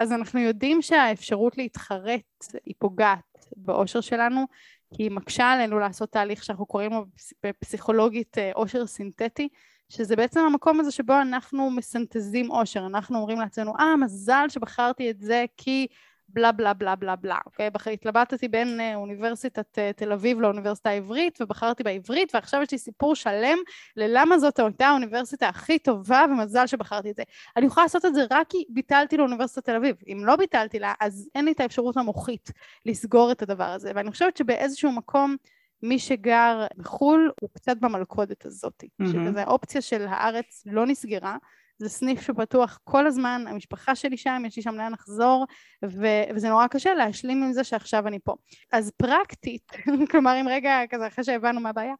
אז 0.00 0.12
אנחנו 0.12 0.40
יודעים 0.40 0.82
שהאפשרות 0.82 1.58
להתחרט 1.58 2.44
היא 2.64 2.74
פוגעת 2.78 3.46
באושר 3.56 4.00
שלנו, 4.00 4.46
כי 4.94 5.02
היא 5.02 5.10
מקשה 5.10 5.52
עלינו 5.52 5.78
לעשות 5.78 6.12
תהליך 6.12 6.44
שאנחנו 6.44 6.66
קוראים 6.66 6.92
לו 6.92 7.04
בפסיכולוגית 7.46 8.36
אושר 8.54 8.80
אה, 8.80 8.86
סינתטי, 8.86 9.48
שזה 9.88 10.16
בעצם 10.16 10.40
המקום 10.40 10.80
הזה 10.80 10.90
שבו 10.90 11.20
אנחנו 11.20 11.70
מסנטזים 11.70 12.50
אושר, 12.50 12.86
אנחנו 12.86 13.18
אומרים 13.18 13.40
לעצמנו, 13.40 13.72
אה, 13.78 13.96
מזל 13.96 14.46
שבחרתי 14.48 15.10
את 15.10 15.20
זה 15.20 15.44
כי 15.56 15.86
בלה 16.28 16.52
בלה 16.52 16.74
בלה 16.74 16.96
בלה 16.96 17.16
בלה, 17.16 17.38
אוקיי? 17.46 17.70
התלבטתי 17.92 18.48
בין 18.48 18.80
אה, 18.80 18.94
אוניברסיטת 18.94 19.78
אה, 19.78 19.90
תל 19.96 20.12
אביב 20.12 20.40
לאוניברסיטה 20.40 20.90
העברית 20.90 21.40
ובחרתי 21.40 21.82
בעברית 21.82 22.34
ועכשיו 22.34 22.62
יש 22.62 22.72
לי 22.72 22.78
סיפור 22.78 23.14
שלם 23.14 23.58
ללמה 23.96 24.38
זאת 24.38 24.58
הייתה 24.58 24.86
האוניברסיטה 24.86 25.48
הכי 25.48 25.78
טובה 25.78 26.24
ומזל 26.30 26.66
שבחרתי 26.66 27.10
את 27.10 27.16
זה. 27.16 27.22
אני 27.56 27.66
יכולה 27.66 27.84
לעשות 27.84 28.04
את 28.04 28.14
זה 28.14 28.24
רק 28.30 28.46
כי 28.48 28.64
ביטלתי 28.68 29.16
לאוניברסיטת 29.16 29.64
תל 29.64 29.76
אביב. 29.76 29.96
אם 30.06 30.18
לא 30.24 30.36
ביטלתי 30.36 30.78
לה 30.78 30.92
אז 31.00 31.28
אין 31.34 31.44
לי 31.44 31.52
את 31.52 31.60
האפשרות 31.60 31.96
המוחית 31.96 32.50
לסגור 32.86 33.32
את 33.32 33.42
הדבר 33.42 33.64
הזה 33.64 33.92
ואני 33.94 34.10
חושבת 34.10 34.36
שבאיזשהו 34.36 34.92
מקום 34.92 35.36
מי 35.82 35.98
שגר 35.98 36.66
בחו"ל 36.76 37.32
הוא 37.40 37.50
קצת 37.52 37.76
במלכודת 37.80 38.46
הזאת, 38.46 38.84
mm-hmm. 38.84 39.06
שזה 39.08 39.42
האופציה 39.42 39.80
של 39.80 40.06
הארץ 40.08 40.62
לא 40.66 40.86
נסגרה 40.86 41.36
זה 41.84 41.90
סניף 41.90 42.20
שפתוח 42.20 42.78
כל 42.84 43.06
הזמן, 43.06 43.44
המשפחה 43.48 43.94
שלי 43.94 44.16
שם, 44.16 44.42
יש 44.46 44.56
לי 44.56 44.62
שם 44.62 44.74
לאן 44.74 44.92
לחזור, 44.92 45.46
ו- 45.84 46.24
וזה 46.34 46.48
נורא 46.48 46.66
קשה 46.66 46.94
להשלים 46.94 47.42
עם 47.42 47.52
זה 47.52 47.64
שעכשיו 47.64 48.08
אני 48.08 48.18
פה. 48.24 48.34
אז 48.72 48.92
פרקטית, 48.96 49.72
כלומר 50.10 50.40
אם 50.40 50.48
רגע 50.48 50.80
כזה 50.90 51.06
אחרי 51.06 51.24
שהבנו 51.24 51.60
מה 51.60 51.68
הבעיה, 51.68 51.94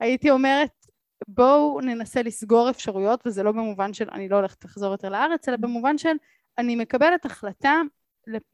הייתי 0.00 0.30
אומרת 0.30 0.70
בואו 1.28 1.80
ננסה 1.80 2.22
לסגור 2.22 2.70
אפשרויות, 2.70 3.26
וזה 3.26 3.42
לא 3.42 3.52
במובן 3.52 3.92
של 3.92 4.08
אני 4.12 4.28
לא 4.28 4.36
הולכת 4.36 4.64
לחזור 4.64 4.92
יותר 4.92 5.08
לארץ, 5.08 5.48
אלא 5.48 5.56
במובן 5.56 5.98
של 5.98 6.16
אני 6.58 6.76
מקבלת 6.76 7.24
החלטה 7.24 7.80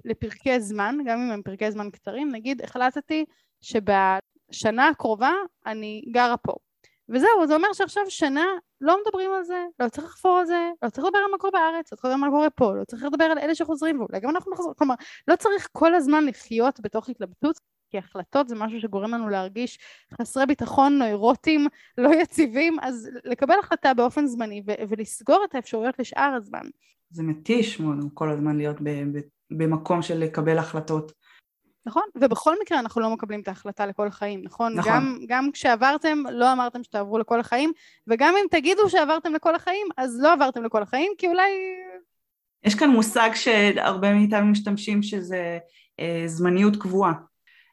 לפרקי 0.04 0.60
זמן, 0.60 0.98
גם 1.06 1.20
אם 1.20 1.30
הם 1.30 1.42
פרקי 1.42 1.70
זמן 1.70 1.90
קצרים, 1.90 2.32
נגיד 2.32 2.62
החלטתי 2.62 3.24
שבשנה 3.60 4.88
הקרובה 4.88 5.32
אני 5.66 6.04
גרה 6.10 6.36
פה. 6.36 6.54
וזהו, 7.08 7.46
זה 7.46 7.54
אומר 7.54 7.72
שעכשיו 7.72 8.02
שנה 8.08 8.44
לא 8.80 8.96
מדברים 9.06 9.30
על 9.32 9.44
זה, 9.44 9.64
לא 9.80 9.88
צריך 9.88 10.06
לחפור 10.06 10.38
על 10.38 10.46
זה, 10.46 10.70
לא 10.82 10.90
צריך 10.90 11.06
לדבר 11.06 11.18
על 11.18 11.30
מה 11.30 11.38
קורה 11.38 11.50
בארץ, 11.50 11.92
לא 11.92 11.96
צריך 11.96 12.04
לדבר 12.04 12.14
על 12.14 12.20
מה 12.20 12.30
קורה 12.30 12.50
פה, 12.50 12.74
לא 12.74 12.84
צריך 12.84 13.04
לדבר 13.04 13.24
על 13.24 13.38
אלה 13.38 13.54
שחוזרים, 13.54 14.00
ואולי 14.00 14.20
גם 14.20 14.30
אנחנו 14.30 14.52
נחזור, 14.52 14.74
כלומר, 14.76 14.94
לא 15.28 15.36
צריך 15.36 15.68
כל 15.72 15.94
הזמן 15.94 16.24
לחיות 16.24 16.80
בתוך 16.80 17.08
התלבטות, 17.08 17.60
כי 17.90 17.98
החלטות 17.98 18.48
זה 18.48 18.54
משהו 18.54 18.80
שגורם 18.80 19.14
לנו 19.14 19.28
להרגיש 19.28 19.78
חסרי 20.20 20.46
ביטחון, 20.46 20.98
נוירוטים, 20.98 21.66
לא 21.98 22.10
יציבים, 22.14 22.76
אז 22.82 23.10
לקבל 23.24 23.58
החלטה 23.58 23.94
באופן 23.94 24.26
זמני 24.26 24.62
ו- 24.66 24.88
ולסגור 24.88 25.44
את 25.44 25.54
האפשרויות 25.54 25.98
לשאר 25.98 26.34
הזמן. 26.36 26.68
זה 27.10 27.22
מתיש 27.22 27.80
מאוד 27.80 27.98
כל 28.14 28.30
הזמן 28.30 28.56
להיות 28.56 28.76
ב- 28.80 29.16
ב- 29.16 29.20
במקום 29.50 30.02
של 30.02 30.18
לקבל 30.18 30.58
החלטות. 30.58 31.12
נכון? 31.86 32.02
ובכל 32.16 32.54
מקרה 32.62 32.78
אנחנו 32.78 33.00
לא 33.00 33.10
מקבלים 33.10 33.40
את 33.40 33.48
ההחלטה 33.48 33.86
לכל 33.86 34.06
החיים, 34.06 34.40
נכון? 34.44 34.74
נכון. 34.74 34.92
גם, 34.92 35.18
גם 35.26 35.52
כשעברתם, 35.52 36.18
לא 36.30 36.52
אמרתם 36.52 36.82
שתעברו 36.82 37.18
לכל 37.18 37.40
החיים, 37.40 37.72
וגם 38.06 38.34
אם 38.40 38.46
תגידו 38.50 38.90
שעברתם 38.90 39.32
לכל 39.32 39.54
החיים, 39.54 39.86
אז 39.96 40.20
לא 40.20 40.32
עברתם 40.32 40.64
לכל 40.64 40.82
החיים, 40.82 41.12
כי 41.18 41.28
אולי... 41.28 41.50
יש 42.64 42.74
כאן 42.74 42.90
מושג 42.90 43.30
שהרבה 43.34 44.14
מאיתנו 44.14 44.46
משתמשים 44.46 45.02
שזה 45.02 45.58
אה, 46.00 46.22
זמניות 46.26 46.76
קבועה. 46.76 47.12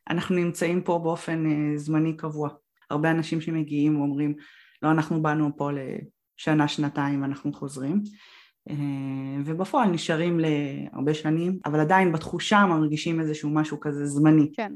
אנחנו 0.10 0.36
נמצאים 0.36 0.82
פה 0.82 1.00
באופן 1.04 1.46
אה, 1.46 1.78
זמני 1.78 2.18
קבוע. 2.18 2.50
הרבה 2.90 3.12
אנשים 3.12 3.42
שמגיעים 3.42 4.00
ואומרים, 4.00 4.36
לא, 4.82 4.92
אנחנו 4.92 5.22
באנו 5.22 5.58
פה 5.58 5.70
לשנה, 5.72 6.68
שנתיים, 6.68 7.24
אנחנו 7.24 7.54
חוזרים. 7.54 8.04
אה, 8.70 8.76
ובפועל 9.46 9.90
נשארים 9.90 10.40
להרבה 10.40 11.14
שנים, 11.14 11.60
אבל 11.66 11.80
עדיין 11.80 12.12
בתחושה 12.12 12.66
מרגישים 12.66 13.20
איזשהו 13.20 13.50
משהו 13.50 13.80
כזה 13.80 14.06
זמני. 14.06 14.52
כן. 14.56 14.74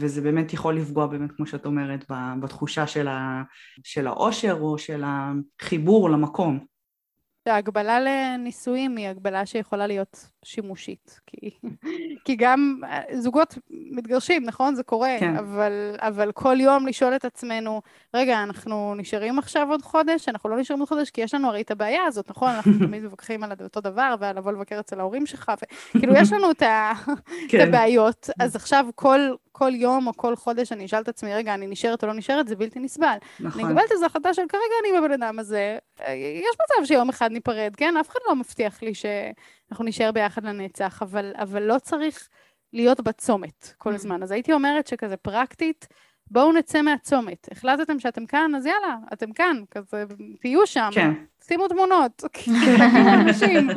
וזה 0.00 0.20
באמת 0.20 0.52
יכול 0.52 0.76
לפגוע 0.76 1.06
באמת, 1.06 1.32
כמו 1.32 1.46
שאת 1.46 1.66
אומרת, 1.66 2.04
בתחושה 2.40 2.86
של, 2.86 3.08
ה, 3.08 3.42
של 3.84 4.06
האושר 4.06 4.58
או 4.60 4.78
של 4.78 5.02
החיבור 5.06 6.10
למקום. 6.10 6.75
ההגבלה 7.48 8.00
לנישואים 8.00 8.96
היא 8.96 9.08
הגבלה 9.08 9.46
שיכולה 9.46 9.86
להיות 9.86 10.26
שימושית, 10.44 11.20
כי, 11.26 11.50
כי 12.24 12.36
גם 12.36 12.80
אה, 12.84 13.00
זוגות 13.12 13.58
מתגרשים, 13.70 14.44
נכון? 14.44 14.74
זה 14.74 14.82
קורה, 14.82 15.16
כן. 15.20 15.36
אבל, 15.36 15.96
אבל 15.98 16.32
כל 16.32 16.56
יום 16.60 16.86
לשאול 16.86 17.16
את 17.16 17.24
עצמנו, 17.24 17.82
רגע, 18.14 18.42
אנחנו 18.42 18.94
נשארים 18.96 19.38
עכשיו 19.38 19.66
עוד 19.70 19.82
חודש? 19.82 20.28
אנחנו 20.28 20.50
לא 20.50 20.58
נשארים 20.58 20.80
עוד 20.80 20.88
חודש, 20.88 21.10
כי 21.10 21.20
יש 21.20 21.34
לנו 21.34 21.48
הרי 21.48 21.60
את 21.60 21.70
הבעיה 21.70 22.04
הזאת, 22.04 22.30
נכון? 22.30 22.50
אנחנו 22.50 22.72
תמיד 22.86 23.02
מתווכחים 23.02 23.44
על 23.44 23.52
אותו 23.60 23.80
דבר, 23.80 24.14
ועל 24.20 24.36
לבוא 24.36 24.52
לבקר 24.52 24.80
אצל 24.80 25.00
ההורים 25.00 25.26
שלך, 25.26 25.52
וכאילו 25.94 26.14
יש 26.16 26.32
לנו 26.32 26.50
את, 26.50 26.62
ה... 26.62 26.92
כן. 27.48 27.60
את 27.62 27.68
הבעיות, 27.68 28.30
אז 28.40 28.56
עכשיו 28.56 28.86
כל, 28.94 29.20
כל 29.52 29.74
יום 29.74 30.06
או 30.06 30.12
כל 30.16 30.36
חודש 30.36 30.72
אני 30.72 30.84
אשאל 30.84 31.00
את 31.00 31.08
עצמי, 31.08 31.34
רגע, 31.34 31.54
אני 31.54 31.66
נשארת 31.66 32.02
או 32.02 32.08
לא 32.08 32.14
נשארת, 32.14 32.48
זה 32.48 32.56
בלתי 32.56 32.78
נסבל. 32.78 33.16
נכון. 33.40 33.60
אני 33.60 33.72
מקבלת 33.72 33.92
איזו 33.92 34.06
החלטה 34.06 34.34
של 34.34 34.42
כרגע 34.48 34.62
אני 34.84 35.00
בבן 35.00 35.12
אדם 35.12 35.38
הזה, 35.38 35.78
אה, 36.00 36.12
יש 36.12 36.56
מצב 36.62 36.86
שיום 36.86 37.08
אחד 37.08 37.32
ניפרד, 37.36 37.76
כן? 37.76 37.96
אף 37.96 38.08
אחד 38.08 38.20
לא 38.28 38.36
מבטיח 38.36 38.82
לי 38.82 38.92
שאנחנו 38.94 39.84
נשאר 39.84 40.12
ביחד 40.12 40.44
לנצח, 40.44 41.02
אבל, 41.02 41.32
אבל 41.36 41.62
לא 41.62 41.78
צריך 41.78 42.28
להיות 42.72 43.00
בצומת 43.00 43.74
כל 43.78 43.92
mm. 43.92 43.94
הזמן. 43.94 44.22
אז 44.22 44.30
הייתי 44.30 44.52
אומרת 44.52 44.86
שכזה 44.86 45.16
פרקטית, 45.16 45.88
בואו 46.30 46.52
נצא 46.52 46.82
מהצומת. 46.82 47.48
החלטתם 47.52 47.98
שאתם 47.98 48.26
כאן, 48.26 48.54
אז 48.56 48.66
יאללה, 48.66 48.96
אתם 49.12 49.32
כאן, 49.32 49.62
כזה, 49.70 50.04
תהיו 50.40 50.66
שם. 50.66 50.88
כן. 50.92 51.10
שימו 51.42 51.68
תמונות, 51.68 52.22
אנשים. 53.20 53.70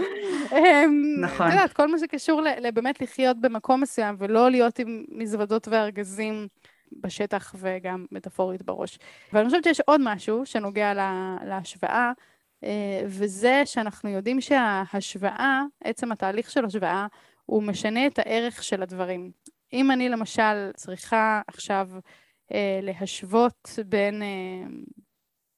אמ, 0.51 1.21
נכון. 1.21 1.47
את 1.47 1.51
יודעת, 1.51 1.73
כל 1.73 1.87
מה 1.91 1.99
שקשור 1.99 2.41
באמת 2.73 3.01
לחיות 3.01 3.41
במקום 3.41 3.81
מסוים, 3.81 4.15
ולא 4.19 4.51
להיות 4.51 4.79
עם 4.79 5.03
מזוודות 5.09 5.67
וארגזים 5.67 6.47
בשטח 6.91 7.55
וגם 7.57 8.05
מטאפורית 8.11 8.61
בראש. 8.61 8.99
ואני 9.33 9.45
חושבת 9.45 9.63
שיש 9.63 9.79
עוד 9.79 10.01
משהו 10.03 10.45
שנוגע 10.45 10.93
להשוואה, 11.45 11.93
אה, 11.93 12.11
וזה 13.05 13.61
שאנחנו 13.65 14.09
יודעים 14.09 14.41
שההשוואה, 14.41 15.61
עצם 15.83 16.11
התהליך 16.11 16.51
של 16.51 16.65
השוואה, 16.65 17.07
הוא 17.45 17.63
משנה 17.63 18.07
את 18.07 18.19
הערך 18.19 18.63
של 18.63 18.83
הדברים. 18.83 19.31
אם 19.73 19.91
אני 19.91 20.09
למשל 20.09 20.71
צריכה 20.75 21.41
עכשיו 21.47 21.89
אה, 22.53 22.79
להשוות 22.81 23.79
בין, 23.85 24.21
אה, 24.21 24.67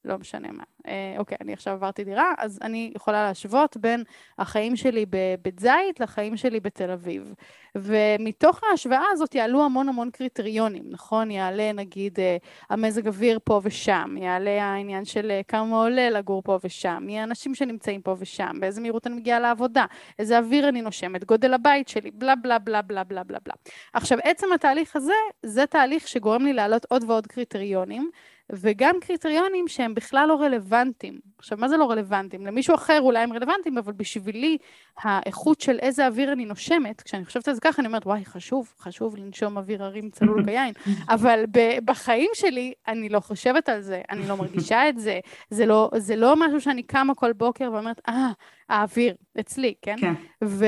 לא 0.06 0.18
משנה 0.18 0.52
מה, 0.52 0.64
אה, 0.88 1.16
אוקיי, 1.18 1.38
אני 1.42 1.54
עכשיו 1.54 1.74
עברתי 1.74 2.04
דירה, 2.04 2.34
אז 2.38 2.60
אני 2.62 2.92
יכולה 2.96 3.24
להשוות 3.24 3.78
בין 3.78 4.04
החיים 4.38 4.76
שלי 4.76 5.06
בבית 5.10 5.60
זית 5.60 6.00
לחיים 6.00 6.38
שלי 6.38 6.60
בתל 6.60 6.92
אביב. 6.92 7.34
ומתוך 7.76 8.62
ההשוואה 8.64 9.06
הזאת 9.12 9.36
יעלו 9.36 9.66
המון 9.66 9.90
המון 9.90 10.10
קריטריונים, 10.10 10.84
נכון? 10.90 11.32
יעלה 11.32 11.72
נגיד 11.72 12.20
אה, 12.20 12.38
המזג 12.70 13.08
אוויר 13.08 13.40
פה 13.44 13.62
ושם, 13.64 14.16
יעלה 14.18 14.64
העניין 14.64 15.06
של 15.06 15.32
אה, 15.32 15.42
כמה 15.48 15.76
עולה 15.76 16.10
לגור 16.10 16.42
פה 16.42 16.60
ושם, 16.64 16.98
מי 17.02 17.20
האנשים 17.20 17.56
שנמצאים 17.56 18.02
פה 18.02 18.16
ושם, 18.20 18.52
באיזה 18.60 18.82
מהירות 18.82 19.08
אני 19.08 19.16
מגיעה 19.16 19.40
לעבודה, 19.40 19.86
איזה 20.20 20.38
אוויר 20.38 20.70
אני 20.70 20.82
נושמת, 20.82 21.24
גודל 21.24 21.54
הבית 21.54 21.88
שלי, 21.88 22.12
בלה 22.12 22.36
בלה 22.36 22.60
בלה 22.60 22.82
בלה 22.82 23.04
בלה 23.04 23.24
בלה 23.24 23.40
בלה. 23.46 23.54
עכשיו, 23.94 24.18
עצם 24.24 24.48
התהליך 24.56 24.96
הזה, 24.96 25.14
זה 25.44 25.66
תהליך 25.66 26.08
שגורם 26.08 26.46
לי 26.46 26.54
להעלות 26.54 26.86
עוד 26.90 27.04
ועוד 27.08 27.28
קריטריונים. 27.28 28.12
וגם 28.54 28.96
קריטריונים 29.02 29.68
שהם 29.68 29.96
בכלל 29.96 30.26
לא 30.28 30.36
רלוונטיים. 30.42 31.20
עכשיו, 31.38 31.58
מה 31.58 31.68
זה 31.68 31.78
לא 31.78 31.92
רלוונטיים? 31.92 32.46
למישהו 32.46 32.76
אחר 32.76 33.02
אולי 33.02 33.20
הם 33.20 33.34
רלוונטיים, 33.34 33.78
אבל 33.78 33.94
בשבילי 33.94 34.58
האיכות 34.98 35.62
של 35.62 35.80
איזה 35.80 36.08
אוויר 36.08 36.32
אני 36.32 36.46
נושמת, 36.46 37.02
כשאני 37.02 37.26
חושבת 37.26 37.48
על 37.48 37.54
זה 37.54 37.62
ככה, 37.62 37.82
אני 37.82 37.88
אומרת, 37.88 38.06
וואי, 38.06 38.26
חשוב, 38.26 38.74
חשוב 38.80 39.16
לנשום 39.18 39.58
אוויר 39.58 39.84
הרים 39.84 40.10
צלול 40.10 40.44
כיין, 40.46 40.74
אבל 41.10 41.44
בחיים 41.86 42.30
שלי 42.34 42.74
אני 42.88 43.10
לא 43.10 43.20
חושבת 43.20 43.70
על 43.70 43.82
זה, 43.82 44.02
אני 44.10 44.28
לא 44.28 44.38
מרגישה 44.38 44.90
את 44.90 45.00
זה, 45.00 45.20
זה 45.50 45.66
לא, 45.66 45.90
זה 45.98 46.16
לא 46.16 46.36
משהו 46.38 46.62
שאני 46.62 46.84
קמה 46.84 47.16
כל 47.16 47.34
בוקר 47.34 47.70
ואומרת, 47.74 48.02
אה, 48.08 48.32
האוויר, 48.70 49.16
אצלי, 49.40 49.74
כן? 49.82 49.96
כן. 50.02 50.14
ו- 50.44 50.66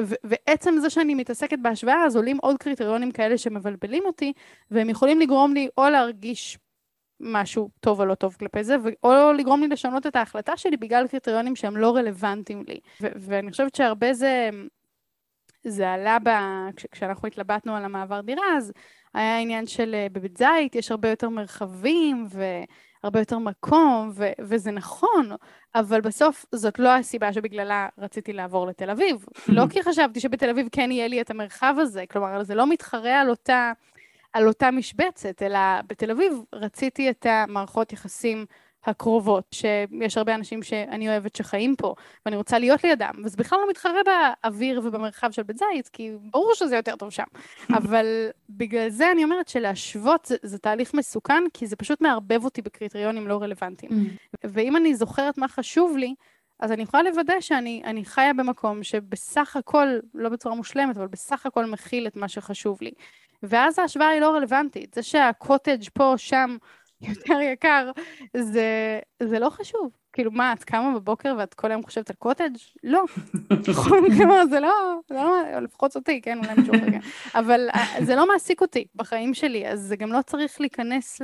ו- 0.00 0.14
ועצם 0.24 0.74
זה 0.80 0.90
שאני 0.90 1.14
מתעסקת 1.14 1.58
בהשוואה, 1.62 2.04
אז 2.04 2.16
עולים 2.16 2.38
עוד 2.42 2.56
קריטריונים 2.58 3.10
כאלה 3.10 3.38
שמבלבלים 3.38 4.02
אותי, 4.06 4.32
והם 4.70 4.90
יכולים 4.90 5.20
לגרום 5.20 5.54
לי 5.54 5.68
או 5.78 5.88
להרגיש 5.88 6.58
משהו 7.20 7.70
טוב 7.80 8.00
או 8.00 8.04
לא 8.06 8.14
טוב 8.14 8.36
כלפי 8.38 8.64
זה, 8.64 8.76
או 9.02 9.32
לגרום 9.32 9.60
לי 9.60 9.68
לשנות 9.68 10.06
את 10.06 10.16
ההחלטה 10.16 10.56
שלי 10.56 10.76
בגלל 10.76 11.08
קריטריונים 11.08 11.56
שהם 11.56 11.76
לא 11.76 11.96
רלוונטיים 11.96 12.64
לי. 12.68 12.80
ו- 13.02 13.08
ואני 13.16 13.50
חושבת 13.50 13.74
שהרבה 13.74 14.12
זה, 14.12 14.50
זה 15.64 15.90
עלה 15.92 16.18
ב... 16.18 16.28
כש- 16.76 16.86
כשאנחנו 16.90 17.28
התלבטנו 17.28 17.76
על 17.76 17.84
המעבר 17.84 18.20
דירה, 18.20 18.56
אז 18.56 18.72
היה 19.14 19.38
עניין 19.38 19.66
של 19.66 19.94
אה, 19.94 20.06
בבית 20.12 20.36
זית 20.36 20.74
יש 20.74 20.90
הרבה 20.90 21.10
יותר 21.10 21.28
מרחבים 21.28 22.26
והרבה 22.30 23.18
יותר 23.20 23.38
מקום, 23.38 24.10
ו- 24.14 24.32
וזה 24.40 24.70
נכון, 24.70 25.30
אבל 25.74 26.00
בסוף 26.00 26.46
זאת 26.54 26.78
לא 26.78 26.88
הסיבה 26.96 27.32
שבגללה 27.32 27.88
רציתי 27.98 28.32
לעבור 28.32 28.66
לתל 28.66 28.90
אביב. 28.90 29.24
לא 29.48 29.64
כי 29.70 29.82
חשבתי 29.82 30.20
שבתל 30.20 30.50
אביב 30.50 30.68
כן 30.72 30.90
יהיה 30.90 31.08
לי 31.08 31.20
את 31.20 31.30
המרחב 31.30 31.74
הזה, 31.78 32.04
כלומר 32.10 32.42
זה 32.42 32.54
לא 32.54 32.66
מתחרה 32.66 33.20
על 33.20 33.30
אותה... 33.30 33.72
על 34.34 34.48
אותה 34.48 34.70
משבצת, 34.70 35.42
אלא 35.42 35.58
בתל 35.86 36.10
אביב 36.10 36.32
רציתי 36.52 37.10
את 37.10 37.26
המערכות 37.28 37.92
יחסים 37.92 38.46
הקרובות, 38.84 39.44
שיש 39.50 40.18
הרבה 40.18 40.34
אנשים 40.34 40.62
שאני 40.62 41.08
אוהבת 41.08 41.36
שחיים 41.36 41.76
פה, 41.76 41.94
ואני 42.26 42.36
רוצה 42.36 42.58
להיות 42.58 42.84
לידם, 42.84 43.12
וזה 43.24 43.36
בכלל 43.36 43.58
לא 43.58 43.70
מתחרה 43.70 44.00
באוויר 44.04 44.80
ובמרחב 44.84 45.30
של 45.30 45.42
בית 45.42 45.58
זית, 45.58 45.88
כי 45.88 46.12
ברור 46.30 46.52
שזה 46.54 46.76
יותר 46.76 46.96
טוב 46.96 47.10
שם. 47.10 47.24
אבל 47.78 48.06
בגלל 48.50 48.88
זה 48.88 49.12
אני 49.12 49.24
אומרת 49.24 49.48
שלהשוות 49.48 50.24
זה, 50.24 50.36
זה 50.42 50.58
תהליך 50.58 50.94
מסוכן, 50.94 51.42
כי 51.54 51.66
זה 51.66 51.76
פשוט 51.76 52.00
מערבב 52.00 52.44
אותי 52.44 52.62
בקריטריונים 52.62 53.28
לא 53.28 53.42
רלוונטיים. 53.42 53.92
Mm. 53.92 54.36
ואם 54.44 54.76
אני 54.76 54.94
זוכרת 54.94 55.38
מה 55.38 55.48
חשוב 55.48 55.96
לי, 55.96 56.14
אז 56.60 56.72
אני 56.72 56.82
יכולה 56.82 57.02
לוודא 57.02 57.40
שאני 57.40 58.02
חיה 58.04 58.32
במקום 58.32 58.82
שבסך 58.82 59.56
הכל, 59.56 59.86
לא 60.14 60.28
בצורה 60.28 60.54
מושלמת, 60.54 60.96
אבל 60.96 61.06
בסך 61.06 61.46
הכל 61.46 61.66
מכיל 61.66 62.06
את 62.06 62.16
מה 62.16 62.28
שחשוב 62.28 62.78
לי. 62.82 62.90
ואז 63.48 63.78
ההשוואה 63.78 64.08
היא 64.08 64.20
לא 64.20 64.30
רלוונטית. 64.30 64.94
זה 64.94 65.02
שהקוטג' 65.02 65.82
פה, 65.92 66.14
שם, 66.16 66.56
יותר 67.08 67.40
יקר, 67.40 67.90
זה, 68.36 68.98
זה 69.22 69.38
לא 69.38 69.50
חשוב. 69.50 69.90
כאילו, 70.12 70.30
מה, 70.30 70.52
את 70.52 70.64
קמה 70.64 70.94
בבוקר 70.94 71.34
ואת 71.38 71.54
כל 71.54 71.70
היום 71.70 71.82
חושבת 71.82 72.10
על 72.10 72.16
קוטג'? 72.16 72.56
לא. 72.84 73.04
כלומר, 74.18 74.46
זה 74.46 74.60
לא, 74.60 74.72
זה 75.08 75.14
לא, 75.14 75.60
לפחות 75.60 75.96
אותי, 75.96 76.20
כן, 76.20 76.38
אולי 76.38 76.54
מישהו 76.56 76.74
אחר, 76.74 76.90
כן. 76.90 77.00
אבל 77.34 77.68
אה, 77.74 78.04
זה 78.04 78.14
לא 78.14 78.28
מעסיק 78.28 78.60
אותי 78.60 78.86
בחיים 78.94 79.34
שלי, 79.34 79.68
אז 79.68 79.80
זה 79.80 79.96
גם 79.96 80.12
לא 80.12 80.22
צריך 80.22 80.60
להיכנס 80.60 81.20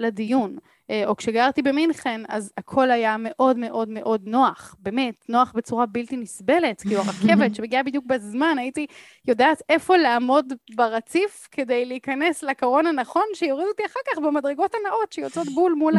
לדיון. 0.00 0.56
אה, 0.90 1.06
או 1.06 1.16
כשגרתי 1.16 1.62
במינכן, 1.62 2.20
אז 2.28 2.52
הכל 2.58 2.90
היה 2.90 3.16
מאוד 3.18 3.58
מאוד 3.58 3.88
מאוד 3.88 4.22
נוח, 4.26 4.76
באמת, 4.78 5.14
נוח 5.28 5.52
בצורה 5.56 5.86
בלתי 5.86 6.16
נסבלת, 6.16 6.80
כאילו 6.80 7.00
הרכבת 7.00 7.54
שמגיעה 7.56 7.82
בדיוק 7.82 8.04
בזמן, 8.06 8.56
הייתי 8.58 8.86
יודעת 9.28 9.62
איפה 9.68 9.96
לעמוד 9.96 10.52
ברציף 10.74 11.48
כדי 11.50 11.84
להיכנס 11.84 12.42
לקרון 12.42 12.86
הנכון, 12.86 13.22
שיוריד 13.34 13.66
אותי 13.66 13.82
אחר 13.86 14.00
כך 14.12 14.18
במדרגות 14.18 14.74
הנאות 14.74 15.12
שיוצאות 15.12 15.48
בול 15.54 15.72
מול 15.72 15.94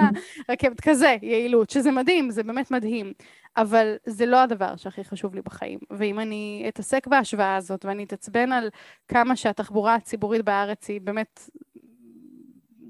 הרכבת, 0.49 0.81
כזה 0.89 1.15
יעילות, 1.21 1.69
שזה 1.69 1.91
מדהים, 1.91 2.29
זה 2.29 2.43
באמת 2.43 2.71
מדהים. 2.71 3.13
אבל 3.57 3.95
זה 4.05 4.25
לא 4.25 4.37
הדבר 4.37 4.75
שהכי 4.75 5.03
חשוב 5.03 5.35
לי 5.35 5.41
בחיים. 5.41 5.79
ואם 5.89 6.19
אני 6.19 6.65
אתעסק 6.67 7.07
בהשוואה 7.07 7.55
הזאת 7.55 7.85
ואני 7.85 8.03
אתעצבן 8.03 8.51
על 8.51 8.69
כמה 9.07 9.35
שהתחבורה 9.35 9.95
הציבורית 9.95 10.45
בארץ 10.45 10.89
היא 10.89 11.01
באמת 11.01 11.49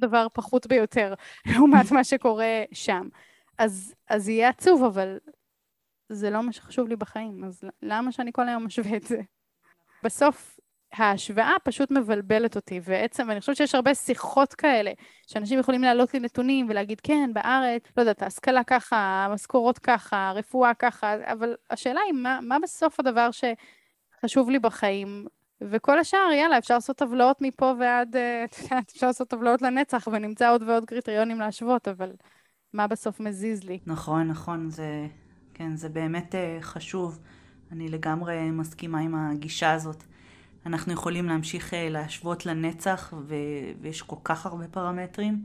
דבר 0.01 0.27
פחות 0.33 0.67
ביותר 0.67 1.13
לעומת 1.45 1.91
מה 1.91 2.03
שקורה 2.03 2.63
שם. 2.73 3.07
אז, 3.57 3.95
אז 4.09 4.29
יהיה 4.29 4.49
עצוב, 4.49 4.83
אבל 4.83 5.17
זה 6.09 6.29
לא 6.29 6.43
מה 6.43 6.51
שחשוב 6.51 6.87
לי 6.87 6.95
בחיים, 6.95 7.43
אז 7.43 7.63
למה 7.81 8.11
שאני 8.11 8.31
כל 8.33 8.47
היום 8.47 8.65
משווה 8.65 8.97
את 8.97 9.03
זה? 9.03 9.21
בסוף 10.03 10.59
ההשוואה 10.93 11.55
פשוט 11.63 11.91
מבלבלת 11.91 12.55
אותי, 12.55 12.79
ועצם, 12.83 13.31
אני 13.31 13.39
חושבת 13.39 13.55
שיש 13.55 13.75
הרבה 13.75 13.95
שיחות 13.95 14.53
כאלה, 14.53 14.91
שאנשים 15.27 15.59
יכולים 15.59 15.81
להעלות 15.81 16.13
לי 16.13 16.19
נתונים 16.19 16.67
ולהגיד, 16.69 17.01
כן, 17.01 17.29
בארץ, 17.33 17.83
לא 17.97 18.01
יודעת, 18.01 18.21
ההשכלה 18.21 18.63
ככה, 18.63 18.97
המשכורות 18.97 19.79
ככה, 19.79 20.29
הרפואה 20.29 20.73
ככה, 20.73 21.15
אבל 21.31 21.55
השאלה 21.69 22.01
היא, 22.05 22.13
מה, 22.13 22.39
מה 22.41 22.57
בסוף 22.59 22.99
הדבר 22.99 23.29
שחשוב 23.31 24.49
לי 24.49 24.59
בחיים, 24.59 25.25
וכל 25.69 25.99
השאר, 25.99 26.31
יאללה, 26.33 26.57
אפשר 26.57 26.73
לעשות 26.73 26.97
טבלאות 26.97 27.37
מפה 27.41 27.73
ועד, 27.79 28.15
אה, 28.15 28.43
את 28.45 28.57
יודעת, 28.63 28.89
אפשר 28.89 29.07
לעשות 29.07 29.27
טבלאות 29.27 29.61
לנצח, 29.61 30.07
ונמצא 30.11 30.51
עוד 30.51 30.63
ועוד 30.63 30.85
קריטריונים 30.85 31.39
להשוות, 31.39 31.87
אבל 31.87 32.11
מה 32.73 32.87
בסוף 32.87 33.19
מזיז 33.19 33.63
לי? 33.63 33.79
נכון, 33.85 34.27
נכון, 34.27 34.69
זה, 34.69 35.07
כן, 35.53 35.75
זה 35.75 35.89
באמת 35.89 36.35
uh, 36.35 36.61
חשוב. 36.61 37.19
אני 37.71 37.89
לגמרי 37.89 38.51
מסכימה 38.51 38.99
עם 38.99 39.15
הגישה 39.15 39.71
הזאת. 39.71 40.03
אנחנו 40.65 40.93
יכולים 40.93 41.25
להמשיך 41.25 41.73
uh, 41.73 41.75
להשוות 41.89 42.45
לנצח, 42.45 43.13
ו- 43.17 43.35
ויש 43.81 44.01
כל 44.01 44.15
כך 44.23 44.45
הרבה 44.45 44.67
פרמטרים, 44.67 45.43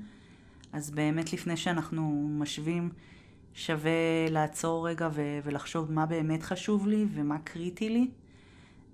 אז 0.73 0.91
באמת 0.91 1.33
לפני 1.33 1.57
שאנחנו 1.57 2.29
משווים, 2.31 2.91
שווה 3.55 3.91
לעצור 4.31 4.89
רגע 4.89 5.09
ו- 5.13 5.39
ולחשוב 5.45 5.93
מה 5.93 6.07
באמת 6.07 6.43
חשוב 6.43 6.87
לי 6.87 7.07
ומה 7.15 7.39
קריטי 7.39 7.89
לי. 7.89 8.09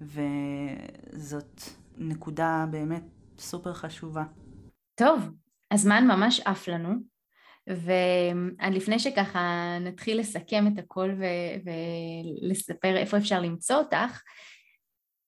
וזאת 0.02 1.60
נקודה 1.98 2.66
באמת 2.70 3.04
סופר 3.38 3.72
חשובה. 3.72 4.24
טוב, 4.94 5.30
הזמן 5.70 6.06
ממש 6.06 6.40
עף 6.40 6.68
לנו, 6.68 6.90
ולפני 7.66 8.98
שככה 8.98 9.76
נתחיל 9.80 10.20
לסכם 10.20 10.66
את 10.66 10.78
הכל 10.78 11.10
ו- 11.18 11.70
ולספר 12.44 12.96
איפה 12.96 13.16
אפשר 13.16 13.40
למצוא 13.40 13.76
אותך, 13.76 14.22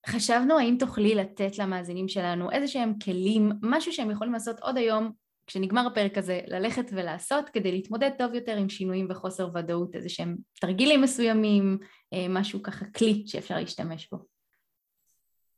חשבנו 0.07 0.59
האם 0.59 0.75
תוכלי 0.79 1.15
לתת 1.15 1.57
למאזינים 1.59 2.07
שלנו 2.07 2.51
איזה 2.51 2.67
שהם 2.67 2.93
כלים, 3.03 3.51
משהו 3.61 3.93
שהם 3.93 4.11
יכולים 4.11 4.33
לעשות 4.33 4.59
עוד 4.59 4.77
היום 4.77 5.11
כשנגמר 5.47 5.87
הפרק 5.87 6.17
הזה, 6.17 6.41
ללכת 6.47 6.85
ולעשות 6.91 7.49
כדי 7.49 7.71
להתמודד 7.71 8.09
טוב 8.17 8.33
יותר 8.33 8.57
עם 8.57 8.69
שינויים 8.69 9.07
וחוסר 9.09 9.49
ודאות, 9.55 9.95
איזה 9.95 10.09
שהם 10.09 10.35
תרגילים 10.61 11.01
מסוימים, 11.01 11.77
אה, 12.13 12.25
משהו 12.29 12.63
ככה 12.63 12.85
כלי 12.85 13.23
שאפשר 13.27 13.55
להשתמש 13.55 14.09
בו. 14.11 14.34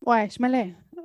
וואי, 0.08 0.24
יש 0.24 0.40
מלא. 0.40 0.64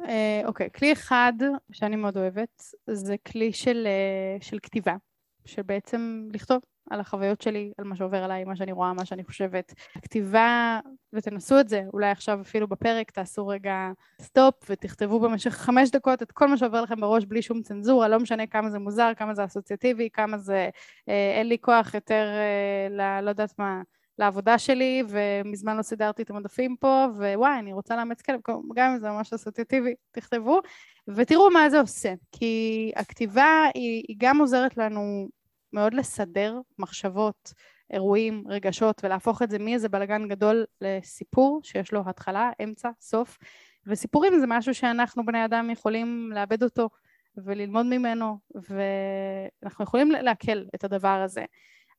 אה, 0.09 0.42
אוקיי, 0.44 0.68
כלי 0.74 0.92
אחד 0.92 1.32
שאני 1.72 1.96
מאוד 1.96 2.16
אוהבת, 2.16 2.62
זה 2.90 3.16
כלי 3.26 3.53
של, 3.53 3.86
אה, 3.86 4.40
של 4.40 4.59
כתיבה, 4.62 4.96
של 5.44 5.62
בעצם 5.62 6.28
לכתוב 6.32 6.61
על 6.90 7.00
החוויות 7.00 7.40
שלי, 7.40 7.72
על 7.78 7.84
מה 7.84 7.96
שעובר 7.96 8.24
עליי, 8.24 8.44
מה 8.44 8.57
שאני 8.57 8.72
רואה, 8.72 8.92
מה 8.92 9.05
שאני 9.05 9.24
חושבת. 9.24 9.74
הכתיבה, 9.96 10.80
ותנסו 11.12 11.61
את 11.61 11.68
זה, 11.68 11.82
אולי 11.92 12.11
עכשיו 12.11 12.40
אפילו 12.40 12.68
בפרק 12.68 13.11
תעשו 13.11 13.46
רגע 13.46 13.90
סטופ 14.20 14.55
ותכתבו 14.70 15.20
במשך 15.20 15.50
חמש 15.50 15.90
דקות 15.90 16.22
את 16.22 16.32
כל 16.32 16.48
מה 16.48 16.57
שעובר 16.57 16.82
לכם 16.82 17.00
בראש 17.00 17.24
בלי 17.24 17.42
שום 17.42 17.62
צנזורה, 17.62 18.09
לא 18.09 18.18
משנה 18.18 18.46
כמה 18.46 18.70
זה 18.70 18.78
מוזר, 18.78 19.12
כמה 19.16 19.34
זה 19.34 19.44
אסוציאטיבי, 19.44 20.09
כמה 20.12 20.38
זה 20.38 20.70
אה, 21.09 21.34
אין 21.38 21.48
לי 21.48 21.59
כוח 21.61 21.94
יותר 21.94 22.26
אה, 22.26 22.88
ל... 22.90 23.24
לא 23.24 23.30
יודעת 23.30 23.59
מה. 23.59 23.82
לעבודה 24.23 24.59
שלי, 24.59 25.03
ומזמן 25.09 25.77
לא 25.77 25.83
סידרתי 25.83 26.23
את 26.23 26.31
המדפים 26.31 26.77
פה, 26.81 27.07
ווואי, 27.16 27.59
אני 27.59 27.73
רוצה 27.73 27.97
לאמץ 27.97 28.23
כלב, 28.23 28.41
גם 28.75 28.91
אם 28.91 28.99
זה 28.99 29.11
ממש 29.11 29.33
אסוציאטיבי, 29.33 29.95
תכתבו, 30.11 30.61
ותראו 31.09 31.51
מה 31.51 31.70
זה 31.70 31.81
עושה, 31.81 32.14
כי 32.33 32.93
הכתיבה 32.97 33.64
היא, 33.75 34.03
היא 34.09 34.16
גם 34.18 34.41
עוזרת 34.41 34.77
לנו 34.77 35.29
מאוד 35.73 35.95
לסדר 35.95 36.61
מחשבות, 36.79 37.53
אירועים, 37.91 38.45
רגשות, 38.49 39.05
ולהפוך 39.05 39.43
את 39.43 39.51
זה 39.51 39.59
מאיזה 39.59 39.89
בלאגן 39.89 40.29
גדול 40.29 40.64
לסיפור 40.81 41.61
שיש 41.62 41.93
לו 41.93 42.03
התחלה, 42.07 42.51
אמצע, 42.64 42.91
סוף, 43.01 43.39
וסיפורים 43.87 44.39
זה 44.41 44.47
משהו 44.49 44.75
שאנחנו 44.75 45.27
בני 45.27 45.45
אדם 45.45 45.70
יכולים 45.70 46.31
לאבד 46.35 46.62
אותו 46.62 46.89
וללמוד 47.37 47.87
ממנו, 47.87 48.39
ואנחנו 48.55 49.85
יכולים 49.85 50.11
לעכל 50.11 50.64
את 50.75 50.85
הדבר 50.85 51.23
הזה. 51.25 51.45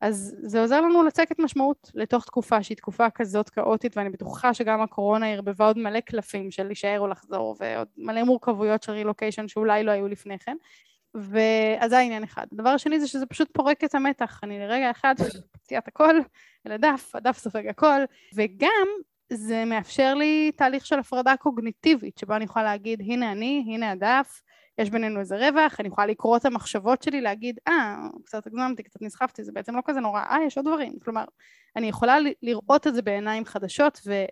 אז 0.03 0.35
זה 0.41 0.61
עוזר 0.61 0.81
לנו 0.81 1.03
לצקת 1.03 1.39
משמעות 1.39 1.91
לתוך 1.95 2.25
תקופה 2.25 2.63
שהיא 2.63 2.77
תקופה 2.77 3.09
כזאת 3.09 3.49
כאוטית 3.49 3.97
ואני 3.97 4.09
בטוחה 4.09 4.53
שגם 4.53 4.81
הקורונה 4.81 5.27
ערבבה 5.27 5.65
עוד 5.65 5.77
מלא 5.77 5.99
קלפים 5.99 6.51
של 6.51 6.63
להישאר 6.63 6.99
או 6.99 7.07
לחזור 7.07 7.55
ועוד 7.59 7.87
מלא 7.97 8.23
מורכבויות 8.23 8.83
של 8.83 8.91
רילוקיישן 8.91 9.47
שאולי 9.47 9.83
לא 9.83 9.91
היו 9.91 10.07
לפני 10.07 10.39
כן 10.39 10.57
ואז 11.13 11.89
זה 11.89 11.97
העניין 11.97 12.23
אחד. 12.23 12.45
הדבר 12.51 12.69
השני 12.69 12.99
זה 12.99 13.07
שזה 13.07 13.25
פשוט 13.25 13.49
פורק 13.53 13.83
את 13.83 13.95
המתח, 13.95 14.39
אני 14.43 14.59
לרגע 14.59 14.91
אחד 14.91 15.15
מוציאה 15.55 15.79
את 15.79 15.87
הכל 15.87 16.15
אל 16.67 16.71
הדף, 16.71 17.11
הדף 17.15 17.37
סופג 17.37 17.67
הכל 17.67 18.01
וגם 18.35 18.87
זה 19.29 19.65
מאפשר 19.65 20.13
לי 20.13 20.51
תהליך 20.55 20.85
של 20.85 20.99
הפרדה 20.99 21.37
קוגניטיבית 21.37 22.17
שבה 22.17 22.35
אני 22.35 22.45
יכולה 22.45 22.65
להגיד 22.65 23.01
הנה 23.01 23.31
אני, 23.31 23.63
הנה 23.67 23.91
הדף 23.91 24.41
יש 24.77 24.89
בינינו 24.89 25.19
איזה 25.19 25.49
רווח, 25.49 25.79
אני 25.79 25.87
יכולה 25.87 26.07
לקרוא 26.07 26.37
את 26.37 26.45
המחשבות 26.45 27.03
שלי, 27.03 27.21
להגיד, 27.21 27.59
אה, 27.67 28.07
קצת 28.25 28.47
הגזמתי, 28.47 28.83
קצת 28.83 29.01
נסחפתי, 29.01 29.43
זה 29.43 29.51
בעצם 29.51 29.75
לא 29.75 29.81
כזה 29.85 29.99
נורא, 29.99 30.21
אה, 30.21 30.37
יש 30.47 30.57
עוד 30.57 30.65
דברים. 30.65 30.99
כלומר, 31.03 31.23
אני 31.75 31.87
יכולה 31.87 32.17
לראות 32.41 32.87
את 32.87 32.95
זה 32.95 33.01
בעיניים 33.01 33.45
חדשות, 33.45 34.01
ו- 34.05 34.25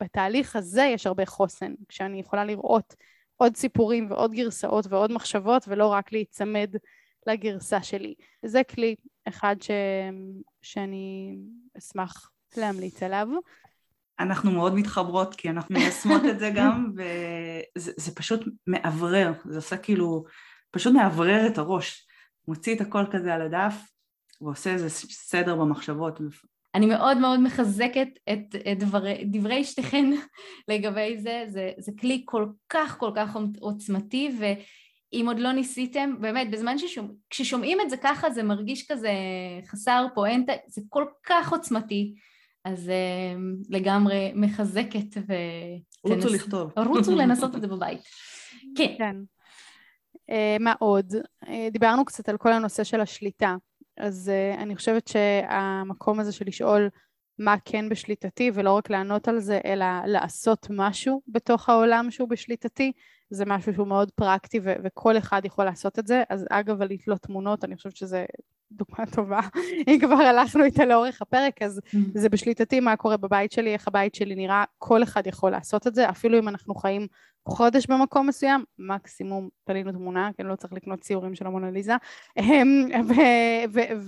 ובתהליך 0.00 0.56
הזה 0.56 0.82
יש 0.82 1.06
הרבה 1.06 1.26
חוסן, 1.26 1.74
כשאני 1.88 2.20
יכולה 2.20 2.44
לראות 2.44 2.94
עוד 3.36 3.56
סיפורים 3.56 4.10
ועוד 4.10 4.32
גרסאות 4.32 4.86
ועוד 4.88 5.12
מחשבות, 5.12 5.64
ולא 5.68 5.86
רק 5.86 6.12
להיצמד 6.12 6.74
לגרסה 7.26 7.82
שלי. 7.82 8.14
זה 8.42 8.62
כלי 8.64 8.94
אחד 9.28 9.56
ש... 9.60 9.70
שאני 10.62 11.36
אשמח 11.78 12.30
להמליץ 12.56 13.02
עליו. 13.02 13.28
אנחנו 14.20 14.50
מאוד 14.50 14.74
מתחברות, 14.74 15.34
כי 15.34 15.50
אנחנו 15.50 15.74
מיישמות 15.74 16.22
את 16.30 16.38
זה 16.38 16.50
גם, 16.54 16.92
וזה 17.76 18.14
פשוט 18.14 18.40
מאוורר, 18.66 19.32
זה 19.44 19.56
עושה 19.56 19.76
כאילו, 19.76 20.24
פשוט 20.70 20.92
מאוורר 20.92 21.46
את 21.46 21.58
הראש. 21.58 22.06
מוציא 22.48 22.76
את 22.76 22.80
הכל 22.80 23.04
כזה 23.10 23.34
על 23.34 23.42
הדף, 23.42 23.74
ועושה 24.40 24.70
איזה 24.70 24.90
סדר 24.90 25.56
במחשבות. 25.56 26.20
אני 26.74 26.86
מאוד 26.86 27.18
מאוד 27.18 27.40
מחזקת 27.40 28.08
את, 28.32 28.54
את 28.72 28.78
דברי, 28.78 29.24
דברי 29.24 29.64
שתיכן 29.64 30.10
לגבי 30.70 31.18
זה, 31.18 31.44
זה, 31.48 31.72
זה 31.78 31.92
כלי 32.00 32.22
כל 32.24 32.46
כך 32.68 32.98
כל 32.98 33.10
כך 33.16 33.36
עוצמתי, 33.60 34.30
ואם 34.38 35.26
עוד 35.26 35.38
לא 35.38 35.52
ניסיתם, 35.52 36.14
באמת, 36.20 36.50
בזמן 36.50 36.76
ששומעים 37.30 37.80
את 37.80 37.90
זה 37.90 37.96
ככה, 37.96 38.30
זה 38.30 38.42
מרגיש 38.42 38.92
כזה 38.92 39.12
חסר 39.66 40.06
פואנטה, 40.14 40.52
זה 40.66 40.82
כל 40.88 41.04
כך 41.26 41.52
עוצמתי. 41.52 42.14
אז 42.64 42.88
uh, 42.88 43.70
לגמרי 43.70 44.32
מחזקת 44.34 45.16
ו... 45.28 45.32
רוצו 46.04 46.28
תנס... 46.28 46.32
לכתוב. 46.32 46.72
רוצו 46.76 47.16
לנסות 47.20 47.56
את 47.56 47.60
זה 47.60 47.68
בבית. 47.68 48.00
כן. 48.76 48.94
כן. 48.98 49.16
Uh, 50.30 50.60
מה 50.60 50.74
עוד? 50.78 51.12
Uh, 51.44 51.48
דיברנו 51.72 52.04
קצת 52.04 52.28
על 52.28 52.36
כל 52.36 52.52
הנושא 52.52 52.84
של 52.84 53.00
השליטה. 53.00 53.56
אז 53.96 54.32
uh, 54.32 54.60
אני 54.60 54.76
חושבת 54.76 55.08
שהמקום 55.08 56.20
הזה 56.20 56.32
של 56.32 56.44
לשאול 56.46 56.88
מה 57.38 57.56
כן 57.64 57.88
בשליטתי, 57.88 58.50
ולא 58.54 58.72
רק 58.72 58.90
לענות 58.90 59.28
על 59.28 59.38
זה, 59.38 59.60
אלא 59.64 59.86
לעשות 60.06 60.66
משהו 60.70 61.22
בתוך 61.28 61.68
העולם 61.68 62.10
שהוא 62.10 62.28
בשליטתי, 62.28 62.92
זה 63.30 63.44
משהו 63.46 63.74
שהוא 63.74 63.86
מאוד 63.86 64.10
פרקטי 64.10 64.60
ו- 64.62 64.74
וכל 64.84 65.18
אחד 65.18 65.42
יכול 65.44 65.64
לעשות 65.64 65.98
את 65.98 66.06
זה. 66.06 66.22
אז 66.28 66.46
אגב, 66.50 66.82
על 66.82 66.88
לתלות 66.90 67.22
תמונות, 67.22 67.64
אני 67.64 67.76
חושבת 67.76 67.96
שזה 67.96 68.24
דוגמה 68.72 69.06
טובה, 69.06 69.40
אם 69.88 69.98
כבר 70.00 70.14
הלכנו 70.14 70.64
איתה 70.64 70.84
לאורך 70.84 71.22
הפרק, 71.22 71.62
אז 71.62 71.80
mm. 71.86 71.98
זה 72.14 72.28
בשליטתי 72.28 72.80
מה 72.80 72.96
קורה 72.96 73.16
בבית 73.16 73.52
שלי, 73.52 73.72
איך 73.72 73.88
הבית 73.88 74.14
שלי 74.14 74.34
נראה, 74.34 74.64
כל 74.78 75.02
אחד 75.02 75.26
יכול 75.26 75.50
לעשות 75.50 75.86
את 75.86 75.94
זה, 75.94 76.10
אפילו 76.10 76.38
אם 76.38 76.48
אנחנו 76.48 76.74
חיים 76.74 77.06
חודש 77.48 77.86
במקום 77.86 78.26
מסוים, 78.26 78.64
מקסימום 78.78 79.48
תלינו 79.64 79.92
תמונה, 79.92 80.30
כן, 80.36 80.46
לא 80.46 80.56
צריך 80.56 80.72
לקנות 80.72 81.00
ציורים 81.00 81.34
של 81.34 81.46
המונליזה, 81.46 81.94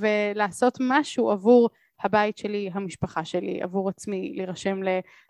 ולעשות 0.00 0.78
משהו 0.80 1.30
עבור 1.30 1.70
הבית 2.02 2.38
שלי, 2.38 2.70
המשפחה 2.72 3.24
שלי, 3.24 3.62
עבור 3.62 3.88
עצמי, 3.88 4.32
להירשם 4.36 4.80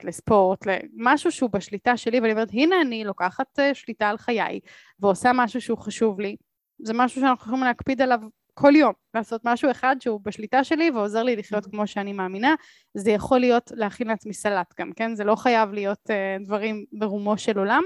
לספורט, 0.04 0.66
למשהו 0.66 1.32
שהוא 1.32 1.50
בשליטה 1.50 1.96
שלי, 1.96 2.20
ואני 2.20 2.32
אומרת, 2.32 2.48
הנה 2.52 2.80
אני 2.80 3.04
לוקחת 3.04 3.58
אה, 3.58 3.74
שליטה 3.74 4.08
על 4.08 4.16
חיי, 4.16 4.60
ועושה 5.00 5.30
משהו 5.34 5.60
שהוא 5.60 5.78
חשוב 5.78 6.20
לי, 6.20 6.36
זה 6.78 6.92
משהו 6.94 7.20
שאנחנו 7.20 7.44
יכולים 7.46 7.64
להקפיד 7.64 8.02
עליו 8.02 8.20
כל 8.54 8.76
יום, 8.76 8.92
לעשות 9.14 9.40
משהו 9.44 9.70
אחד 9.70 9.96
שהוא 10.00 10.20
בשליטה 10.22 10.64
שלי 10.64 10.90
ועוזר 10.90 11.22
לי 11.22 11.36
לחיות 11.36 11.66
כמו 11.66 11.86
שאני 11.86 12.12
מאמינה, 12.12 12.54
זה 12.94 13.10
יכול 13.10 13.40
להיות 13.40 13.70
להכין 13.74 14.08
לעצמי 14.08 14.32
סלט 14.32 14.74
גם, 14.80 14.92
כן? 14.92 15.14
זה 15.14 15.24
לא 15.24 15.36
חייב 15.36 15.72
להיות 15.72 16.10
uh, 16.10 16.44
דברים 16.44 16.84
ברומו 16.92 17.38
של 17.38 17.58
עולם. 17.58 17.82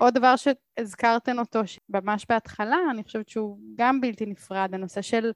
עוד 0.00 0.14
דבר 0.14 0.34
שהזכרתן 0.36 1.38
אותו 1.38 1.60
ממש 1.88 2.26
בהתחלה, 2.28 2.76
אני 2.90 3.04
חושבת 3.04 3.28
שהוא 3.28 3.58
גם 3.74 4.00
בלתי 4.00 4.26
נפרד, 4.26 4.74
הנושא 4.74 5.02
של 5.02 5.32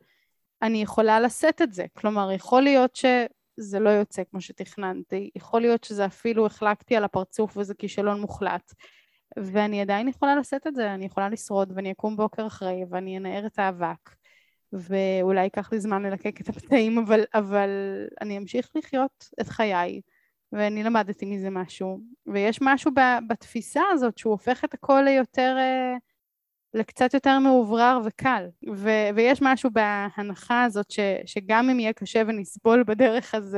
אני 0.63 0.83
יכולה 0.83 1.21
לשאת 1.21 1.63
את 1.63 1.73
זה, 1.73 1.87
כלומר 1.93 2.33
יכול 2.33 2.63
להיות 2.63 2.97
שזה 2.97 3.79
לא 3.79 3.91
יוצא 3.91 4.23
כמו 4.31 4.41
שתכננתי, 4.41 5.31
יכול 5.37 5.61
להיות 5.61 5.85
שזה 5.85 6.07
אפילו 6.07 6.47
החלקתי 6.47 6.97
על 6.97 7.05
הפרצוף 7.05 7.57
וזה 7.57 7.75
כישלון 7.75 8.21
מוחלט, 8.21 8.73
ואני 9.37 9.81
עדיין 9.81 10.09
יכולה 10.09 10.37
לשאת 10.37 10.67
את 10.67 10.75
זה, 10.75 10.95
אני 10.95 11.05
יכולה 11.05 11.29
לשרוד 11.29 11.73
ואני 11.77 11.93
אקום 11.93 12.17
בוקר 12.17 12.47
אחרי 12.47 12.83
ואני 12.91 13.19
אנער 13.19 13.47
את 13.47 13.59
האבק 13.59 14.11
ואולי 14.73 15.45
ייקח 15.45 15.73
לי 15.73 15.81
זמן 15.81 16.03
ללקק 16.03 16.41
את 16.41 16.49
הפצעים 16.49 16.99
אבל, 16.99 17.21
אבל 17.35 17.69
אני 18.21 18.39
אמשיך 18.39 18.71
לחיות 18.75 19.29
את 19.41 19.49
חיי 19.49 20.01
ואני 20.53 20.83
למדתי 20.83 21.27
מזה 21.27 21.51
משהו. 21.51 22.01
ויש 22.27 22.59
משהו 22.63 22.91
בתפיסה 23.29 23.83
הזאת 23.93 24.19
שהוא 24.19 24.31
הופך 24.31 24.65
את 24.65 24.75
הכל 24.75 25.03
ליותר 25.05 25.57
אה, 25.59 25.95
לקצת 26.75 27.15
יותר 27.15 27.39
מאוברר 27.39 28.01
וקל 28.05 28.45
ו- 28.75 29.09
ויש 29.17 29.39
משהו 29.43 29.71
בהנחה 29.71 30.65
הזאת 30.65 30.91
ש- 30.91 31.23
שגם 31.27 31.71
אם 31.71 31.81
יהיה 31.81 31.93
קשה 31.93 32.23
ונסבול 32.27 32.85
בדרך 32.87 33.35
אז 33.35 33.57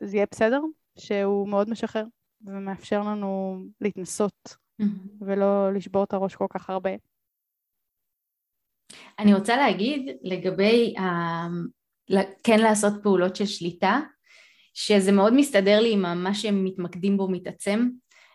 זה 0.00 0.16
יהיה 0.16 0.26
בסדר 0.30 0.60
שהוא 0.98 1.48
מאוד 1.48 1.70
משחרר 1.70 2.04
ומאפשר 2.44 3.00
לנו 3.00 3.58
להתנסות 3.80 4.56
ולא 5.20 5.72
לשבור 5.74 6.04
את 6.04 6.12
הראש 6.12 6.36
כל 6.36 6.46
כך 6.50 6.70
הרבה. 6.70 6.90
אני 9.18 9.34
רוצה 9.34 9.56
להגיד 9.56 10.16
לגבי 10.22 10.94
ה... 10.98 11.02
כן 12.44 12.60
לעשות 12.60 12.92
פעולות 13.02 13.36
של 13.36 13.46
שליטה, 13.46 14.00
שזה 14.74 15.12
מאוד 15.12 15.34
מסתדר 15.34 15.80
לי 15.80 15.92
עם 15.92 16.22
מה 16.24 16.34
שהם 16.34 16.64
מתמקדים 16.64 17.16
בו 17.16 17.28
מתעצם. 17.28 17.88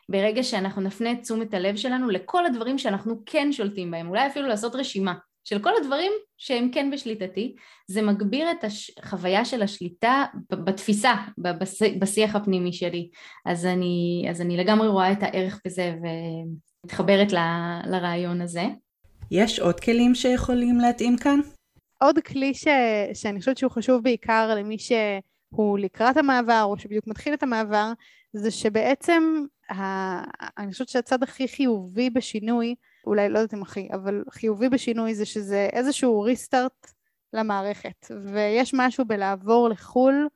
ברגע 0.10 0.43
שאנחנו 0.43 0.82
נפנה 0.82 1.12
את 1.12 1.22
תשומת 1.22 1.54
הלב 1.54 1.76
שלנו 1.76 2.10
לכל 2.10 2.45
הדברים 2.45 2.78
שאנחנו 2.78 3.16
כן 3.26 3.51
שולטים 3.51 3.91
בהם, 3.91 4.10
אולי 4.10 4.28
אפילו 4.28 4.47
לעשות 4.47 4.76
רשימה 4.76 5.14
של 5.43 5.60
כל 5.60 5.72
הדברים 5.82 6.12
שהם 6.38 6.70
כן 6.72 6.91
בשליטתי, 6.91 7.56
זה 7.88 8.01
מגביר 8.01 8.51
את 8.51 8.66
החוויה 8.97 9.45
של 9.45 9.62
השליטה 9.62 10.26
בתפיסה, 10.49 11.14
בשיח 11.99 12.36
הפנימי 12.36 12.74
שלי. 12.74 13.10
אז 13.45 13.66
אני, 13.66 14.26
אז 14.30 14.41
אני 14.41 14.58
לגמרי 14.58 14.88
רואה 14.88 15.12
את 15.12 15.24
הערך 15.24 15.62
בזה 15.66 15.95
ומתחברת 16.84 17.32
ל, 17.34 17.38
לרעיון 17.86 18.41
הזה. 18.41 18.64
יש 19.32 19.60
עוד 19.60 19.80
כלים 19.80 20.16
שיכולים 20.16 20.80
להתאים 20.80 21.18
כאן? 21.18 21.39
עוד 22.01 22.20
כלי 22.20 22.54
ש... 22.54 22.68
שאני 23.14 23.39
חושבת 23.39 23.58
שהוא 23.58 23.72
חשוב 23.72 24.04
בעיקר 24.04 24.56
למי 24.58 24.78
שהוא 24.80 25.80
לקראת 25.80 26.18
המעבר 26.18 26.62
או 26.64 26.78
שבדיוק 26.78 27.08
מתחיל 27.08 27.34
את 27.34 27.43
המעבר, 27.43 27.91
זה 28.34 28.51
שבעצם 28.51 29.45
ה... 29.71 29.75
אני 30.57 30.71
חושבת 30.71 30.89
שהצד 30.89 31.23
הכי 31.23 31.47
חיובי 31.47 32.09
בשינוי 32.09 32.75
אולי 33.07 33.29
לא 33.29 33.39
יודעת 33.39 33.53
אם 33.53 33.61
הכי, 33.61 33.89
אבל 33.93 34.23
חיובי 34.31 34.69
בשינוי 34.69 35.15
זה 35.15 35.25
שזה 35.25 35.69
איזשהו 35.73 36.21
ריסטארט 36.21 36.91
למערכת, 37.34 38.11
ויש 38.34 38.73
משהו 38.73 39.05
בלעבור 39.05 39.69
לחו"ל 39.69 40.27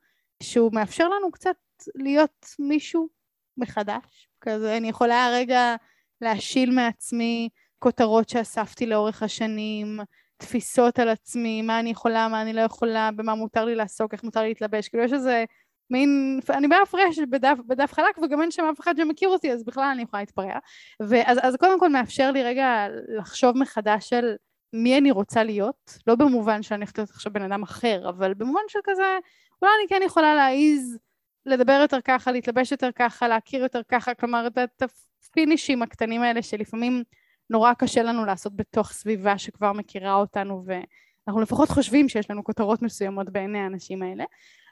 שהוא 0.42 0.72
מאפשר 0.72 1.08
לנו 1.08 1.32
קצת 1.32 1.56
להיות 1.94 2.46
מישהו 2.58 3.08
מחדש, 3.56 4.28
כזה 4.40 4.76
אני 4.76 4.88
יכולה 4.88 5.28
רגע 5.32 5.76
להשיל 6.20 6.70
מעצמי 6.70 7.48
כותרות 7.78 8.28
שאספתי 8.28 8.86
לאורך 8.86 9.22
השנים, 9.22 10.00
תפיסות 10.36 10.98
על 10.98 11.08
עצמי, 11.08 11.62
מה 11.62 11.80
אני 11.80 11.90
יכולה, 11.90 12.28
מה 12.28 12.42
אני 12.42 12.52
לא 12.52 12.60
יכולה, 12.60 13.10
במה 13.16 13.34
מותר 13.34 13.64
לי 13.64 13.74
לעסוק, 13.74 14.12
איך 14.12 14.24
מותר 14.24 14.40
לי 14.40 14.48
להתלבש, 14.48 14.88
כאילו 14.88 15.04
יש 15.04 15.12
איזה 15.12 15.44
מין, 15.90 16.40
אני 16.50 16.68
באף 16.68 16.94
רשת 16.94 17.28
בדף, 17.30 17.58
בדף 17.66 17.92
חלק 17.92 18.18
וגם 18.18 18.42
אין 18.42 18.50
שם 18.50 18.64
אף 18.72 18.80
אחד 18.80 18.94
שמכיר 18.96 19.28
אותי 19.28 19.52
אז 19.52 19.64
בכלל 19.64 19.90
אני 19.94 20.02
יכולה 20.02 20.22
להתפרע. 20.22 20.58
ואז 21.00 21.38
אז 21.42 21.56
קודם 21.56 21.80
כל 21.80 21.88
מאפשר 21.88 22.30
לי 22.30 22.42
רגע 22.42 22.86
לחשוב 23.18 23.58
מחדש 23.58 24.12
על 24.12 24.36
מי 24.72 24.98
אני 24.98 25.10
רוצה 25.10 25.44
להיות 25.44 25.98
לא 26.06 26.14
במובן 26.14 26.62
שאני 26.62 26.78
הולכת 26.78 26.98
להיות 26.98 27.10
עכשיו 27.10 27.32
בן 27.32 27.42
אדם 27.42 27.62
אחר 27.62 28.08
אבל 28.08 28.34
במובן 28.34 28.60
של 28.68 28.78
כזה 28.84 29.18
אולי 29.62 29.72
אני 29.80 29.88
כן 29.88 30.00
יכולה 30.06 30.34
להעיז 30.34 30.98
לדבר 31.46 31.78
יותר 31.82 32.00
ככה 32.04 32.32
להתלבש 32.32 32.72
יותר 32.72 32.90
ככה 32.94 33.28
להכיר 33.28 33.62
יותר 33.62 33.80
ככה 33.88 34.14
כלומר 34.14 34.46
את 34.46 34.82
הפינישים 34.82 35.82
הקטנים 35.82 36.22
האלה 36.22 36.42
שלפעמים 36.42 37.02
נורא 37.50 37.72
קשה 37.72 38.02
לנו 38.02 38.24
לעשות 38.24 38.56
בתוך 38.56 38.92
סביבה 38.92 39.38
שכבר 39.38 39.72
מכירה 39.72 40.14
אותנו 40.14 40.64
ואנחנו 40.66 41.40
לפחות 41.40 41.68
חושבים 41.68 42.08
שיש 42.08 42.30
לנו 42.30 42.44
כותרות 42.44 42.82
מסוימות 42.82 43.30
בעיני 43.30 43.58
האנשים 43.58 44.02
האלה 44.02 44.24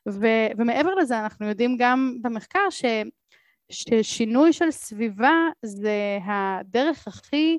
ו- 0.08 0.48
ומעבר 0.58 0.94
לזה 0.94 1.20
אנחנו 1.20 1.46
יודעים 1.46 1.76
גם 1.78 2.16
במחקר 2.22 2.70
ש- 2.70 2.84
ששינוי 3.70 4.52
של 4.52 4.70
סביבה 4.70 5.34
זה 5.62 6.18
הדרך 6.24 7.08
הכי 7.08 7.58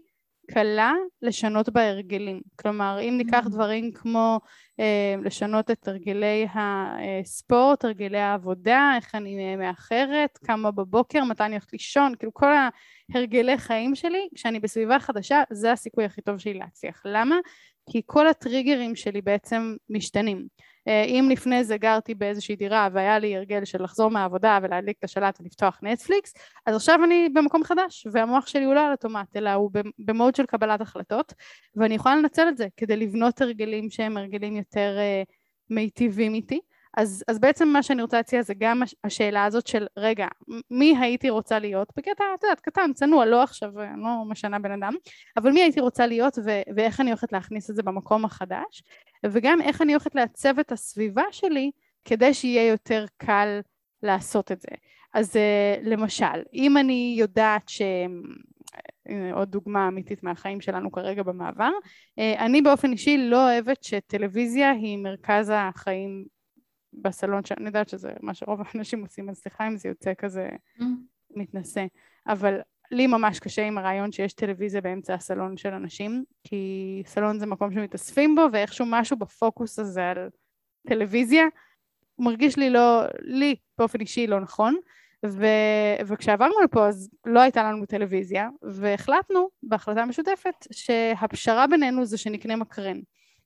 קלה 0.52 0.94
לשנות 1.22 1.70
בהרגלים. 1.70 2.42
כלומר, 2.56 2.98
אם 3.02 3.14
ניקח 3.18 3.46
mm. 3.46 3.50
דברים 3.50 3.92
כמו 3.92 4.40
אה, 4.80 5.16
לשנות 5.24 5.72
את 5.72 5.88
הרגלי 5.88 6.48
הספורט, 6.54 7.86
הרגלי 7.86 8.20
העבודה, 8.20 8.92
איך 8.96 9.16
אני 9.16 9.56
מאחרת, 9.56 10.38
כמה 10.38 10.72
בבוקר, 10.72 11.24
מתי 11.24 11.44
אני 11.44 11.52
הולכת 11.52 11.74
לישון, 11.74 12.16
כאילו 12.16 12.34
כל 12.34 12.52
ההרגלי 13.14 13.58
חיים 13.58 13.96
שלי, 13.96 14.28
כשאני 14.36 14.60
בסביבה 14.60 15.00
חדשה, 15.00 15.44
זה 15.52 15.72
הסיכוי 15.72 16.06
הכי 16.06 16.22
טוב 16.22 16.38
שלי 16.38 16.54
להצליח. 16.54 17.02
למה? 17.06 17.36
כי 17.90 18.02
כל 18.06 18.28
הטריגרים 18.28 18.96
שלי 18.96 19.22
בעצם 19.22 19.76
משתנים. 19.90 20.48
אה, 20.88 21.04
אם 21.04 21.30
לפני 21.32 21.64
זה 21.64 21.78
גרתי 21.78 22.16
באיזושהי 22.16 22.56
דירה 22.56 22.90
והיה 22.94 23.20
לי 23.20 23.36
הרגל 23.36 23.66
של 23.66 23.84
לחזור 23.84 24.12
מהעבודה 24.12 24.60
ולהדליק 24.64 24.98
את 25.00 25.04
השלט 25.04 25.38
ולפתוח 25.42 25.80
נטפליקס, 25.84 26.34
אז 26.66 26.76
עכשיו 26.76 27.00
אני 27.04 27.30
במקום 27.34 27.64
חדש 27.64 28.08
והמוח 28.12 28.48
שלי 28.48 28.64
הוא 28.64 28.74
לא 28.74 28.86
על 28.86 28.92
אוטומט 28.92 29.36
אלא 29.36 29.54
הוא 29.54 29.72
במוד 30.00 30.36
של 30.36 30.46
קבלת 30.46 30.82
החלטות 30.82 31.34
ואני 31.76 31.96
יכולה 31.96 32.16
לנצל 32.16 32.48
את 32.50 32.58
זה 32.58 32.68
כדי 32.78 32.98
לבנות 32.98 33.42
הרגלים 33.42 33.90
שהם 33.90 34.18
הרגלים 34.18 34.56
יותר 34.56 34.98
uh, 34.98 35.34
מיטיבים 35.70 36.34
איתי 36.34 36.60
אז, 36.98 37.24
אז 37.28 37.40
בעצם 37.40 37.68
מה 37.68 37.84
שאני 37.84 38.02
רוצה 38.02 38.18
להציע 38.18 38.42
זה 38.42 38.54
גם 38.58 38.82
השאלה 39.04 39.46
הזאת 39.46 39.68
של 39.68 39.86
רגע, 39.98 40.28
מי 40.72 40.98
הייתי 41.00 41.30
רוצה 41.30 41.60
להיות, 41.60 41.94
בקטע, 41.98 42.24
את 42.36 42.44
יודעת, 42.44 42.60
קטן, 42.60 42.94
צנוע, 42.94 43.26
לא 43.26 43.44
עכשיו, 43.44 43.72
לא 43.76 44.24
משנה 44.30 44.60
בן 44.60 44.72
אדם, 44.72 44.94
אבל 45.38 45.52
מי 45.52 45.62
הייתי 45.62 45.80
רוצה 45.80 46.08
להיות 46.08 46.38
ו- 46.46 46.62
ואיך 46.76 47.02
אני 47.02 47.10
הולכת 47.10 47.32
להכניס 47.32 47.70
את 47.70 47.76
זה 47.76 47.84
במקום 47.84 48.26
החדש, 48.26 48.84
וגם 49.26 49.62
איך 49.62 49.82
אני 49.82 49.94
הולכת 49.94 50.16
לעצב 50.16 50.60
את 50.60 50.72
הסביבה 50.72 51.24
שלי 51.32 51.72
כדי 52.06 52.34
שיהיה 52.34 52.68
יותר 52.68 53.06
קל 53.18 53.60
לעשות 54.04 54.52
את 54.52 54.62
זה. 54.62 54.70
אז 55.14 55.36
uh, 55.36 55.90
למשל, 55.90 56.44
אם 56.54 56.78
אני 56.78 57.16
יודעת 57.18 57.70
ש... 57.70 57.82
עוד 59.34 59.52
דוגמה 59.52 59.88
אמיתית 59.88 60.24
מהחיים 60.24 60.62
שלנו 60.62 60.92
כרגע 60.92 61.24
במעבר. 61.24 61.72
אה, 62.20 62.46
אני 62.46 62.62
באופן 62.62 62.92
אישי 62.92 63.18
לא 63.18 63.52
אוהבת 63.52 63.84
שטלוויזיה 63.84 64.72
היא 64.72 64.98
מרכז 64.98 65.52
החיים 65.56 66.26
בסלון, 67.02 67.46
שאני 67.46 67.66
יודעת 67.66 67.90
שזה 67.90 68.14
מה 68.22 68.34
שרוב 68.34 68.62
האנשים 68.66 69.02
עושים, 69.02 69.30
אז 69.30 69.38
סליחה 69.38 69.68
אם 69.68 69.78
זה 69.78 69.90
יוצא 69.90 70.14
כזה 70.18 70.50
mm. 70.80 70.84
מתנשא, 71.36 71.86
אבל 72.28 72.60
לי 72.92 73.08
ממש 73.08 73.40
קשה 73.40 73.66
עם 73.66 73.78
הרעיון 73.78 74.12
שיש 74.12 74.34
טלוויזיה 74.34 74.82
באמצע 74.82 75.14
הסלון 75.14 75.58
של 75.58 75.74
אנשים, 75.74 76.24
כי 76.44 77.04
סלון 77.06 77.40
זה 77.40 77.46
מקום 77.46 77.74
שמתאספים 77.74 78.36
בו, 78.36 78.42
ואיכשהו 78.52 78.86
משהו 78.90 79.18
בפוקוס 79.18 79.80
הזה 79.80 80.10
על 80.10 80.30
טלוויזיה, 80.88 81.44
מרגיש 82.20 82.58
לי 82.58 82.70
לא, 82.70 83.04
לי 83.20 83.56
באופן 83.78 84.02
אישי 84.02 84.28
לא 84.28 84.40
נכון, 84.40 84.76
ו, 85.26 85.46
וכשעברנו 86.08 86.62
לפה 86.64 86.88
אז 86.88 87.10
לא 87.26 87.40
הייתה 87.40 87.64
לנו 87.64 87.86
טלוויזיה, 87.86 88.50
והחלטנו 88.62 89.50
בהחלטה 89.64 90.06
משותפת 90.06 90.68
שהפשרה 90.72 91.68
בינינו 91.68 92.06
זה 92.06 92.18
שנקנה 92.18 92.56
מקרן. 92.56 93.00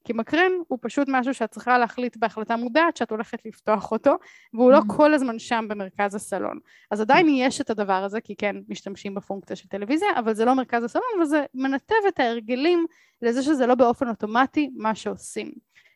כי 0.04 0.14
מקרן 0.14 0.52
הוא 0.68 0.80
פשוט 0.82 1.08
משהו 1.12 1.34
שאת 1.34 1.52
צריכה 1.52 1.78
להחליט 1.78 2.18
בהחלטה 2.18 2.56
מודעת 2.56 2.98
שאת 2.98 3.12
הולכת 3.12 3.46
לפתוח 3.46 3.92
אותו, 3.92 4.16
והוא 4.54 4.72
לא 4.72 4.78
mm-hmm. 4.78 4.96
כל 4.98 5.14
הזמן 5.14 5.40
שם 5.40 5.66
במרכז 5.70 6.16
הסלון. 6.16 6.60
אז 6.92 7.02
עדיין 7.02 7.28
יש 7.30 7.62
את 7.62 7.70
הדבר 7.70 8.04
הזה, 8.04 8.22
כי 8.22 8.36
כן 8.36 8.56
משתמשים 8.70 9.16
בפונקציה 9.16 9.56
של 9.56 9.68
טלוויזיה, 9.68 10.10
אבל 10.20 10.34
זה 10.34 10.46
לא 10.46 10.56
מרכז 10.56 10.84
הסלון, 10.84 11.22
וזה 11.22 11.46
מנתב 11.54 11.96
את 12.08 12.20
ההרגלים 12.20 12.86
לזה 13.22 13.44
שזה 13.44 13.66
לא 13.66 13.76
באופן 13.76 14.10
אוטומטי 14.10 14.70
מה 14.76 14.96
שעושים. 14.96 15.52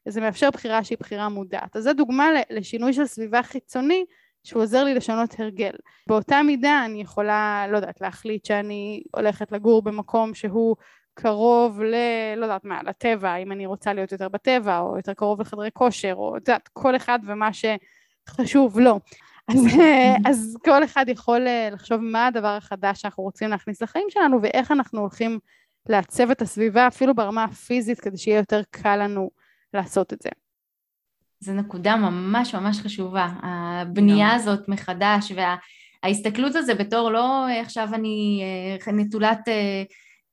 זה 0.10 0.22
מאפשר 0.22 0.50
בחירה 0.52 0.84
שהיא 0.84 0.98
בחירה 1.00 1.30
מודעת. 1.30 1.76
אז 1.76 1.84
זו 1.84 1.94
דוגמה 1.94 2.30
לשינוי 2.50 2.94
של 2.94 3.06
סביבה 3.06 3.44
חיצוני 3.44 4.06
שהוא 4.44 4.64
עוזר 4.64 4.84
לי 4.84 4.94
לשנות 4.94 5.40
הרגל. 5.40 5.72
באותה 6.08 6.44
מידה 6.44 6.86
אני 6.86 7.02
יכולה, 7.02 7.66
לא 7.72 7.78
יודעת, 7.78 8.02
להחליט 8.02 8.46
שאני 8.46 9.04
הולכת 9.16 9.52
לגור 9.52 9.82
במקום 9.82 10.34
שהוא 10.34 10.76
קרוב 11.16 11.82
ל... 11.82 11.96
לא 12.38 12.46
יודעת 12.46 12.66
מה, 12.66 12.84
לטבע, 12.84 13.36
אם 13.36 13.52
אני 13.52 13.66
רוצה 13.66 13.94
להיות 13.94 14.12
יותר 14.12 14.30
בטבע, 14.30 14.80
או 14.80 14.98
יותר 14.98 15.14
קרוב 15.14 15.42
לחדרי 15.42 15.70
כושר, 15.74 16.14
או 16.14 16.38
את 16.38 16.48
יודעת, 16.48 16.70
כל 16.74 16.96
אחד 16.96 17.20
ומה 17.28 17.50
שחשוב 17.54 18.80
לו. 18.80 19.00
אז, 19.48 19.66
אז 20.30 20.58
כל 20.66 20.84
אחד 20.84 21.06
יכול 21.08 21.48
אה, 21.48 21.70
לחשוב 21.72 22.02
מה 22.02 22.28
הדבר 22.28 22.48
החדש 22.48 23.02
שאנחנו 23.02 23.24
רוצים 23.24 23.50
להכניס 23.50 23.82
לחיים 23.82 24.08
שלנו, 24.10 24.42
ואיך 24.42 24.72
אנחנו 24.72 25.00
הולכים 25.00 25.40
לעצב 25.90 26.30
את 26.30 26.42
הסביבה, 26.42 26.88
אפילו 26.88 27.16
ברמה 27.16 27.44
הפיזית, 27.44 28.00
כדי 28.00 28.18
שיהיה 28.18 28.38
יותר 28.38 28.62
קל 28.70 28.96
לנו 28.96 29.30
לעשות 29.74 30.14
את 30.14 30.22
זה. 30.22 30.30
זו 31.40 31.54
נקודה 31.54 31.96
ממש 31.96 32.56
ממש 32.56 32.80
חשובה, 32.80 33.28
הבנייה 33.44 34.34
הזאת 34.34 34.70
מחדש 34.70 35.32
וההסתכלות 36.04 36.56
על 36.56 36.62
זה 36.62 36.76
בתור 36.76 37.12
לא 37.12 37.46
עכשיו 37.62 37.90
אני 37.94 38.44
אה, 38.88 38.92
נטולת 38.94 39.48
אה, 39.48 39.84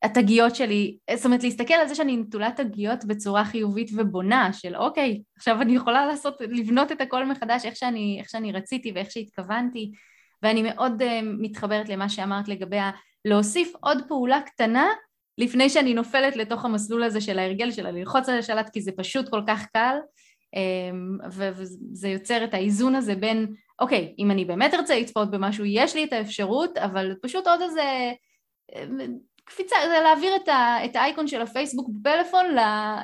התגיות 0.02 0.54
שלי, 0.54 0.96
זאת 1.14 1.24
אומרת 1.24 1.42
להסתכל 1.42 1.74
על 1.74 1.88
זה 1.88 1.94
שאני 1.94 2.16
נטולת 2.16 2.60
תגיות 2.60 3.04
בצורה 3.04 3.44
חיובית 3.44 3.90
ובונה 3.94 4.52
של 4.52 4.76
אוקיי, 4.76 5.22
עכשיו 5.36 5.62
אני 5.62 5.74
יכולה 5.74 6.06
לעשות, 6.06 6.40
לבנות 6.40 6.92
את 6.92 7.00
הכל 7.00 7.26
מחדש 7.26 7.64
איך 7.64 7.76
שאני, 7.76 8.16
איך 8.20 8.28
שאני 8.28 8.52
רציתי 8.52 8.92
ואיך 8.94 9.10
שהתכוונתי. 9.10 9.92
ואני 10.42 10.62
מאוד 10.62 11.02
uh, 11.02 11.04
מתחברת 11.22 11.88
למה 11.88 12.08
שאמרת 12.08 12.48
לגבי 12.48 12.78
להוסיף 13.24 13.72
עוד 13.80 13.98
פעולה 14.08 14.40
קטנה 14.40 14.88
לפני 15.38 15.70
שאני 15.70 15.94
נופלת 15.94 16.36
לתוך 16.36 16.64
המסלול 16.64 17.02
הזה 17.02 17.20
של 17.20 17.38
ההרגל 17.38 17.70
שלה, 17.70 17.90
ללחוץ 17.90 18.28
על 18.28 18.38
השלט 18.38 18.70
כי 18.72 18.80
זה 18.80 18.92
פשוט 18.96 19.28
כל 19.28 19.40
כך 19.46 19.66
קל 19.72 19.96
אמ, 20.54 21.18
וזה 21.30 22.08
יוצר 22.08 22.44
את 22.44 22.54
האיזון 22.54 22.94
הזה 22.94 23.14
בין, 23.14 23.54
אוקיי, 23.80 24.14
אם 24.18 24.30
אני 24.30 24.44
באמת 24.44 24.74
ארצה 24.74 24.98
לצפות 24.98 25.30
במשהו, 25.30 25.64
יש 25.64 25.94
לי 25.94 26.04
את 26.04 26.12
האפשרות, 26.12 26.78
אבל 26.78 27.14
פשוט 27.22 27.46
עוד 27.46 27.62
איזה 27.62 28.12
אמ, 28.76 28.98
קפיצה, 29.44 29.76
זה 29.88 30.00
להעביר 30.02 30.36
את, 30.36 30.48
ה, 30.48 30.84
את 30.84 30.96
האייקון 30.96 31.26
של 31.26 31.42
הפייסבוק 31.42 31.88
בפלאפון 31.88 32.46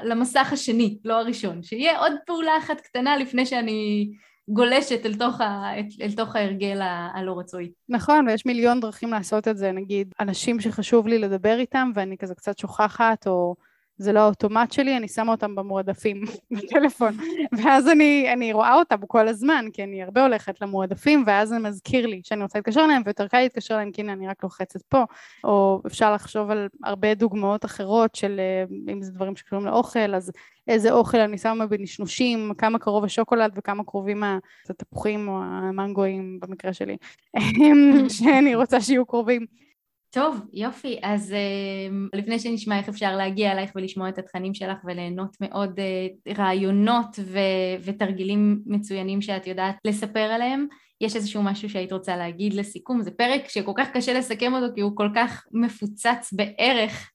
למסך 0.04 0.52
השני, 0.52 0.98
לא 1.04 1.14
הראשון, 1.14 1.62
שיהיה 1.62 1.98
עוד 1.98 2.12
פעולה 2.26 2.58
אחת 2.58 2.80
קטנה 2.80 3.16
לפני 3.16 3.46
שאני 3.46 4.10
גולשת 4.48 5.06
אל 5.06 5.14
תוך, 5.14 5.40
ה, 5.40 5.72
אל 6.00 6.12
תוך 6.16 6.36
ההרגל 6.36 6.80
הלא 7.14 7.38
רצוי. 7.38 7.72
נכון, 7.88 8.28
ויש 8.28 8.46
מיליון 8.46 8.80
דרכים 8.80 9.10
לעשות 9.10 9.48
את 9.48 9.56
זה, 9.56 9.72
נגיד, 9.72 10.14
אנשים 10.20 10.60
שחשוב 10.60 11.08
לי 11.08 11.18
לדבר 11.18 11.58
איתם 11.58 11.90
ואני 11.94 12.18
כזה 12.18 12.34
קצת 12.34 12.58
שוכחת, 12.58 13.26
או... 13.26 13.67
זה 13.98 14.12
לא 14.12 14.20
האוטומט 14.20 14.72
שלי, 14.72 14.96
אני 14.96 15.08
שמה 15.08 15.32
אותם 15.32 15.54
במועדפים 15.54 16.24
בטלפון, 16.50 17.16
ואז 17.52 17.88
אני, 17.88 18.32
אני 18.32 18.52
רואה 18.52 18.74
אותם 18.74 18.96
כל 19.06 19.28
הזמן, 19.28 19.64
כי 19.72 19.84
אני 19.84 20.02
הרבה 20.02 20.22
הולכת 20.22 20.60
למועדפים, 20.60 21.24
ואז 21.26 21.48
זה 21.48 21.58
מזכיר 21.58 22.06
לי 22.06 22.20
שאני 22.24 22.42
רוצה 22.42 22.58
להתקשר 22.58 22.80
אליהם, 22.84 23.02
ויותר 23.04 23.28
קל 23.28 23.40
להתקשר 23.40 23.74
אליהם, 23.74 23.92
כי 23.92 24.02
הנה 24.02 24.12
אני 24.12 24.28
רק 24.28 24.42
לוחצת 24.42 24.82
פה, 24.82 25.04
או 25.44 25.82
אפשר 25.86 26.12
לחשוב 26.12 26.50
על 26.50 26.68
הרבה 26.84 27.14
דוגמאות 27.14 27.64
אחרות 27.64 28.14
של 28.14 28.40
אה, 28.40 28.92
אם 28.92 29.02
זה 29.02 29.12
דברים 29.12 29.36
שקשורים 29.36 29.66
לאוכל, 29.66 30.14
אז 30.14 30.32
איזה 30.68 30.92
אוכל 30.92 31.18
אני 31.18 31.38
שמה 31.38 31.66
בנשנושים, 31.66 32.52
כמה 32.58 32.78
קרוב 32.78 33.04
השוקולד 33.04 33.52
וכמה 33.56 33.84
קרובים 33.84 34.22
התפוחים 34.70 35.28
או 35.28 35.42
המנגואים 35.42 36.40
במקרה 36.40 36.72
שלי, 36.72 36.96
שאני 38.18 38.54
רוצה 38.54 38.80
שיהיו 38.80 39.06
קרובים. 39.06 39.67
טוב, 40.10 40.40
יופי. 40.52 40.98
אז 41.02 41.34
uh, 41.34 42.18
לפני 42.18 42.38
שנשמע 42.38 42.78
איך 42.78 42.88
אפשר 42.88 43.16
להגיע 43.16 43.52
אלייך 43.52 43.70
ולשמוע 43.74 44.08
את 44.08 44.18
התכנים 44.18 44.54
שלך 44.54 44.78
וליהנות 44.84 45.36
מאוד 45.40 45.78
uh, 45.78 46.38
רעיונות 46.38 47.18
ו- 47.18 47.82
ותרגילים 47.84 48.62
מצוינים 48.66 49.22
שאת 49.22 49.46
יודעת 49.46 49.76
לספר 49.84 50.20
עליהם, 50.20 50.66
יש 51.00 51.16
איזשהו 51.16 51.42
משהו 51.42 51.70
שהיית 51.70 51.92
רוצה 51.92 52.16
להגיד 52.16 52.54
לסיכום? 52.54 53.02
זה 53.02 53.10
פרק 53.10 53.48
שכל 53.48 53.72
כך 53.76 53.88
קשה 53.92 54.12
לסכם 54.12 54.52
אותו 54.54 54.74
כי 54.74 54.80
הוא 54.80 54.92
כל 54.94 55.08
כך 55.14 55.46
מפוצץ 55.52 56.32
בערך, 56.32 57.10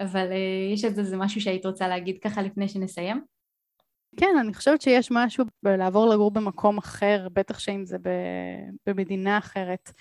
אבל 0.00 0.28
uh, 0.30 0.74
יש 0.74 0.84
איזה 0.84 1.16
משהו 1.16 1.40
שהיית 1.40 1.66
רוצה 1.66 1.88
להגיד 1.88 2.18
ככה 2.24 2.42
לפני 2.42 2.68
שנסיים? 2.68 3.22
כן, 4.16 4.36
אני 4.40 4.54
חושבת 4.54 4.80
שיש 4.80 5.08
משהו 5.10 5.44
בלעבור 5.62 6.08
לגור 6.08 6.30
במקום 6.30 6.78
אחר, 6.78 7.28
בטח 7.32 7.58
שאם 7.58 7.84
זה 7.84 7.96
במדינה 8.86 9.38
אחרת. 9.38 9.92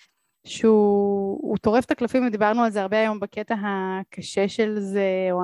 שהוא 0.47 1.57
טורף 1.57 1.85
את 1.85 1.91
הקלפים, 1.91 2.27
ודיברנו 2.27 2.63
על 2.63 2.71
זה 2.71 2.81
הרבה 2.81 2.99
היום 2.99 3.19
בקטע 3.19 3.55
הקשה 3.61 4.47
של 4.47 4.79
זה, 4.79 5.27
או 5.31 5.41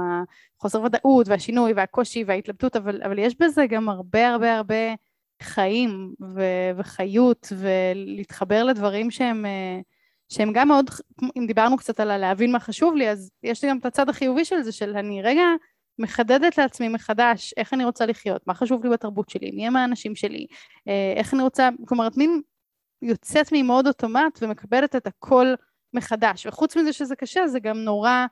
החוסר 0.60 0.82
ודאות, 0.82 1.28
והשינוי, 1.28 1.74
והקושי, 1.74 2.24
וההתלבטות, 2.28 2.76
אבל, 2.76 3.02
אבל 3.04 3.20
יש 3.20 3.36
בזה 3.40 3.66
גם 3.66 3.90
הרבה 3.90 4.30
הרבה 4.30 4.58
הרבה 4.58 4.94
חיים 5.42 6.14
ו- 6.36 6.78
וחיות, 6.78 7.54
ולהתחבר 7.58 8.64
לדברים 8.64 9.12
שהם, 9.12 9.46
שהם 10.30 10.52
גם 10.54 10.68
מאוד, 10.68 10.90
אם 11.38 11.46
דיברנו 11.48 11.78
קצת 11.78 12.00
על 12.00 12.18
להבין 12.18 12.52
מה 12.52 12.60
חשוב 12.60 12.96
לי, 12.96 13.10
אז 13.10 13.32
יש 13.44 13.64
לי 13.64 13.70
גם 13.70 13.78
את 13.78 13.86
הצד 13.86 14.10
החיובי 14.10 14.46
של 14.46 14.62
זה, 14.62 14.72
של 14.72 14.98
אני 14.98 15.22
רגע 15.22 15.44
מחדדת 16.00 16.58
לעצמי 16.58 16.88
מחדש 16.88 17.54
איך 17.58 17.74
אני 17.74 17.86
רוצה 17.86 18.06
לחיות, 18.06 18.48
מה 18.48 18.54
חשוב 18.54 18.84
לי 18.84 18.90
בתרבות 18.90 19.30
שלי, 19.30 19.52
מי 19.52 19.68
הם 19.68 19.76
האנשים 19.76 20.16
שלי, 20.16 20.46
אה, 20.88 21.14
איך 21.16 21.34
אני 21.34 21.44
רוצה, 21.44 21.70
כלומר, 21.88 22.08
מין 22.18 22.42
יוצאת 23.04 23.50
ממוד 23.52 23.88
אוטומט 23.88 24.40
ומקבלת 24.42 24.96
את 24.96 25.08
הכל 25.08 25.54
מחדש. 25.94 26.46
וחוץ 26.46 26.78
מזה 26.78 26.94
שזה 26.94 27.16
קשה, 27.16 27.48
זה 27.48 27.60
גם 27.60 27.78
נורא 27.78 28.26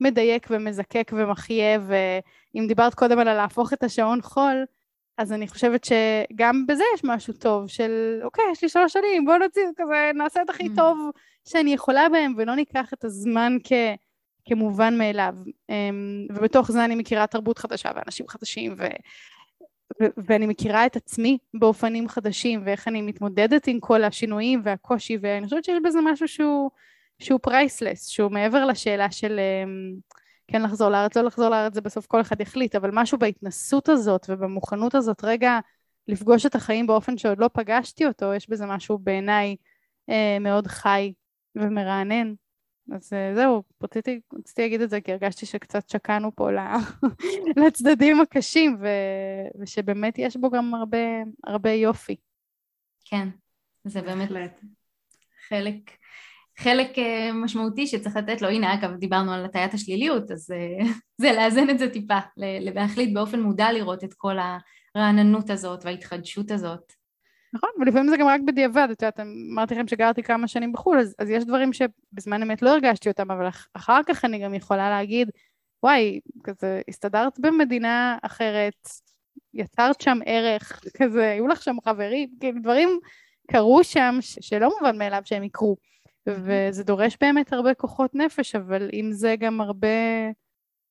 מדייק 0.00 0.46
ומזקק 0.50 1.12
ומחיה, 1.16 1.78
ואם 1.86 2.66
דיברת 2.66 2.94
קודם 2.94 3.18
על 3.18 3.32
להפוך 3.32 3.72
את 3.72 3.82
השעון 3.82 4.22
חול, 4.22 4.64
אז 5.18 5.32
אני 5.32 5.48
חושבת 5.48 5.84
שגם 5.84 6.66
בזה 6.66 6.84
יש 6.94 7.00
משהו 7.04 7.32
טוב, 7.32 7.68
של 7.68 8.20
אוקיי, 8.24 8.44
יש 8.52 8.62
לי 8.62 8.68
שלוש 8.68 8.92
שנים, 8.92 9.24
בואו 9.24 9.38
נוציא 9.38 9.62
כזה, 9.76 10.10
נעשה 10.14 10.42
את 10.42 10.50
הכי 10.50 10.66
mm. 10.66 10.76
טוב 10.76 10.98
שאני 11.48 11.72
יכולה 11.72 12.08
בהם, 12.08 12.34
ולא 12.36 12.54
ניקח 12.54 12.92
את 12.92 13.04
הזמן 13.04 13.56
כ... 13.64 13.72
כמובן 14.44 14.98
מאליו. 14.98 15.34
אמ, 15.68 16.26
ובתוך 16.30 16.72
זה 16.72 16.84
אני 16.84 16.94
מכירה 16.94 17.26
תרבות 17.26 17.58
חדשה 17.58 17.90
ואנשים 17.94 18.28
חדשים, 18.28 18.74
ואני 20.26 20.46
מכירה 20.46 20.86
את 20.86 20.96
עצמי 20.96 21.38
באופנים 21.54 22.08
חדשים 22.08 22.62
ואיך 22.64 22.88
אני 22.88 23.02
מתמודדת 23.02 23.66
עם 23.66 23.80
כל 23.80 24.04
השינויים 24.04 24.60
והקושי 24.64 25.18
ואני 25.22 25.44
חושבת 25.44 25.64
שיש 25.64 25.78
בזה 25.84 25.98
משהו 26.04 26.28
שהוא, 26.28 26.70
שהוא 27.18 27.40
פרייסלס, 27.42 28.06
שהוא 28.06 28.32
מעבר 28.32 28.66
לשאלה 28.66 29.10
של 29.10 29.40
אמ, 29.40 29.94
כן 30.48 30.62
לחזור 30.62 30.88
לארץ, 30.88 31.16
לא 31.16 31.22
לחזור 31.22 31.48
לארץ, 31.48 31.74
זה 31.74 31.80
בסוף 31.80 32.06
כל 32.06 32.20
אחד 32.20 32.40
יחליט, 32.40 32.74
אבל 32.74 32.90
משהו 32.92 33.18
בהתנסות 33.18 33.88
הזאת 33.88 34.26
ובמוכנות 34.28 34.94
הזאת 34.94 35.24
רגע 35.24 35.58
לפגוש 36.08 36.46
את 36.46 36.54
החיים 36.54 36.86
באופן 36.86 37.18
שעוד 37.18 37.38
לא 37.38 37.50
פגשתי 37.52 38.06
אותו, 38.06 38.34
יש 38.34 38.50
בזה 38.50 38.66
משהו 38.66 38.98
בעיניי 38.98 39.56
אה, 40.10 40.38
מאוד 40.40 40.66
חי 40.66 41.12
ומרענן. 41.56 42.34
אז 42.92 43.12
אה, 43.12 43.34
זהו, 43.34 43.62
רציתי, 43.82 44.20
רציתי 44.38 44.62
להגיד 44.62 44.80
את 44.80 44.90
זה 44.90 45.00
כי 45.00 45.12
הרגשתי 45.12 45.46
שקצת 45.46 45.88
שקענו 45.88 46.30
פה 46.36 46.48
לצדדים 47.66 48.20
הקשים 48.20 48.76
ו, 48.80 48.86
ושבאמת 49.60 50.18
יש 50.18 50.36
בו 50.36 50.50
גם 50.50 50.74
הרבה, 50.74 50.98
הרבה 51.46 51.72
יופי. 51.72 52.16
כן, 53.04 53.28
זה 53.84 54.02
באמת 54.02 54.28
חלק, 55.48 55.90
חלק 56.58 56.98
אה, 56.98 57.30
משמעותי 57.32 57.86
שצריך 57.86 58.16
לתת 58.16 58.42
לו, 58.42 58.48
הנה 58.48 58.74
אגב 58.74 58.96
דיברנו 58.96 59.32
על 59.32 59.44
הטיית 59.44 59.74
השליליות, 59.74 60.30
אז 60.30 60.50
אה, 60.50 60.86
זה 61.20 61.32
לאזן 61.32 61.70
את 61.70 61.78
זה 61.78 61.90
טיפה, 61.90 62.18
להחליט 62.74 63.14
באופן 63.14 63.40
מודע 63.40 63.72
לראות 63.72 64.04
את 64.04 64.14
כל 64.14 64.36
הרעננות 64.94 65.50
הזאת 65.50 65.84
וההתחדשות 65.84 66.50
הזאת. 66.50 66.97
נכון, 67.52 67.70
ולפעמים 67.80 68.08
זה 68.08 68.16
גם 68.16 68.26
רק 68.26 68.40
בדיעבד, 68.40 68.88
את 68.92 69.02
יודעת, 69.02 69.20
אמרתי 69.20 69.74
לכם 69.74 69.88
שגרתי 69.88 70.22
כמה 70.22 70.48
שנים 70.48 70.72
בחו"ל, 70.72 70.98
אז, 70.98 71.14
אז 71.18 71.30
יש 71.30 71.44
דברים 71.44 71.70
שבזמן 71.72 72.42
אמת 72.42 72.62
לא 72.62 72.70
הרגשתי 72.70 73.08
אותם, 73.08 73.30
אבל 73.30 73.48
אחר 73.74 74.00
כך 74.06 74.24
אני 74.24 74.38
גם 74.38 74.54
יכולה 74.54 74.90
להגיד, 74.90 75.30
וואי, 75.82 76.20
כזה, 76.44 76.80
הסתדרת 76.88 77.40
במדינה 77.40 78.18
אחרת, 78.22 78.88
יצרת 79.54 80.00
שם 80.00 80.18
ערך, 80.26 80.80
כזה, 80.96 81.30
היו 81.30 81.46
לך 81.46 81.62
שם 81.62 81.76
חברים, 81.84 82.28
כאילו 82.40 82.60
דברים 82.60 82.88
קרו 83.50 83.84
שם 83.84 84.18
ש- 84.20 84.38
שלא 84.40 84.70
מובן 84.78 84.98
מאליו 84.98 85.22
שהם 85.24 85.42
יקרו, 85.44 85.76
וזה 86.28 86.84
דורש 86.84 87.16
באמת 87.20 87.52
הרבה 87.52 87.74
כוחות 87.74 88.14
נפש, 88.14 88.54
אבל 88.54 88.88
עם 88.92 89.12
זה 89.12 89.34
גם 89.38 89.60
הרבה, 89.60 89.88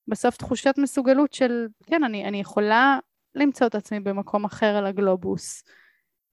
בסוף 0.07 0.37
תחושת 0.37 0.73
מסוגלות 0.77 1.33
של, 1.33 1.67
כן, 1.85 2.03
אני, 2.03 2.25
אני 2.25 2.39
יכולה 2.39 2.99
למצוא 3.35 3.67
את 3.67 3.75
עצמי 3.75 3.99
במקום 3.99 4.45
אחר 4.45 4.75
על 4.75 4.85
הגלובוס. 4.85 5.63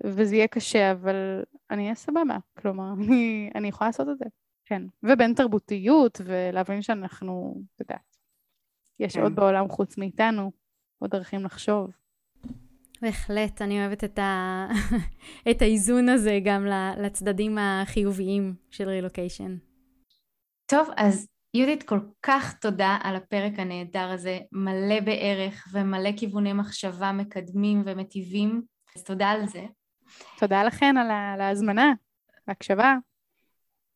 וזה 0.05 0.37
יהיה 0.37 0.47
קשה, 0.47 0.93
אבל 0.93 1.43
אני 1.71 1.83
אהיה 1.83 1.95
סבבה, 1.95 2.39
כלומר, 2.59 2.93
אני, 3.09 3.51
אני 3.55 3.69
יכולה 3.69 3.89
לעשות 3.89 4.09
את 4.09 4.19
זה, 4.19 4.25
כן. 4.65 4.83
ובין 5.03 5.35
תרבותיות, 5.35 6.21
ולהבין 6.25 6.83
שאנחנו, 6.83 7.63
את 7.75 7.81
יודעת, 7.81 8.17
יש 9.01 9.15
כן. 9.15 9.23
עוד 9.23 9.35
בעולם 9.35 9.69
חוץ 9.69 9.99
מאיתנו, 9.99 10.53
עוד 10.99 11.11
דרכים 11.11 11.45
לחשוב. 11.45 11.91
בהחלט, 13.03 13.63
אני 13.63 13.81
אוהבת 13.81 14.05
את, 14.05 14.19
ה... 14.19 14.67
את 15.51 15.63
האיזון 15.63 16.09
הזה 16.09 16.39
גם 16.45 16.67
לצדדים 16.97 17.59
החיוביים 17.59 18.55
של 18.71 18.89
רילוקיישן. 18.89 19.57
טוב, 20.67 20.89
אז 20.97 21.29
יהודית, 21.55 21.83
כל 21.83 22.01
כך 22.23 22.55
תודה 22.61 22.99
על 23.03 23.17
הפרק 23.17 23.53
הנהדר 23.59 24.11
הזה, 24.11 24.39
מלא 24.53 25.01
בערך 25.01 25.69
ומלא 25.73 26.11
כיווני 26.17 26.53
מחשבה 26.53 27.13
מקדמים 27.13 27.83
ומטיבים, 27.87 28.63
אז 28.97 29.05
תודה 29.05 29.29
על 29.29 29.47
זה. 29.47 29.65
תודה 30.39 30.65
לכן 30.65 30.97
על 30.97 31.41
ההזמנה, 31.41 31.93
ההקשבה. 32.49 32.95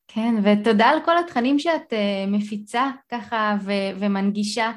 כן, 0.08 0.34
ותודה 0.42 0.86
על 0.86 0.98
כל 1.04 1.18
התכנים 1.18 1.58
שאת 1.58 1.92
uh, 1.92 2.30
מפיצה 2.30 2.90
ככה 3.10 3.56
ו- 3.60 3.98
ומנגישה. 3.98 4.72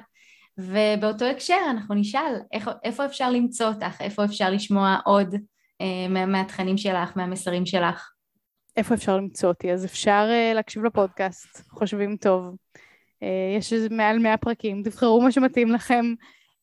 ובאותו 0.57 1.25
הקשר 1.25 1.57
אנחנו 1.69 1.95
נשאל 1.95 2.35
איך, 2.51 2.69
איפה 2.83 3.05
אפשר 3.05 3.29
למצוא 3.31 3.67
אותך, 3.67 4.01
איפה 4.01 4.25
אפשר 4.25 4.49
לשמוע 4.49 4.97
עוד 5.05 5.35
מה, 6.09 6.25
מהתכנים 6.25 6.77
שלך, 6.77 7.17
מהמסרים 7.17 7.65
שלך. 7.65 8.11
איפה 8.77 8.93
אפשר 8.93 9.17
למצוא 9.17 9.49
אותי? 9.49 9.71
אז 9.71 9.85
אפשר 9.85 10.29
uh, 10.29 10.55
להקשיב 10.55 10.83
לפודקאסט, 10.83 11.69
חושבים 11.69 12.17
טוב. 12.17 12.55
Uh, 12.75 13.57
יש 13.57 13.73
מעל 13.91 14.19
100 14.19 14.37
פרקים, 14.37 14.83
תבחרו 14.83 15.21
מה 15.21 15.31
שמתאים 15.31 15.71
לכם. 15.71 16.05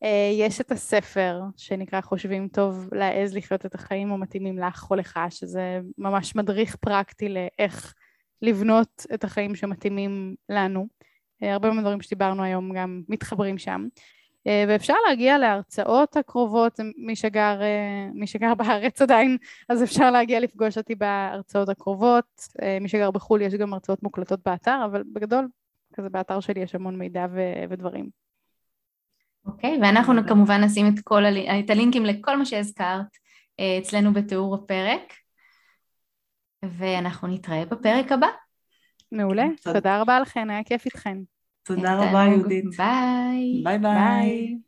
Uh, 0.04 0.06
יש 0.32 0.60
את 0.60 0.72
הספר 0.72 1.40
שנקרא 1.56 2.00
חושבים 2.00 2.48
טוב, 2.48 2.88
להעז 2.92 3.36
לחיות 3.36 3.66
את 3.66 3.74
החיים 3.74 4.12
המתאימים 4.12 4.58
לך 4.58 4.90
או 4.90 4.96
לך, 4.96 5.20
שזה 5.30 5.80
ממש 5.98 6.36
מדריך 6.36 6.76
פרקטי 6.76 7.28
לאיך 7.28 7.94
לבנות 8.42 9.06
את 9.14 9.24
החיים 9.24 9.54
שמתאימים 9.54 10.34
לנו. 10.48 10.86
אה, 11.42 11.52
הרבה 11.52 11.70
מהדברים 11.70 12.00
שדיברנו 12.00 12.42
היום 12.42 12.72
גם 12.72 13.02
מתחברים 13.08 13.58
שם. 13.58 13.86
אה, 14.46 14.64
ואפשר 14.68 14.94
להגיע 15.08 15.38
להרצאות 15.38 16.16
הקרובות, 16.16 16.80
מי 16.96 17.16
שגר, 17.16 17.62
אה, 17.62 18.08
מי 18.14 18.26
שגר 18.26 18.54
בארץ 18.54 19.02
עדיין, 19.02 19.36
אז 19.68 19.82
אפשר 19.82 20.10
להגיע 20.10 20.40
לפגוש 20.40 20.78
אותי 20.78 20.94
בהרצאות 20.94 21.68
הקרובות. 21.68 22.48
מי 22.80 22.88
שגר 22.88 23.10
בחו"ל 23.10 23.42
יש 23.42 23.54
גם 23.54 23.72
הרצאות 23.72 24.02
מוקלטות 24.02 24.40
באתר, 24.44 24.80
אבל 24.84 25.02
בגדול, 25.12 25.48
כזה 25.94 26.08
באתר 26.08 26.40
שלי 26.40 26.60
יש 26.60 26.74
המון 26.74 26.98
מידע 26.98 27.26
ו- 27.32 27.64
ודברים. 27.70 28.27
אוקיי, 29.46 29.76
okay, 29.76 29.80
ואנחנו 29.82 30.26
כמובן 30.28 30.64
נשים 30.64 30.86
את, 30.86 31.00
כל 31.04 31.24
ה- 31.24 31.60
את 31.60 31.70
הלינקים 31.70 32.04
לכל 32.04 32.36
מה 32.36 32.44
שהזכרת 32.44 33.06
אצלנו 33.78 34.12
בתיאור 34.12 34.54
הפרק. 34.54 35.12
ואנחנו 36.62 37.28
נתראה 37.28 37.64
בפרק 37.64 38.12
הבא. 38.12 38.26
מעולה, 39.12 39.46
תודה 39.62 40.00
רבה 40.00 40.20
לכן, 40.20 40.50
היה 40.50 40.64
כיף 40.64 40.84
איתכן. 40.84 41.18
תודה 41.62 41.94
רבה 41.96 42.24
יהודית. 42.24 42.64
bye. 42.76 43.62
bye 43.64 43.78
bye. 43.78 44.58